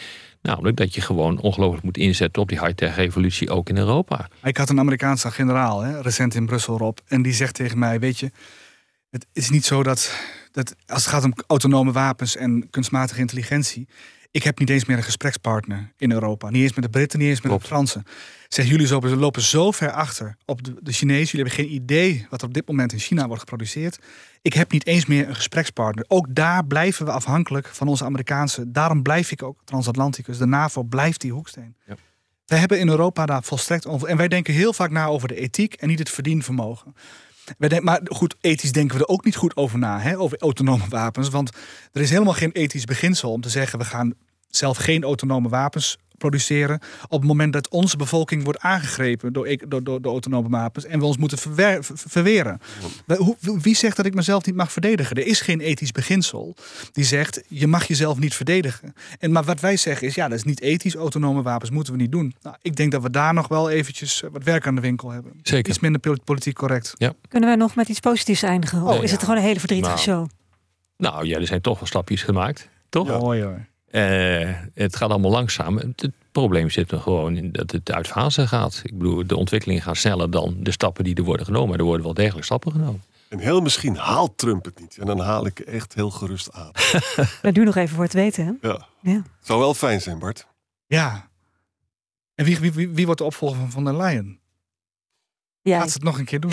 Namelijk 0.42 0.76
dat 0.76 0.94
je 0.94 1.00
gewoon 1.00 1.38
ongelooflijk 1.38 1.84
moet 1.84 1.96
inzetten 1.96 2.42
op 2.42 2.48
die 2.48 2.60
high-tech 2.60 2.96
revolutie 2.96 3.50
ook 3.50 3.68
in 3.68 3.76
Europa. 3.76 4.28
Ik 4.42 4.56
had 4.56 4.68
een 4.68 4.78
Amerikaanse 4.78 5.30
generaal, 5.30 5.80
hè, 5.80 6.00
recent 6.00 6.34
in 6.34 6.46
Brussel, 6.46 6.78
Rob. 6.78 6.98
En 7.06 7.22
die 7.22 7.32
zegt 7.32 7.54
tegen 7.54 7.78
mij, 7.78 8.00
weet 8.00 8.18
je, 8.18 8.30
het 9.10 9.26
is 9.32 9.50
niet 9.50 9.64
zo 9.64 9.82
dat, 9.82 10.16
dat 10.52 10.74
als 10.86 11.04
het 11.04 11.12
gaat 11.12 11.24
om 11.24 11.34
autonome 11.46 11.92
wapens 11.92 12.36
en 12.36 12.70
kunstmatige 12.70 13.20
intelligentie... 13.20 13.88
Ik 14.32 14.42
heb 14.42 14.58
niet 14.58 14.70
eens 14.70 14.84
meer 14.84 14.96
een 14.96 15.02
gesprekspartner 15.02 15.92
in 15.96 16.12
Europa. 16.12 16.50
Niet 16.50 16.62
eens 16.62 16.74
met 16.74 16.84
de 16.84 16.90
Britten, 16.90 17.18
niet 17.18 17.28
eens 17.28 17.40
met 17.40 17.46
Klopt. 17.48 17.62
de 17.62 17.68
Fransen. 17.68 18.04
Zeg, 18.48 18.66
jullie 18.68 18.86
zo- 18.86 19.00
lopen 19.16 19.42
zo 19.42 19.70
ver 19.70 19.90
achter 19.90 20.36
op 20.44 20.62
de, 20.62 20.74
de 20.80 20.92
Chinezen. 20.92 21.38
Jullie 21.38 21.46
hebben 21.52 21.64
geen 21.64 21.74
idee 21.82 22.26
wat 22.30 22.40
er 22.40 22.46
op 22.46 22.54
dit 22.54 22.68
moment 22.68 22.92
in 22.92 22.98
China 22.98 23.24
wordt 23.26 23.40
geproduceerd. 23.40 23.98
Ik 24.42 24.52
heb 24.52 24.72
niet 24.72 24.86
eens 24.86 25.06
meer 25.06 25.28
een 25.28 25.34
gesprekspartner. 25.34 26.04
Ook 26.08 26.26
daar 26.30 26.64
blijven 26.66 27.04
we 27.06 27.12
afhankelijk 27.12 27.66
van 27.66 27.88
onze 27.88 28.04
Amerikaanse. 28.04 28.70
Daarom 28.70 29.02
blijf 29.02 29.30
ik 29.30 29.42
ook 29.42 29.60
transatlanticus. 29.64 30.38
De 30.38 30.46
NAVO 30.46 30.82
blijft 30.82 31.20
die 31.20 31.32
hoeksteen. 31.32 31.76
Ja. 31.86 31.94
Wij 32.46 32.58
hebben 32.58 32.78
in 32.80 32.88
Europa 32.88 33.26
daar 33.26 33.42
volstrekt 33.42 33.86
over. 33.86 34.08
En 34.08 34.16
wij 34.16 34.28
denken 34.28 34.54
heel 34.54 34.72
vaak 34.72 34.90
na 34.90 35.06
over 35.06 35.28
de 35.28 35.34
ethiek 35.36 35.74
en 35.74 35.88
niet 35.88 35.98
het 35.98 36.10
verdienvermogen. 36.10 36.94
Maar 37.80 38.00
goed, 38.04 38.36
ethisch 38.40 38.72
denken 38.72 38.96
we 38.96 39.02
er 39.02 39.08
ook 39.08 39.24
niet 39.24 39.36
goed 39.36 39.56
over 39.56 39.78
na, 39.78 40.00
hè, 40.00 40.18
over 40.18 40.38
autonome 40.38 40.84
wapens. 40.88 41.28
Want 41.28 41.50
er 41.92 42.00
is 42.00 42.10
helemaal 42.10 42.32
geen 42.32 42.52
ethisch 42.52 42.84
beginsel 42.84 43.32
om 43.32 43.40
te 43.40 43.48
zeggen: 43.48 43.78
we 43.78 43.84
gaan 43.84 44.14
zelf 44.56 44.76
geen 44.76 45.02
autonome 45.04 45.48
wapens 45.48 45.96
produceren. 46.18 46.80
Op 47.08 47.18
het 47.18 47.28
moment 47.28 47.52
dat 47.52 47.68
onze 47.68 47.96
bevolking 47.96 48.44
wordt 48.44 48.58
aangegrepen 48.58 49.32
door, 49.32 49.56
door, 49.68 49.82
door, 49.84 50.02
door 50.02 50.12
autonome 50.12 50.48
wapens 50.48 50.84
en 50.84 50.98
we 50.98 51.04
ons 51.04 51.16
moeten 51.16 51.38
verwer- 51.38 51.84
ver- 51.84 51.96
verweren. 51.98 52.60
We- 53.06 53.16
hoe- 53.16 53.60
Wie 53.60 53.76
zegt 53.76 53.96
dat 53.96 54.06
ik 54.06 54.14
mezelf 54.14 54.44
niet 54.46 54.54
mag 54.54 54.72
verdedigen? 54.72 55.16
Er 55.16 55.26
is 55.26 55.40
geen 55.40 55.60
ethisch 55.60 55.92
beginsel 55.92 56.54
die 56.92 57.04
zegt 57.04 57.42
je 57.48 57.66
mag 57.66 57.84
jezelf 57.86 58.18
niet 58.18 58.34
verdedigen. 58.34 58.94
En, 59.18 59.32
maar 59.32 59.42
wat 59.44 59.60
wij 59.60 59.76
zeggen 59.76 60.06
is 60.06 60.14
ja, 60.14 60.28
dat 60.28 60.38
is 60.38 60.44
niet 60.44 60.60
ethisch. 60.60 60.94
Autonome 60.94 61.42
wapens 61.42 61.70
moeten 61.70 61.92
we 61.92 61.98
niet 61.98 62.12
doen. 62.12 62.34
Nou, 62.42 62.56
ik 62.62 62.76
denk 62.76 62.92
dat 62.92 63.02
we 63.02 63.10
daar 63.10 63.34
nog 63.34 63.48
wel 63.48 63.70
eventjes 63.70 64.22
eh, 64.22 64.30
wat 64.32 64.42
werk 64.44 64.66
aan 64.66 64.74
de 64.74 64.80
winkel 64.80 65.10
hebben. 65.10 65.32
Zeker. 65.42 65.70
Iets 65.70 65.80
minder 65.80 66.00
pol- 66.00 66.20
politiek 66.24 66.54
correct. 66.54 66.94
Kunnen 67.28 67.48
wij 67.48 67.56
nog 67.58 67.74
met 67.74 67.88
iets 67.88 68.00
positiefs 68.00 68.42
eindigen? 68.42 68.82
Of 68.82 68.88
Oh, 68.96 69.02
is 69.02 69.08
ja. 69.10 69.14
het 69.16 69.20
gewoon 69.24 69.36
een 69.36 69.42
hele 69.46 69.58
verdrietige 69.58 69.94
Nou. 69.94 70.02
show? 70.04 70.26
Nou 70.96 71.26
ja, 71.26 71.38
er 71.38 71.46
zijn 71.46 71.60
toch 71.60 71.78
wel 71.78 71.88
stapjes 71.88 72.22
gemaakt. 72.22 72.68
Toch? 72.88 73.08
Ja. 73.08 73.18
Mooi 73.18 73.42
hoor. 73.42 73.66
Eh, 73.92 74.50
het 74.74 74.96
gaat 74.96 75.10
allemaal 75.10 75.30
langzaam. 75.30 75.76
Het, 75.76 76.00
het 76.00 76.12
probleem 76.32 76.70
zit 76.70 76.90
er 76.90 77.00
gewoon 77.00 77.36
in 77.36 77.52
dat 77.52 77.70
het 77.70 77.92
uit 77.92 78.06
fase 78.06 78.46
gaat. 78.46 78.80
Ik 78.84 78.98
bedoel, 78.98 79.26
de 79.26 79.36
ontwikkelingen 79.36 79.82
gaan 79.82 79.96
sneller 79.96 80.30
dan 80.30 80.56
de 80.58 80.70
stappen 80.70 81.04
die 81.04 81.14
er 81.14 81.22
worden 81.22 81.46
genomen. 81.46 81.68
Maar 81.68 81.78
er 81.78 81.84
worden 81.84 82.04
wel 82.04 82.14
degelijk 82.14 82.44
stappen 82.44 82.72
genomen. 82.72 83.02
En 83.28 83.38
heel 83.38 83.60
misschien 83.60 83.96
haalt 83.96 84.38
Trump 84.38 84.64
het 84.64 84.80
niet. 84.80 84.96
En 84.98 85.06
dan 85.06 85.20
haal 85.20 85.46
ik 85.46 85.58
echt 85.58 85.94
heel 85.94 86.10
gerust 86.10 86.52
aan. 86.52 86.70
Dat 87.42 87.54
duurt 87.54 87.66
nog 87.66 87.76
even 87.76 87.94
voor 87.94 88.04
het 88.04 88.12
weten. 88.12 88.44
Hè? 88.46 88.68
Ja. 88.68 88.86
Ja. 89.00 89.22
Zou 89.40 89.58
wel 89.58 89.74
fijn 89.74 90.00
zijn, 90.00 90.18
Bart. 90.18 90.46
Ja. 90.86 91.30
En 92.34 92.44
wie, 92.44 92.58
wie, 92.58 92.72
wie, 92.72 92.88
wie 92.88 93.04
wordt 93.04 93.20
de 93.20 93.26
opvolger 93.26 93.58
van 93.58 93.70
Van 93.70 93.84
der 93.84 93.96
Leyen? 93.96 94.40
Jij. 95.62 95.78
Gaat 95.78 95.88
ze 95.88 95.94
het 95.94 96.04
nog 96.04 96.18
een 96.18 96.24
keer 96.24 96.40
doen? 96.40 96.52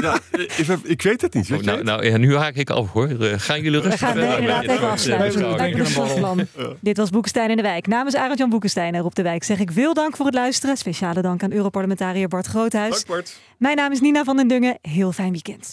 Ja, 0.00 0.18
ik, 0.56 0.66
heb- 0.66 0.84
ik 0.86 1.02
weet 1.02 1.20
het 1.20 1.34
niet. 1.34 1.48
Weet 1.48 1.58
Oh, 1.60 1.64
nou, 1.66 1.82
nou 1.82 2.04
ja, 2.06 2.16
nu 2.16 2.36
haak 2.36 2.54
ik 2.54 2.70
af 2.70 2.90
hoor. 2.92 3.08
Eh, 3.08 3.32
gaan 3.36 3.60
jullie 3.60 3.80
We 3.80 3.88
rustig 3.88 4.00
gaan 4.00 4.12
verder 4.12 4.28
nee, 4.28 4.38
inderdaad 4.38 4.62
even 4.62 4.76
eh, 4.86 4.90
afsluiten. 4.90 6.48
Dit 6.80 6.96
was 6.96 7.10
Boekenstein 7.10 7.50
in 7.50 7.56
de 7.56 7.62
Wijk. 7.62 7.86
Namens 7.86 8.16
Arend-Jan 8.16 8.50
Boekenstein 8.50 8.94
en 8.94 9.00
Rob 9.02 9.12
de 9.12 9.22
Wijk 9.22 9.44
zeg 9.44 9.58
ik 9.58 9.70
veel 9.72 9.94
dank 9.94 10.16
voor 10.16 10.26
het 10.26 10.34
luisteren. 10.34 10.76
Speciale 10.76 11.22
dank 11.22 11.42
aan 11.42 11.52
Europarlementariër 11.52 12.28
Bart 12.28 12.46
Groothuis. 12.46 12.90
Dank, 12.92 13.06
Bart. 13.06 13.36
Mijn 13.58 13.76
naam 13.76 13.92
is 13.92 14.00
Nina 14.00 14.24
van 14.24 14.36
den 14.36 14.48
Dungen. 14.48 14.78
Heel 14.82 15.12
fijn 15.12 15.32
weekend. 15.32 15.72